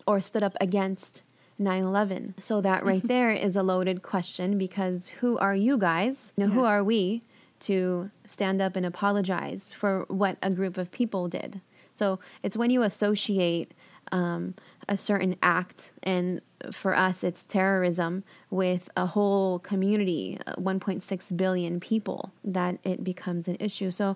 or 0.05 0.21
stood 0.21 0.43
up 0.43 0.55
against 0.61 1.23
9/11?" 1.59 2.41
So 2.41 2.61
that 2.61 2.85
right 2.85 3.01
there 3.07 3.31
is 3.31 3.55
a 3.55 3.63
loaded 3.63 4.01
question 4.01 4.57
because 4.57 5.09
who 5.19 5.37
are 5.37 5.55
you 5.55 5.77
guys? 5.77 6.33
You 6.35 6.45
know, 6.45 6.53
who 6.53 6.63
are 6.63 6.83
we 6.83 7.23
to 7.61 8.11
stand 8.27 8.61
up 8.61 8.75
and 8.75 8.85
apologize 8.85 9.71
for 9.73 10.05
what 10.07 10.37
a 10.41 10.49
group 10.49 10.77
of 10.77 10.91
people 10.91 11.27
did? 11.27 11.61
So 11.93 12.19
it's 12.43 12.57
when 12.57 12.69
you 12.69 12.83
associate 12.83 13.73
um, 14.11 14.55
a 14.87 14.97
certain 14.97 15.35
act, 15.41 15.91
and 16.03 16.41
for 16.71 16.95
us, 16.95 17.23
it's 17.23 17.43
terrorism 17.43 18.23
with 18.49 18.89
a 18.95 19.07
whole 19.07 19.59
community, 19.59 20.37
uh, 20.45 20.55
1.6 20.55 21.37
billion 21.37 21.79
people, 21.79 22.31
that 22.43 22.77
it 22.83 23.03
becomes 23.03 23.47
an 23.47 23.57
issue. 23.59 23.89
So 23.91 24.15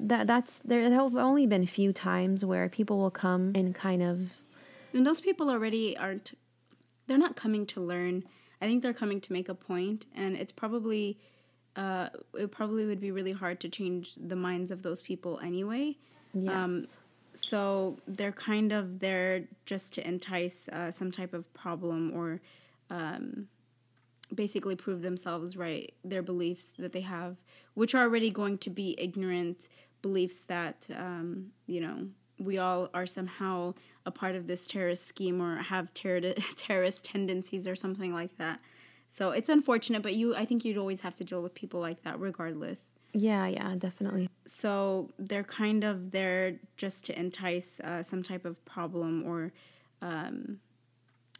that 0.00 0.26
that's 0.26 0.58
there 0.60 0.82
have 0.82 1.16
only 1.16 1.46
been 1.46 1.62
a 1.62 1.66
few 1.66 1.92
times 1.92 2.44
where 2.44 2.68
people 2.68 2.98
will 2.98 3.10
come 3.10 3.52
and 3.54 3.74
kind 3.74 4.02
of 4.02 4.42
And 4.92 5.06
those 5.06 5.20
people 5.20 5.48
already 5.50 5.96
aren't, 5.96 6.32
they're 7.06 7.18
not 7.18 7.36
coming 7.36 7.66
to 7.66 7.80
learn. 7.80 8.24
I 8.60 8.66
think 8.66 8.82
they're 8.82 8.94
coming 8.94 9.20
to 9.22 9.32
make 9.32 9.48
a 9.48 9.54
point, 9.54 10.06
and 10.14 10.36
it's 10.36 10.52
probably, 10.52 11.18
uh, 11.76 12.08
it 12.34 12.50
probably 12.52 12.86
would 12.86 13.00
be 13.00 13.10
really 13.10 13.32
hard 13.32 13.60
to 13.60 13.68
change 13.68 14.14
the 14.16 14.36
minds 14.36 14.70
of 14.70 14.82
those 14.82 15.02
people 15.02 15.40
anyway. 15.42 15.96
yes. 16.84 16.98
so 17.34 17.98
they're 18.06 18.32
kind 18.32 18.72
of 18.72 19.00
there 19.00 19.44
just 19.64 19.92
to 19.94 20.06
entice 20.06 20.68
uh, 20.68 20.90
some 20.90 21.10
type 21.10 21.34
of 21.34 21.52
problem 21.54 22.12
or 22.14 22.40
um, 22.90 23.48
basically 24.34 24.74
prove 24.74 25.02
themselves 25.02 25.56
right 25.56 25.94
their 26.04 26.22
beliefs 26.22 26.72
that 26.78 26.92
they 26.92 27.00
have 27.00 27.36
which 27.74 27.94
are 27.94 28.02
already 28.02 28.30
going 28.30 28.56
to 28.58 28.70
be 28.70 28.94
ignorant 28.98 29.68
beliefs 30.00 30.44
that 30.44 30.86
um, 30.96 31.48
you 31.66 31.80
know 31.80 32.06
we 32.42 32.58
all 32.58 32.88
are 32.92 33.06
somehow 33.06 33.74
a 34.04 34.10
part 34.10 34.34
of 34.34 34.46
this 34.46 34.66
terrorist 34.66 35.06
scheme 35.06 35.40
or 35.40 35.56
have 35.56 35.92
terror- 35.94 36.34
terrorist 36.56 37.04
tendencies 37.04 37.66
or 37.66 37.74
something 37.74 38.12
like 38.12 38.36
that 38.38 38.60
so 39.10 39.30
it's 39.30 39.48
unfortunate 39.48 40.02
but 40.02 40.14
you 40.14 40.34
i 40.36 40.44
think 40.44 40.64
you'd 40.64 40.78
always 40.78 41.00
have 41.00 41.14
to 41.16 41.24
deal 41.24 41.42
with 41.42 41.54
people 41.54 41.80
like 41.80 42.02
that 42.02 42.18
regardless 42.18 42.92
yeah, 43.14 43.46
yeah, 43.46 43.74
definitely. 43.76 44.30
so 44.46 45.10
they're 45.18 45.44
kind 45.44 45.84
of 45.84 46.12
there 46.12 46.58
just 46.78 47.04
to 47.04 47.18
entice 47.18 47.78
uh, 47.80 48.02
some 48.02 48.22
type 48.22 48.46
of 48.46 48.64
problem 48.64 49.24
or 49.26 49.52
um, 50.00 50.60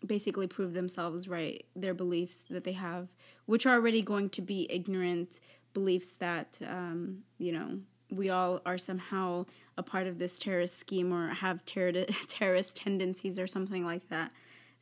basically 0.04 0.46
prove 0.46 0.74
themselves 0.74 1.28
right 1.28 1.64
their 1.74 1.94
beliefs 1.94 2.44
that 2.50 2.64
they 2.64 2.72
have 2.72 3.08
which 3.46 3.66
are 3.66 3.74
already 3.74 4.02
going 4.02 4.28
to 4.30 4.42
be 4.42 4.66
ignorant 4.70 5.40
beliefs 5.72 6.16
that 6.16 6.58
um, 6.68 7.18
you 7.38 7.52
know 7.52 7.78
we 8.12 8.28
all 8.30 8.60
are 8.66 8.78
somehow 8.78 9.44
a 9.78 9.82
part 9.82 10.06
of 10.06 10.18
this 10.18 10.38
terrorist 10.38 10.78
scheme 10.78 11.12
or 11.12 11.28
have 11.28 11.64
terror- 11.64 12.04
terrorist 12.28 12.76
tendencies 12.76 13.38
or 13.38 13.46
something 13.46 13.84
like 13.84 14.08
that 14.10 14.30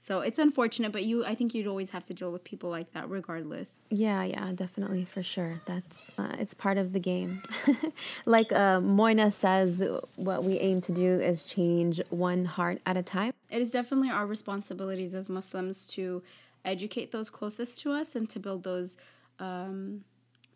so 0.07 0.20
it's 0.20 0.39
unfortunate 0.39 0.91
but 0.93 1.05
you 1.05 1.24
i 1.26 1.35
think 1.35 1.55
you'd 1.55 1.66
always 1.66 1.91
have 1.91 2.05
to 2.07 2.14
deal 2.14 2.33
with 2.33 2.43
people 2.43 2.70
like 2.70 2.93
that 2.93 3.09
regardless 3.09 3.70
Yeah, 3.91 4.22
yeah, 4.24 4.53
definitely 4.55 5.05
for 5.05 5.22
sure. 5.22 5.61
That's 5.66 6.18
uh, 6.18 6.35
it's 6.39 6.55
part 6.55 6.78
of 6.78 6.93
the 6.93 7.01
game. 7.01 7.43
like 8.37 8.51
uh, 8.53 8.81
Moina 8.81 9.31
says, 9.33 9.83
what 10.16 10.43
we 10.45 10.55
aim 10.59 10.81
to 10.83 10.93
do 10.93 11.09
is 11.20 11.45
change 11.45 12.01
one 12.11 12.45
heart 12.47 12.78
at 12.87 12.97
a 12.97 13.03
time. 13.03 13.33
it 13.51 13.61
is 13.61 13.70
definitely 13.70 14.11
our 14.11 14.26
responsibilities 14.26 15.14
as 15.14 15.28
Muslims 15.28 15.85
to 15.97 16.22
educate 16.64 17.11
those 17.11 17.28
closest 17.31 17.81
to 17.83 17.93
us 17.93 18.14
and 18.16 18.28
to 18.31 18.39
build 18.39 18.62
those 18.62 18.97
um, 19.39 20.05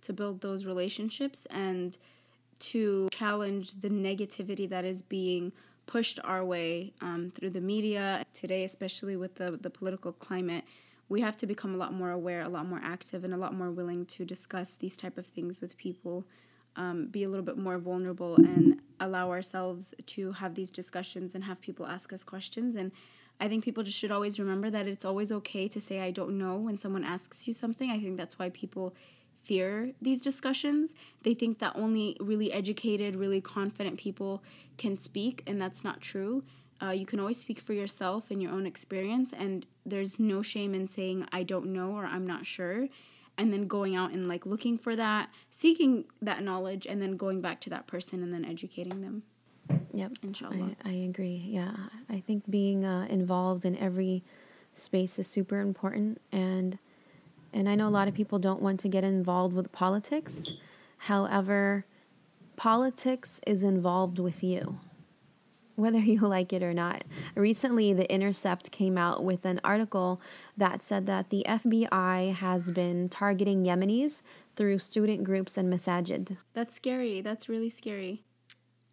to 0.02 0.12
build 0.12 0.40
those 0.40 0.64
relationships 0.64 1.46
and 1.50 1.98
to 2.58 3.08
challenge 3.10 3.80
the 3.80 3.88
negativity 3.88 4.68
that 4.68 4.84
is 4.84 5.02
being 5.02 5.52
pushed 5.86 6.18
our 6.24 6.44
way 6.44 6.92
um, 7.00 7.30
through 7.34 7.50
the 7.50 7.60
media 7.60 8.24
today, 8.32 8.64
especially 8.64 9.16
with 9.16 9.34
the 9.36 9.58
the 9.60 9.70
political 9.70 10.12
climate. 10.12 10.64
We 11.08 11.20
have 11.20 11.36
to 11.38 11.46
become 11.46 11.74
a 11.74 11.76
lot 11.76 11.92
more 11.92 12.10
aware, 12.10 12.40
a 12.40 12.48
lot 12.48 12.66
more 12.66 12.80
active, 12.82 13.24
and 13.24 13.34
a 13.34 13.36
lot 13.36 13.54
more 13.54 13.70
willing 13.70 14.06
to 14.06 14.24
discuss 14.24 14.74
these 14.74 14.96
type 14.96 15.18
of 15.18 15.26
things 15.26 15.60
with 15.60 15.76
people. 15.76 16.24
Um, 16.76 17.06
be 17.06 17.22
a 17.22 17.28
little 17.28 17.44
bit 17.44 17.56
more 17.56 17.78
vulnerable 17.78 18.34
and 18.36 18.80
allow 18.98 19.30
ourselves 19.30 19.94
to 20.06 20.32
have 20.32 20.56
these 20.56 20.72
discussions 20.72 21.36
and 21.36 21.44
have 21.44 21.60
people 21.60 21.86
ask 21.86 22.12
us 22.12 22.24
questions. 22.24 22.74
And 22.74 22.90
I 23.38 23.48
think 23.48 23.62
people 23.64 23.84
just 23.84 23.96
should 23.96 24.10
always 24.10 24.40
remember 24.40 24.70
that 24.70 24.88
it's 24.88 25.04
always 25.04 25.30
okay 25.30 25.68
to 25.68 25.80
say, 25.80 26.00
I 26.00 26.10
don't 26.10 26.36
know 26.36 26.56
when 26.56 26.78
someone 26.78 27.04
asks 27.04 27.46
you 27.46 27.54
something. 27.54 27.90
I 27.90 28.00
think 28.00 28.16
that's 28.16 28.38
why 28.38 28.48
people 28.50 28.94
fear 29.44 29.92
these 30.00 30.20
discussions. 30.20 30.94
They 31.22 31.34
think 31.34 31.58
that 31.58 31.72
only 31.76 32.16
really 32.20 32.52
educated, 32.52 33.16
really 33.16 33.40
confident 33.40 33.98
people 33.98 34.42
can 34.76 34.98
speak, 34.98 35.42
and 35.46 35.60
that's 35.60 35.84
not 35.84 36.00
true. 36.00 36.44
Uh, 36.82 36.90
you 36.90 37.06
can 37.06 37.20
always 37.20 37.38
speak 37.38 37.60
for 37.60 37.72
yourself 37.72 38.30
and 38.30 38.42
your 38.42 38.52
own 38.52 38.66
experience, 38.66 39.32
and 39.32 39.66
there's 39.86 40.18
no 40.18 40.42
shame 40.42 40.74
in 40.74 40.88
saying, 40.88 41.26
I 41.32 41.42
don't 41.42 41.66
know 41.66 41.92
or 41.92 42.04
I'm 42.04 42.26
not 42.26 42.46
sure 42.46 42.88
and 43.36 43.52
then 43.52 43.66
going 43.66 43.96
out 43.96 44.12
and 44.12 44.28
like 44.28 44.46
looking 44.46 44.78
for 44.78 44.94
that, 44.96 45.30
seeking 45.50 46.04
that 46.22 46.42
knowledge, 46.42 46.86
and 46.86 47.00
then 47.00 47.16
going 47.16 47.40
back 47.40 47.60
to 47.62 47.70
that 47.70 47.86
person 47.86 48.22
and 48.22 48.32
then 48.32 48.44
educating 48.44 49.00
them. 49.00 49.22
Yep, 49.92 50.12
Inshallah. 50.22 50.76
I, 50.84 50.90
I 50.90 50.92
agree. 50.92 51.44
Yeah, 51.46 51.74
I 52.08 52.20
think 52.20 52.48
being 52.50 52.84
uh, 52.84 53.06
involved 53.08 53.64
in 53.64 53.76
every 53.78 54.22
space 54.72 55.18
is 55.18 55.26
super 55.26 55.58
important, 55.58 56.20
and 56.32 56.78
and 57.54 57.68
I 57.68 57.76
know 57.76 57.86
a 57.86 57.88
lot 57.88 58.08
of 58.08 58.14
people 58.14 58.38
don't 58.38 58.60
want 58.60 58.80
to 58.80 58.88
get 58.88 59.04
involved 59.04 59.54
with 59.54 59.72
politics. 59.72 60.52
However, 60.98 61.84
politics 62.56 63.40
is 63.46 63.62
involved 63.62 64.18
with 64.18 64.42
you, 64.42 64.80
whether 65.76 65.98
you 66.12 66.20
like 66.20 66.52
it 66.52 66.62
or 66.62 66.74
not. 66.74 67.04
Recently, 67.36 67.92
The 67.92 68.12
Intercept 68.12 68.72
came 68.72 68.98
out 68.98 69.22
with 69.22 69.44
an 69.44 69.60
article 69.62 70.20
that 70.56 70.82
said 70.82 71.06
that 71.06 71.30
the 71.30 71.44
FBI 71.48 72.34
has 72.34 72.72
been 72.72 73.08
targeting 73.08 73.64
Yemenis 73.64 74.22
through 74.56 74.80
student 74.80 75.22
groups 75.22 75.56
and 75.56 75.72
masajid. 75.72 76.36
That's 76.54 76.74
scary. 76.74 77.20
That's 77.20 77.48
really 77.48 77.70
scary. 77.70 78.24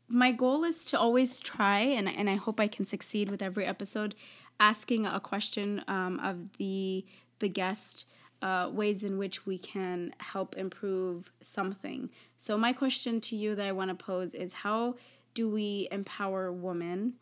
My 0.08 0.32
goal 0.32 0.66
is 0.66 0.86
to 0.88 1.00
always 1.00 1.40
try, 1.40 1.80
and, 1.80 2.08
and 2.08 2.30
I 2.30 2.36
hope 2.36 2.60
I 2.60 2.68
can 2.68 2.86
succeed 2.86 3.32
with 3.32 3.42
every 3.42 3.66
episode, 3.66 4.14
asking 4.60 5.08
a 5.08 5.20
question 5.20 5.84
um, 5.88 6.20
of 6.20 6.58
the 6.58 7.06
the 7.40 7.50
guest, 7.50 8.06
uh, 8.42 8.70
ways 8.72 9.04
in 9.04 9.18
which 9.18 9.46
we 9.46 9.58
can 9.58 10.14
help 10.20 10.56
improve 10.58 11.32
something. 11.42 12.10
So 12.38 12.58
my 12.58 12.74
question 12.74 13.22
to 13.22 13.36
you 13.36 13.56
that 13.56 13.68
I 13.68 13.72
want 13.72 13.90
to 13.90 14.04
pose 14.04 14.34
is: 14.34 14.54
How 14.54 14.96
do 15.34 15.50
we 15.50 15.88
empower 15.92 16.52
women? 16.52 17.14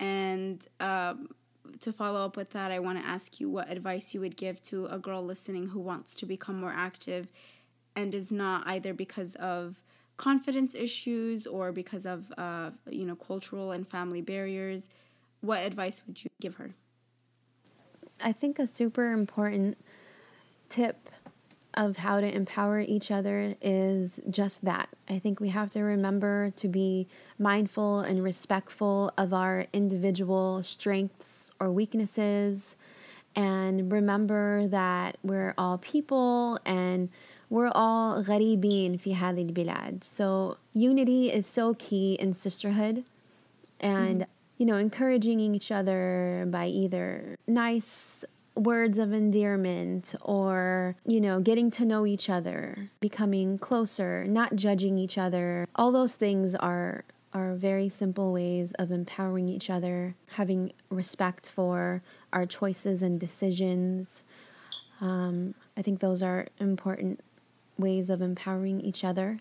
And 0.00 0.66
um, 0.80 1.28
to 1.80 1.92
follow 1.92 2.24
up 2.24 2.36
with 2.36 2.50
that, 2.50 2.70
I 2.70 2.78
want 2.78 2.98
to 2.98 3.06
ask 3.06 3.40
you 3.40 3.48
what 3.48 3.70
advice 3.70 4.14
you 4.14 4.20
would 4.20 4.36
give 4.36 4.62
to 4.64 4.86
a 4.86 4.98
girl 4.98 5.24
listening 5.24 5.68
who 5.68 5.80
wants 5.80 6.14
to 6.16 6.26
become 6.26 6.60
more 6.60 6.72
active 6.74 7.28
and 7.96 8.14
is 8.14 8.32
not 8.32 8.66
either 8.66 8.92
because 8.92 9.34
of 9.36 9.82
confidence 10.16 10.74
issues 10.74 11.46
or 11.46 11.72
because 11.72 12.06
of 12.06 12.32
uh, 12.38 12.70
you 12.88 13.04
know 13.04 13.16
cultural 13.16 13.72
and 13.72 13.88
family 13.88 14.20
barriers 14.20 14.88
what 15.40 15.62
advice 15.62 16.02
would 16.06 16.22
you 16.22 16.30
give 16.40 16.54
her 16.56 16.70
I 18.22 18.32
think 18.32 18.58
a 18.58 18.66
super 18.66 19.10
important 19.10 19.76
tip 20.73 21.09
of 21.73 21.97
how 21.97 22.19
to 22.19 22.35
empower 22.35 22.81
each 22.81 23.11
other 23.11 23.55
is 23.61 24.19
just 24.29 24.65
that. 24.65 24.89
I 25.07 25.19
think 25.19 25.39
we 25.39 25.49
have 25.49 25.69
to 25.71 25.81
remember 25.81 26.51
to 26.57 26.67
be 26.67 27.07
mindful 27.37 27.99
and 27.99 28.23
respectful 28.23 29.13
of 29.17 29.33
our 29.33 29.67
individual 29.71 30.63
strengths 30.63 31.51
or 31.59 31.71
weaknesses 31.71 32.75
and 33.35 33.91
remember 33.91 34.67
that 34.67 35.17
we're 35.23 35.53
all 35.57 35.77
people 35.77 36.59
and 36.65 37.09
we're 37.49 37.71
all 37.73 38.23
غريبين 38.23 38.97
في 38.97 39.15
هذه 39.15 39.41
البلاد. 39.41 40.03
So 40.03 40.57
unity 40.73 41.31
is 41.31 41.45
so 41.45 41.73
key 41.75 42.13
in 42.19 42.33
sisterhood 42.33 43.03
and 43.79 44.25
you 44.57 44.65
know 44.65 44.75
encouraging 44.75 45.39
each 45.39 45.71
other 45.71 46.45
by 46.49 46.67
either 46.67 47.37
nice 47.47 48.25
words 48.56 48.98
of 48.98 49.12
endearment 49.12 50.14
or 50.22 50.96
you 51.04 51.20
know 51.20 51.40
getting 51.40 51.70
to 51.72 51.84
know 51.84 52.06
each 52.06 52.30
other 52.30 52.88
becoming 53.00 53.58
closer 53.58 54.24
not 54.26 54.54
judging 54.56 54.98
each 54.98 55.18
other. 55.18 55.66
All 55.74 55.90
those 55.92 56.14
things 56.14 56.54
are 56.54 57.04
are 57.32 57.54
very 57.54 57.88
simple 57.88 58.32
ways 58.32 58.72
of 58.78 58.92
empowering 58.92 59.48
each 59.48 59.68
other 59.68 60.14
having 60.32 60.72
respect 60.88 61.48
for 61.48 62.02
our 62.32 62.46
choices 62.46 63.02
and 63.02 63.18
decisions. 63.18 64.22
Um, 65.00 65.54
i 65.76 65.82
think 65.82 65.98
those 65.98 66.22
are 66.22 66.46
important 66.60 67.20
ways 67.76 68.08
of 68.10 68.22
empowering 68.22 68.80
each 68.80 69.04
other. 69.04 69.40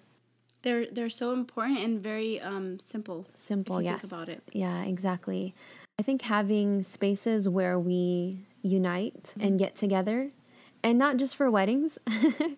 They're 0.64 0.88
they're 0.88 1.09
so 1.09 1.34
important 1.34 1.80
and 1.80 2.01
very 2.01 2.39
um, 2.41 2.80
simple 2.80 3.28
simple 3.38 3.82
yes. 3.82 4.01
think 4.01 4.11
about 4.14 4.30
it. 4.30 4.43
Yeah 4.51 4.84
exactly. 4.84 5.53
I 5.99 6.03
think 6.03 6.24
having 6.24 6.82
spaces 6.84 7.47
where 7.47 7.78
we 7.78 8.39
unite 8.64 9.34
and 9.39 9.59
get 9.59 9.76
together 9.76 10.32
and 10.84 10.99
not 10.99 11.18
just 11.18 11.36
for 11.36 11.49
weddings. 11.49 11.97
uh, 12.07 12.51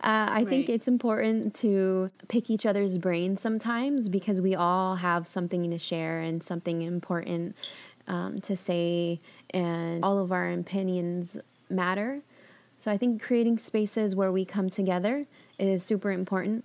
I 0.00 0.44
think 0.48 0.68
it's 0.68 0.86
important 0.86 1.54
to 1.56 2.10
pick 2.28 2.48
each 2.48 2.64
other's 2.64 2.98
brains 2.98 3.40
sometimes 3.40 4.08
because 4.08 4.40
we 4.40 4.54
all 4.54 4.96
have 4.96 5.26
something 5.26 5.68
to 5.70 5.78
share 5.78 6.20
and 6.20 6.42
something 6.42 6.82
important 6.82 7.56
um, 8.06 8.40
to 8.42 8.56
say, 8.56 9.18
and 9.50 10.04
all 10.04 10.18
of 10.18 10.30
our 10.30 10.50
opinions 10.52 11.38
matter. 11.68 12.20
So 12.78 12.90
I 12.90 12.96
think 12.96 13.22
creating 13.22 13.58
spaces 13.58 14.14
where 14.14 14.30
we 14.30 14.44
come 14.44 14.70
together 14.70 15.26
is 15.58 15.82
super 15.82 16.12
important. 16.12 16.64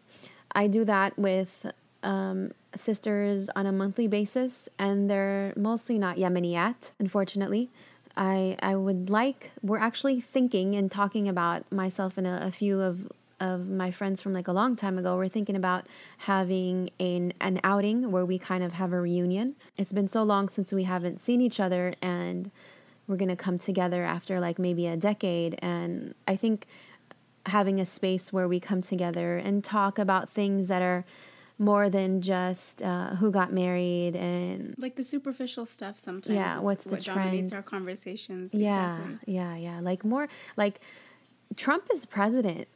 I 0.51 0.67
do 0.67 0.83
that 0.85 1.17
with 1.17 1.65
um, 2.03 2.51
sisters 2.75 3.49
on 3.55 3.65
a 3.65 3.71
monthly 3.71 4.07
basis, 4.07 4.69
and 4.77 5.09
they're 5.09 5.53
mostly 5.55 5.97
not 5.97 6.17
Yemeni 6.17 6.53
Yemeniyat, 6.53 6.91
unfortunately. 6.99 7.69
I 8.19 8.57
I 8.61 8.75
would 8.75 9.09
like 9.09 9.51
we're 9.63 9.79
actually 9.79 10.19
thinking 10.19 10.75
and 10.75 10.91
talking 10.91 11.27
about 11.27 11.71
myself 11.71 12.17
and 12.17 12.27
a, 12.27 12.45
a 12.45 12.51
few 12.51 12.81
of 12.81 13.09
of 13.39 13.69
my 13.69 13.89
friends 13.89 14.21
from 14.21 14.33
like 14.33 14.49
a 14.49 14.51
long 14.51 14.75
time 14.75 14.97
ago. 14.97 15.15
We're 15.15 15.29
thinking 15.29 15.55
about 15.55 15.87
having 16.19 16.91
an 16.99 17.33
an 17.39 17.61
outing 17.63 18.11
where 18.11 18.25
we 18.25 18.37
kind 18.37 18.61
of 18.63 18.73
have 18.73 18.91
a 18.91 18.99
reunion. 18.99 19.55
It's 19.77 19.93
been 19.93 20.09
so 20.09 20.21
long 20.23 20.49
since 20.49 20.73
we 20.73 20.83
haven't 20.83 21.21
seen 21.21 21.39
each 21.39 21.61
other, 21.61 21.95
and 22.01 22.51
we're 23.07 23.15
gonna 23.15 23.37
come 23.37 23.57
together 23.57 24.03
after 24.03 24.41
like 24.41 24.59
maybe 24.59 24.85
a 24.85 24.97
decade. 24.97 25.57
And 25.61 26.13
I 26.27 26.35
think 26.35 26.67
having 27.45 27.79
a 27.79 27.85
space 27.85 28.33
where 28.33 28.49
we 28.49 28.59
come 28.59 28.81
together 28.81 29.37
and 29.37 29.63
talk 29.63 29.97
about 29.97 30.29
things 30.29 30.67
that 30.67 30.81
are 30.81 31.05
more 31.59 31.89
than 31.89 32.21
just 32.21 32.81
uh, 32.81 33.09
who 33.15 33.31
got 33.31 33.51
married 33.51 34.15
and 34.15 34.73
Like 34.79 34.95
the 34.95 35.03
superficial 35.03 35.65
stuff 35.65 35.99
sometimes. 35.99 36.35
Yeah, 36.35 36.59
what's 36.59 36.85
the 36.85 36.91
what 36.91 37.03
dominates 37.03 37.51
our 37.53 37.61
conversations. 37.61 38.53
yeah, 38.53 38.97
Exactly. 38.97 39.33
yeah, 39.35 39.55
yeah. 39.57 39.79
Like 39.81 40.03
more 40.05 40.27
like 40.57 40.79
Trump 41.57 41.83
is 41.93 42.05
president. 42.05 42.67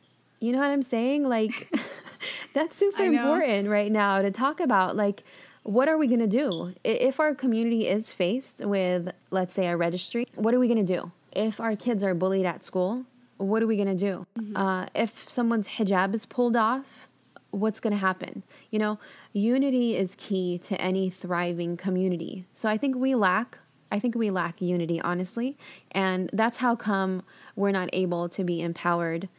You 0.41 0.51
know 0.51 0.59
what 0.59 0.69
I'm 0.69 0.83
saying? 0.83 1.23
Like 1.27 1.73
that's 2.53 2.75
super 2.75 3.03
important 3.03 3.69
right 3.69 3.91
now 3.91 4.21
to 4.21 4.29
talk 4.31 4.59
about 4.59 4.95
like 4.95 5.23
what 5.63 5.87
are 5.87 5.97
we 5.97 6.07
going 6.07 6.19
to 6.19 6.27
do 6.27 6.73
if 6.83 7.21
our 7.21 7.33
community 7.33 7.87
is 7.87 8.11
faced 8.11 8.65
with 8.65 9.13
let's 9.31 9.53
say 9.53 9.67
a 9.67 9.77
registry? 9.77 10.27
What 10.35 10.53
are 10.53 10.59
we 10.59 10.67
going 10.67 10.85
to 10.85 10.93
do? 10.97 11.11
If 11.31 11.61
our 11.61 11.75
kids 11.77 12.03
are 12.03 12.13
bullied 12.13 12.45
at 12.45 12.65
school, 12.65 13.05
what 13.37 13.63
are 13.63 13.67
we 13.67 13.77
going 13.77 13.87
to 13.87 13.95
do? 13.95 14.27
Uh, 14.55 14.87
if 14.93 15.29
someone's 15.29 15.67
hijab 15.69 16.13
is 16.13 16.25
pulled 16.25 16.55
off, 16.57 17.07
what's 17.53 17.79
going 17.79 17.91
to 17.93 17.99
happen? 17.99 18.43
You 18.71 18.79
know, 18.79 18.99
unity 19.31 19.95
is 19.95 20.15
key 20.15 20.57
to 20.59 20.79
any 20.81 21.09
thriving 21.09 21.77
community. 21.77 22.45
So 22.53 22.67
I 22.67 22.77
think 22.77 22.95
we 22.95 23.15
lack 23.15 23.59
I 23.93 23.99
think 23.99 24.15
we 24.15 24.31
lack 24.31 24.59
unity, 24.59 24.99
honestly. 24.99 25.55
And 25.91 26.31
that's 26.33 26.57
how 26.57 26.75
come 26.75 27.21
we're 27.55 27.71
not 27.71 27.89
able 27.93 28.27
to 28.27 28.43
be 28.43 28.59
empowered 28.59 29.29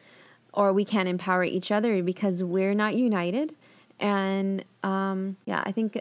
or 0.53 0.73
we 0.73 0.85
can't 0.85 1.09
empower 1.09 1.43
each 1.43 1.73
other 1.73 2.05
because 2.05 2.45
we're 2.45 2.73
not 2.73 2.95
united. 2.95 3.57
And 3.99 4.65
um, 4.85 5.39
yeah, 5.45 5.65
I 5.67 5.73
think 5.73 6.01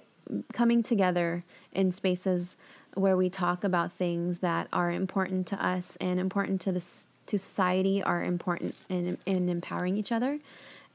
coming 0.53 0.83
together 0.83 1.43
in 1.71 1.91
spaces 1.91 2.55
where 2.93 3.17
we 3.17 3.27
talk 3.27 3.63
about 3.63 3.91
things 3.91 4.39
that 4.39 4.67
are 4.71 4.91
important 4.91 5.47
to 5.47 5.65
us 5.65 5.95
and 5.95 6.19
important 6.19 6.61
to 6.61 6.71
this 6.71 7.09
to 7.25 7.39
society 7.39 8.03
are 8.03 8.21
important 8.21 8.75
in, 8.89 9.17
in 9.25 9.49
empowering 9.49 9.97
each 9.97 10.11
other. 10.11 10.37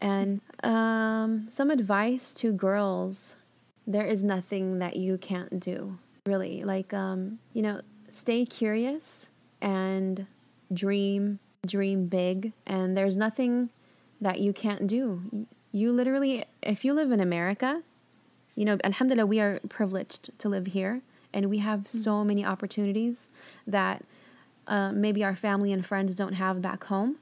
And 0.01 0.40
um, 0.62 1.49
some 1.49 1.70
advice 1.70 2.32
to 2.34 2.53
girls 2.53 3.36
there 3.88 4.05
is 4.05 4.22
nothing 4.22 4.78
that 4.80 4.96
you 4.96 5.16
can't 5.16 5.59
do 5.59 5.99
really. 6.26 6.62
Like 6.62 6.92
um 6.92 7.38
you 7.55 7.62
know 7.62 7.80
stay 8.11 8.44
curious 8.44 9.30
and 9.61 10.26
dream 10.72 11.40
dream 11.66 12.07
big. 12.07 12.53
And 12.66 12.96
there's 12.96 13.16
nothing 13.16 13.70
that 14.20 14.40
you 14.40 14.53
can't 14.53 14.86
do. 14.86 15.46
You 15.72 15.92
literally 15.92 16.44
if 16.62 16.84
you 16.84 16.92
live 16.92 17.11
in 17.11 17.20
america 17.20 17.82
you 18.55 18.64
know 18.64 18.76
alhamdulillah 18.84 19.26
we 19.26 19.40
are 19.40 19.61
privileged 19.68 20.38
to 20.38 20.49
live 20.49 20.66
here. 20.66 21.01
And 21.32 21.46
we 21.51 21.59
have 21.59 21.88
so 21.88 22.24
many 22.24 22.44
opportunities 22.44 23.28
that 23.66 24.03
uh, 24.66 24.92
maybe 24.92 25.22
our 25.22 25.36
family 25.36 25.72
and 25.72 25.84
friends 25.84 26.14
don't 26.14 26.34
have 26.34 26.62
back 26.62 26.84
home. 26.84 27.16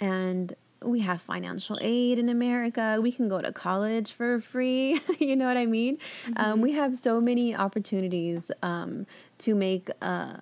And 0.00 0.54
we 0.86 1.00
have 1.00 1.20
financial 1.20 1.78
aid 1.80 2.18
in 2.18 2.28
America. 2.28 2.98
We 3.02 3.12
can 3.12 3.28
go 3.28 3.40
to 3.40 3.52
college 3.52 4.12
for 4.12 4.40
free. 4.40 5.00
you 5.18 5.36
know 5.36 5.46
what 5.46 5.56
I 5.56 5.66
mean? 5.66 5.98
Um, 6.36 6.60
we 6.60 6.72
have 6.72 6.96
so 6.96 7.20
many 7.20 7.54
opportunities 7.54 8.50
um, 8.62 9.06
to 9.38 9.54
make 9.54 9.90
a, 10.00 10.40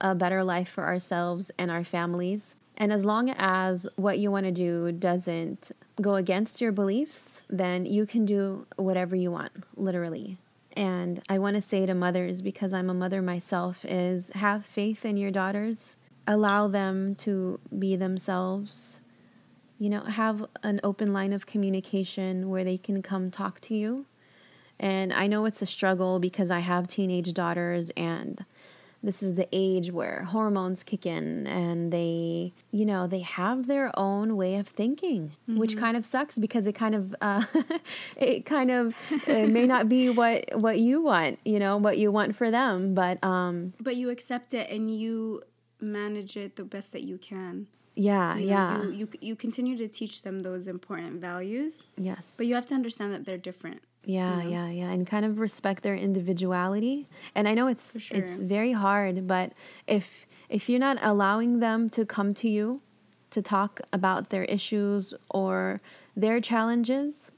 a 0.00 0.14
better 0.14 0.44
life 0.44 0.68
for 0.68 0.84
ourselves 0.84 1.50
and 1.58 1.70
our 1.70 1.84
families. 1.84 2.56
And 2.76 2.92
as 2.92 3.04
long 3.04 3.30
as 3.30 3.86
what 3.96 4.18
you 4.18 4.30
want 4.30 4.46
to 4.46 4.52
do 4.52 4.90
doesn't 4.90 5.70
go 6.00 6.14
against 6.14 6.60
your 6.60 6.72
beliefs, 6.72 7.42
then 7.50 7.84
you 7.84 8.06
can 8.06 8.24
do 8.24 8.66
whatever 8.76 9.14
you 9.14 9.30
want, 9.30 9.52
literally. 9.76 10.38
And 10.72 11.20
I 11.28 11.38
want 11.38 11.56
to 11.56 11.60
say 11.60 11.84
to 11.84 11.94
mothers, 11.94 12.40
because 12.40 12.72
I'm 12.72 12.88
a 12.88 12.94
mother 12.94 13.20
myself, 13.20 13.84
is 13.84 14.30
have 14.34 14.64
faith 14.64 15.04
in 15.04 15.18
your 15.18 15.30
daughters. 15.30 15.96
Allow 16.26 16.68
them 16.68 17.16
to 17.16 17.60
be 17.76 17.96
themselves 17.96 18.99
you 19.80 19.88
know, 19.88 20.02
have 20.02 20.44
an 20.62 20.78
open 20.84 21.12
line 21.14 21.32
of 21.32 21.46
communication 21.46 22.50
where 22.50 22.62
they 22.62 22.76
can 22.76 23.02
come 23.02 23.30
talk 23.30 23.60
to 23.62 23.74
you. 23.74 24.04
And 24.78 25.10
I 25.10 25.26
know 25.26 25.46
it's 25.46 25.62
a 25.62 25.66
struggle 25.66 26.20
because 26.20 26.50
I 26.50 26.60
have 26.60 26.86
teenage 26.86 27.32
daughters 27.32 27.90
and 27.96 28.44
this 29.02 29.22
is 29.22 29.36
the 29.36 29.48
age 29.52 29.90
where 29.90 30.24
hormones 30.24 30.82
kick 30.82 31.06
in 31.06 31.46
and 31.46 31.90
they, 31.90 32.52
you 32.70 32.84
know, 32.84 33.06
they 33.06 33.20
have 33.20 33.66
their 33.66 33.90
own 33.98 34.36
way 34.36 34.56
of 34.56 34.68
thinking, 34.68 35.32
which 35.46 35.78
kind 35.78 35.96
of 35.96 36.04
sucks 36.04 36.36
because 36.36 36.66
it 36.66 36.74
kind 36.74 36.94
of, 36.94 37.14
uh, 37.22 37.44
it 38.16 38.44
kind 38.44 38.70
of 38.70 38.94
uh, 39.26 39.46
may 39.46 39.66
not 39.66 39.88
be 39.88 40.10
what 40.10 40.44
what 40.52 40.78
you 40.78 41.00
want, 41.00 41.38
you 41.46 41.58
know, 41.58 41.78
what 41.78 41.96
you 41.96 42.12
want 42.12 42.36
for 42.36 42.50
them. 42.50 42.92
But 42.92 43.22
um, 43.24 43.72
But 43.80 43.96
you 43.96 44.10
accept 44.10 44.52
it 44.52 44.68
and 44.70 44.94
you 44.94 45.42
manage 45.80 46.36
it 46.36 46.56
the 46.56 46.64
best 46.64 46.92
that 46.92 47.02
you 47.02 47.16
can. 47.16 47.68
Yeah, 47.94 48.36
You 48.36 48.46
know, 48.46 48.52
yeah, 48.52 48.82
You, 48.82 48.90
you, 48.92 49.08
you 49.20 49.36
continue 49.36 49.76
to 49.76 49.88
teach 49.88 50.22
them 50.22 50.40
those 50.40 50.68
important 50.68 51.20
values, 51.20 51.82
yes. 51.96 52.34
but 52.36 52.46
you 52.46 52.54
have 52.54 52.66
to 52.66 52.74
understand 52.74 53.12
that 53.12 53.24
they're 53.24 53.38
different. 53.38 53.82
Yeah, 54.04 54.42
yeah, 54.42 54.70
yeah, 54.70 54.90
and 54.90 55.06
kind 55.06 55.26
of 55.26 55.38
respect 55.38 55.82
their 55.82 55.94
individuality. 55.94 57.06
And 57.34 57.46
I 57.46 57.52
know 57.52 57.66
it's 57.66 58.00
sure. 58.00 58.16
it's 58.16 58.40
very 58.40 58.72
hard, 58.72 59.26
but 59.26 59.52
if 59.86 60.26
if 60.48 60.70
you're 60.70 60.80
not 60.80 60.98
allowing 61.02 61.60
them 61.60 61.90
to 61.90 62.06
come 62.06 62.32
to 62.34 62.48
you 62.48 62.80
to 63.30 63.42
talk 63.42 63.80
about 63.92 64.30
their 64.30 64.44
issues 64.44 65.12
or 65.28 65.82
their 66.16 66.40
challenges, 66.40 67.30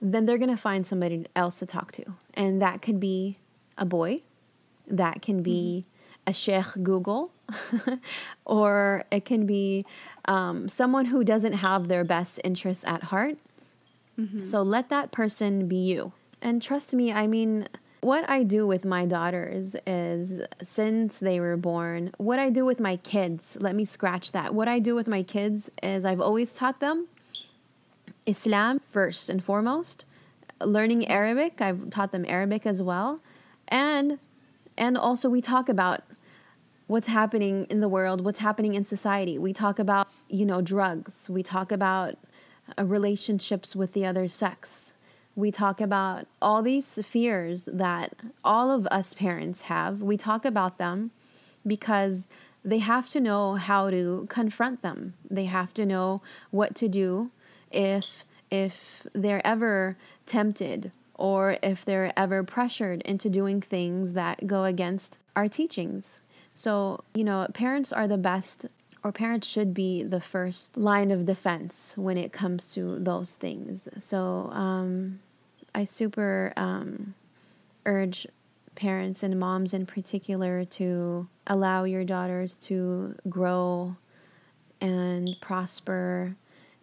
then 0.00 0.26
they're 0.26 0.38
going 0.38 0.50
to 0.50 0.56
find 0.56 0.86
somebody 0.86 1.26
else 1.36 1.58
to 1.60 1.66
talk 1.66 1.92
to. 1.92 2.04
And 2.34 2.60
that 2.60 2.82
could 2.82 2.98
be 2.98 3.38
a 3.78 3.84
boy, 3.84 4.22
that 4.86 5.22
can 5.22 5.42
be 5.42 5.84
mm-hmm. 5.86 5.91
A 6.26 6.32
Sheikh 6.32 6.82
Google, 6.82 7.32
or 8.44 9.04
it 9.10 9.24
can 9.24 9.46
be 9.46 9.84
um, 10.26 10.68
someone 10.68 11.06
who 11.06 11.24
doesn't 11.24 11.54
have 11.54 11.88
their 11.88 12.04
best 12.04 12.40
interests 12.44 12.84
at 12.86 13.04
heart. 13.04 13.36
So 14.44 14.62
let 14.62 14.88
that 14.90 15.10
person 15.10 15.66
be 15.68 15.76
you. 15.76 16.12
And 16.40 16.62
trust 16.62 16.92
me, 16.94 17.12
I 17.12 17.26
mean, 17.26 17.68
what 18.00 18.28
I 18.28 18.42
do 18.42 18.66
with 18.66 18.84
my 18.84 19.06
daughters 19.06 19.76
is 19.86 20.42
since 20.62 21.20
they 21.20 21.38
were 21.38 21.56
born, 21.56 22.12
what 22.18 22.38
I 22.38 22.50
do 22.50 22.64
with 22.64 22.80
my 22.80 22.96
kids, 22.96 23.56
let 23.60 23.74
me 23.74 23.84
scratch 23.84 24.32
that. 24.32 24.54
What 24.54 24.68
I 24.68 24.80
do 24.80 24.94
with 24.94 25.06
my 25.06 25.22
kids 25.22 25.70
is 25.82 26.04
I've 26.04 26.20
always 26.20 26.54
taught 26.54 26.80
them 26.80 27.06
Islam 28.26 28.80
first 28.90 29.28
and 29.28 29.42
foremost. 29.42 30.04
Learning 30.60 31.06
Arabic, 31.08 31.60
I've 31.60 31.90
taught 31.90 32.12
them 32.12 32.24
Arabic 32.28 32.66
as 32.66 32.82
well. 32.82 33.20
And 33.68 34.18
and 34.76 34.96
also 34.98 35.28
we 35.28 35.40
talk 35.40 35.68
about 35.68 36.02
what's 36.92 37.08
happening 37.08 37.66
in 37.70 37.80
the 37.80 37.88
world, 37.88 38.22
what's 38.22 38.40
happening 38.40 38.74
in 38.74 38.84
society. 38.84 39.38
We 39.38 39.54
talk 39.54 39.78
about, 39.78 40.08
you 40.28 40.44
know, 40.44 40.60
drugs. 40.60 41.30
We 41.30 41.42
talk 41.42 41.72
about 41.72 42.18
uh, 42.78 42.84
relationships 42.84 43.74
with 43.74 43.94
the 43.94 44.04
other 44.04 44.28
sex. 44.28 44.92
We 45.34 45.50
talk 45.50 45.80
about 45.80 46.26
all 46.42 46.60
these 46.60 46.98
fears 47.02 47.66
that 47.72 48.12
all 48.44 48.70
of 48.70 48.86
us 48.88 49.14
parents 49.14 49.62
have. 49.62 50.02
We 50.02 50.18
talk 50.18 50.44
about 50.44 50.76
them 50.76 51.12
because 51.66 52.28
they 52.62 52.78
have 52.78 53.08
to 53.08 53.20
know 53.20 53.54
how 53.54 53.88
to 53.88 54.26
confront 54.28 54.82
them. 54.82 55.14
They 55.30 55.46
have 55.46 55.72
to 55.74 55.86
know 55.86 56.20
what 56.50 56.74
to 56.76 56.88
do 56.88 57.30
if 57.70 58.26
if 58.50 59.06
they're 59.14 59.44
ever 59.46 59.96
tempted 60.26 60.92
or 61.14 61.56
if 61.62 61.86
they're 61.86 62.12
ever 62.18 62.42
pressured 62.42 63.00
into 63.02 63.30
doing 63.30 63.62
things 63.62 64.12
that 64.12 64.46
go 64.46 64.64
against 64.64 65.18
our 65.34 65.48
teachings. 65.48 66.20
So, 66.54 67.04
you 67.14 67.24
know, 67.24 67.46
parents 67.54 67.92
are 67.92 68.06
the 68.06 68.18
best 68.18 68.66
or 69.04 69.10
parents 69.10 69.48
should 69.48 69.74
be 69.74 70.02
the 70.02 70.20
first 70.20 70.76
line 70.76 71.10
of 71.10 71.26
defense 71.26 71.94
when 71.96 72.16
it 72.16 72.32
comes 72.32 72.72
to 72.74 72.98
those 73.00 73.34
things. 73.34 73.88
So, 73.98 74.48
um, 74.52 75.20
I 75.74 75.84
super 75.84 76.52
um, 76.56 77.14
urge 77.86 78.26
parents 78.74 79.22
and 79.22 79.38
moms 79.38 79.74
in 79.74 79.86
particular 79.86 80.64
to 80.64 81.28
allow 81.46 81.84
your 81.84 82.04
daughters 82.04 82.54
to 82.54 83.16
grow 83.28 83.96
and 84.80 85.36
prosper 85.40 86.36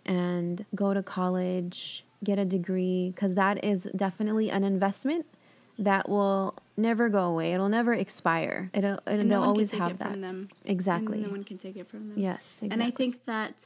and 0.06 0.66
go 0.76 0.94
to 0.94 1.04
college, 1.04 2.04
get 2.24 2.40
a 2.40 2.46
degree, 2.46 3.12
because 3.14 3.36
that 3.36 3.64
is 3.64 3.88
definitely 3.96 4.50
an 4.50 4.64
investment 4.64 5.26
that 5.78 6.10
will 6.10 6.56
never 6.80 7.10
go 7.10 7.26
away. 7.26 7.54
It'll 7.54 7.70
never 7.70 7.94
expire. 7.94 8.72
It'll, 8.74 8.94
it'll 9.06 9.20
And 9.20 9.30
no 9.30 9.42
they'll 9.42 9.50
always 9.50 9.72
have 9.72 9.98
that. 10.00 10.12
from 10.12 10.22
them. 10.22 10.50
Exactly. 10.66 11.18
And 11.18 11.28
no 11.28 11.32
one 11.32 11.44
can 11.44 11.58
take 11.58 11.76
it 11.78 11.88
from 11.88 12.10
them. 12.10 12.18
Yes, 12.18 12.62
exactly. 12.62 12.70
And 12.72 12.84
I 12.84 12.92
think 12.92 13.26
that 13.26 13.66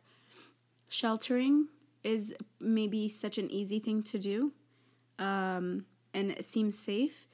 sheltering 0.90 1.68
is 2.04 2.34
maybe 2.60 3.08
such 3.08 3.38
an 3.38 3.50
easy 3.50 3.80
thing 3.80 4.04
to 4.04 4.20
do, 4.20 4.52
um, 5.20 5.86
and 6.14 6.32
it 6.32 6.46
seems 6.46 6.78
safe, 6.78 7.28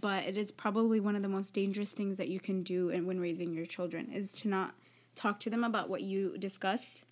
but 0.00 0.24
it 0.24 0.36
is 0.36 0.50
probably 0.50 0.98
one 1.00 1.14
of 1.14 1.22
the 1.22 1.28
most 1.28 1.52
dangerous 1.52 1.92
things 1.92 2.16
that 2.16 2.28
you 2.28 2.40
can 2.40 2.62
do 2.62 2.90
and 2.90 3.06
when 3.06 3.20
raising 3.20 3.52
your 3.52 3.66
children 3.66 4.10
is 4.12 4.32
to 4.32 4.48
not 4.48 4.74
talk 5.14 5.38
to 5.40 5.50
them 5.50 5.62
about 5.62 5.88
what 5.90 6.00
you 6.00 6.36
discussed 6.38 7.02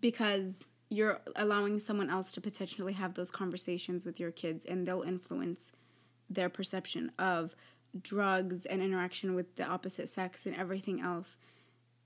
because 0.00 0.64
you're 0.88 1.20
allowing 1.36 1.78
someone 1.78 2.10
else 2.10 2.32
to 2.32 2.40
potentially 2.40 2.94
have 2.94 3.14
those 3.14 3.30
conversations 3.30 4.04
with 4.04 4.18
your 4.18 4.30
kids 4.32 4.64
and 4.64 4.86
they'll 4.86 5.02
influence 5.02 5.70
their 6.30 6.48
perception 6.48 7.10
of 7.18 7.54
drugs 8.00 8.66
and 8.66 8.80
interaction 8.80 9.34
with 9.34 9.56
the 9.56 9.64
opposite 9.64 10.08
sex 10.08 10.46
and 10.46 10.54
everything 10.56 11.00
else 11.00 11.36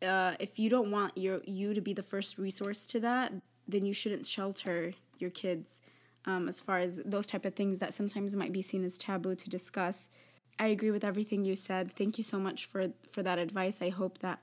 uh, 0.03 0.35
if 0.41 0.59
you 0.59 0.69
don't 0.69 0.91
want 0.91 1.17
your 1.17 1.41
you 1.47 1.75
to 1.75 1.81
be 1.81 1.93
the 1.93 2.03
first 2.03 2.39
resource 2.39 2.87
to 2.87 2.99
that 2.99 3.33
then 3.69 3.85
you 3.85 3.93
shouldn't 3.93 4.27
shelter 4.27 4.93
your 5.19 5.31
kids 5.31 5.81
um, 6.27 6.49
as 6.49 6.61
far 6.61 6.79
as 6.79 7.01
those 7.05 7.27
type 7.27 7.45
of 7.45 7.55
things 7.55 7.79
that 7.79 7.95
sometimes 7.95 8.35
might 8.35 8.53
be 8.53 8.63
seen 8.63 8.85
as 8.85 8.97
taboo 8.97 9.35
to 9.35 9.51
discuss. 9.51 10.09
I 10.59 10.69
agree 10.69 10.91
with 10.91 11.05
everything 11.05 11.45
you 11.45 11.57
said. 11.57 11.95
Thank 11.95 12.17
you 12.19 12.25
so 12.25 12.39
much 12.39 12.67
for 12.67 12.89
for 13.11 13.23
that 13.23 13.39
advice. 13.39 13.83
I 13.83 13.91
hope 13.91 14.19
that 14.19 14.43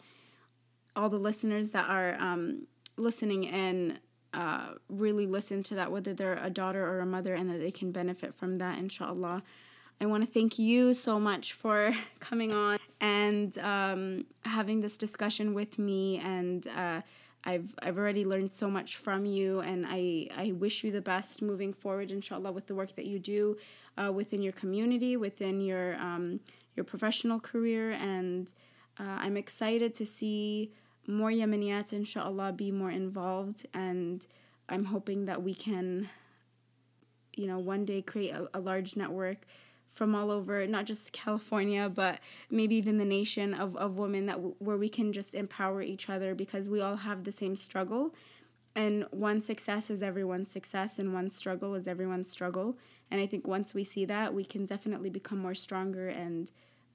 all 0.96 1.10
the 1.10 1.18
listeners 1.18 1.72
that 1.72 1.90
are 1.90 2.16
um, 2.20 2.68
listening 2.98 3.48
and 3.48 4.00
uh, 4.34 4.74
really 4.90 5.26
listen 5.26 5.64
to 5.64 5.76
that, 5.76 5.92
whether 5.92 6.14
they're 6.14 6.44
a 6.44 6.50
daughter 6.50 6.86
or 6.86 7.00
a 7.00 7.06
mother, 7.06 7.34
and 7.34 7.50
that 7.50 7.60
they 7.60 7.72
can 7.72 7.92
benefit 7.92 8.34
from 8.34 8.58
that, 8.58 8.78
inshallah. 8.78 9.44
I 10.02 10.08
want 10.08 10.26
to 10.26 10.32
thank 10.32 10.58
you 10.58 10.96
so 10.96 11.20
much 11.20 11.54
for 11.54 11.96
coming 12.20 12.52
on 12.52 12.80
and 13.00 13.56
um, 13.60 14.26
having 14.44 14.82
this 14.82 14.98
discussion 14.98 15.54
with 15.54 15.78
me. 15.78 16.18
And 16.18 16.66
uh, 16.76 17.02
I've, 17.44 17.76
I've 17.84 18.00
already 18.00 18.26
learned 18.26 18.52
so 18.52 18.68
much 18.68 18.98
from 18.98 19.26
you, 19.26 19.60
and 19.60 19.86
I, 19.88 20.28
I 20.36 20.54
wish 20.54 20.84
you 20.84 20.92
the 20.92 21.02
best 21.02 21.44
moving 21.44 21.72
forward, 21.72 22.10
inshallah, 22.10 22.52
with 22.52 22.66
the 22.66 22.74
work 22.74 22.96
that 22.96 23.06
you 23.06 23.20
do 23.20 23.58
uh, 23.96 24.12
within 24.12 24.42
your 24.42 24.54
community, 24.54 25.18
within 25.18 25.62
your, 25.62 25.96
um, 25.98 26.40
your 26.76 26.84
professional 26.84 27.40
career. 27.40 27.92
And 27.92 28.52
uh, 29.00 29.04
I'm 29.20 29.38
excited 29.38 29.94
to 29.96 30.06
see 30.08 30.72
more 31.06 31.30
Yemeniyat, 31.30 31.94
inshallah, 31.94 32.54
be 32.54 32.72
more 32.72 32.92
involved. 32.92 33.68
And 33.76 34.26
I'm 34.68 34.86
hoping 34.86 35.26
that 35.26 35.44
we 35.44 35.54
can, 35.54 36.10
you 37.36 37.46
know, 37.46 37.60
one 37.60 37.86
day 37.86 38.02
create 38.02 38.32
a, 38.32 38.50
a 38.56 38.60
large 38.60 38.96
network 38.96 39.46
from 39.92 40.16
all 40.16 40.32
over, 40.32 40.66
not 40.66 40.86
just 40.86 41.12
California, 41.12 41.92
but 41.94 42.20
maybe 42.50 42.76
even 42.76 42.98
the 42.98 43.06
nation 43.06 43.54
of, 43.54 43.76
of 43.76 43.98
women 43.98 44.26
that 44.26 44.38
w- 44.38 44.56
where 44.60 44.78
we 44.78 44.88
can 44.88 45.12
just 45.12 45.36
empower 45.36 45.82
each 45.82 46.10
other 46.10 46.34
because 46.34 46.70
we 46.70 46.80
all 46.80 46.96
have 46.96 47.26
the 47.26 47.32
same 47.32 47.58
struggle. 47.58 48.16
And 48.74 49.06
one 49.12 49.42
success 49.42 49.90
is 49.90 50.02
everyone's 50.02 50.50
success, 50.50 50.98
and 50.98 51.14
one 51.14 51.30
struggle 51.30 51.76
is 51.76 51.90
everyone's 51.90 52.32
struggle. 52.32 52.78
And 53.12 53.20
I 53.20 53.28
think 53.28 53.46
once 53.46 53.74
we 53.74 53.84
see 53.84 54.06
that, 54.06 54.34
we 54.34 54.46
can 54.46 54.66
definitely 54.66 55.10
become 55.10 55.40
more 55.40 55.56
stronger 55.56 56.08
and 56.08 56.50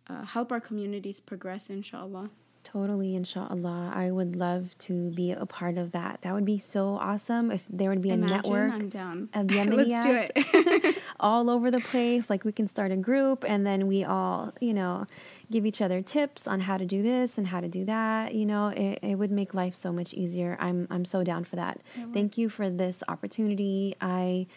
uh, 0.08 0.24
help 0.24 0.50
our 0.50 0.60
communities 0.60 1.20
progress, 1.20 1.68
inshallah. 1.68 2.30
Totally, 2.72 3.14
inshallah. 3.14 3.92
I 3.94 4.10
would 4.10 4.34
love 4.34 4.76
to 4.78 5.12
be 5.12 5.30
a 5.30 5.46
part 5.46 5.78
of 5.78 5.92
that. 5.92 6.22
That 6.22 6.34
would 6.34 6.44
be 6.44 6.58
so 6.58 6.98
awesome 7.00 7.52
if 7.52 7.62
there 7.70 7.88
would 7.90 8.02
be 8.02 8.10
a 8.10 8.14
Imagine, 8.14 8.36
network 8.36 8.72
I'm 8.72 8.88
down. 8.88 9.28
of 9.34 9.46
Yemeniyat 9.56 10.96
all 11.20 11.48
over 11.48 11.70
the 11.70 11.78
place. 11.78 12.28
Like 12.28 12.44
we 12.44 12.50
can 12.50 12.66
start 12.66 12.90
a 12.90 12.96
group 12.96 13.44
and 13.46 13.64
then 13.64 13.86
we 13.86 14.02
all, 14.02 14.52
you 14.60 14.74
know, 14.74 15.06
give 15.48 15.64
each 15.64 15.80
other 15.80 16.02
tips 16.02 16.48
on 16.48 16.58
how 16.58 16.76
to 16.76 16.84
do 16.84 17.04
this 17.04 17.38
and 17.38 17.46
how 17.46 17.60
to 17.60 17.68
do 17.68 17.84
that. 17.84 18.34
You 18.34 18.46
know, 18.46 18.66
it, 18.68 18.98
it 19.00 19.14
would 19.14 19.30
make 19.30 19.54
life 19.54 19.76
so 19.76 19.92
much 19.92 20.12
easier. 20.12 20.56
I'm 20.58 20.88
I'm 20.90 21.04
so 21.04 21.22
down 21.22 21.44
for 21.44 21.54
that. 21.54 21.80
Thank 22.12 22.36
you 22.36 22.48
for 22.48 22.68
this 22.68 23.04
opportunity. 23.06 23.94
I 24.00 24.48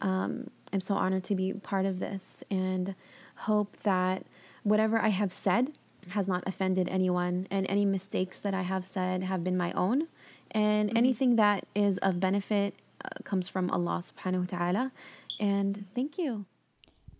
um, 0.00 0.48
am 0.72 0.80
so 0.80 0.94
honored 0.94 1.24
to 1.24 1.34
be 1.34 1.52
part 1.52 1.84
of 1.84 1.98
this 1.98 2.42
and 2.50 2.94
hope 3.34 3.76
that 3.82 4.24
whatever 4.62 4.98
I 4.98 5.08
have 5.08 5.34
said 5.34 5.72
has 6.10 6.28
not 6.28 6.42
offended 6.46 6.88
anyone 6.88 7.46
and 7.50 7.66
any 7.68 7.84
mistakes 7.84 8.38
that 8.38 8.54
I 8.54 8.62
have 8.62 8.84
said 8.86 9.22
have 9.22 9.42
been 9.42 9.56
my 9.56 9.72
own 9.72 10.08
and 10.50 10.96
anything 10.96 11.36
that 11.36 11.66
is 11.74 11.98
of 11.98 12.20
benefit 12.20 12.74
uh, 13.04 13.08
comes 13.24 13.48
from 13.48 13.70
Allah 13.70 14.02
subhanahu 14.02 14.50
wa 14.50 14.58
ta'ala 14.58 14.92
and 15.38 15.86
thank 15.94 16.18
you 16.18 16.46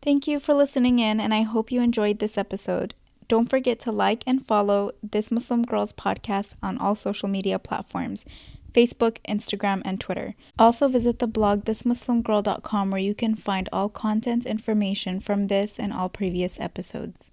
Thank 0.00 0.28
you 0.28 0.38
for 0.38 0.54
listening 0.54 1.00
in, 1.00 1.18
and 1.18 1.34
I 1.34 1.42
hope 1.42 1.72
you 1.72 1.82
enjoyed 1.82 2.20
this 2.20 2.38
episode. 2.38 2.94
Don't 3.26 3.50
forget 3.50 3.80
to 3.80 3.92
like 3.92 4.22
and 4.26 4.46
follow 4.46 4.92
This 5.02 5.30
Muslim 5.30 5.64
Girls 5.64 5.92
podcast 5.92 6.54
on 6.62 6.78
all 6.78 6.94
social 6.94 7.28
media 7.28 7.58
platforms 7.58 8.24
Facebook, 8.72 9.16
Instagram, 9.28 9.82
and 9.84 9.98
Twitter. 9.98 10.34
Also, 10.58 10.88
visit 10.88 11.18
the 11.18 11.26
blog 11.26 11.64
thismuslimgirl.com 11.64 12.90
where 12.90 13.00
you 13.00 13.14
can 13.14 13.34
find 13.34 13.68
all 13.72 13.88
content 13.88 14.46
information 14.46 15.20
from 15.20 15.48
this 15.48 15.78
and 15.80 15.92
all 15.92 16.08
previous 16.08 16.60
episodes. 16.60 17.32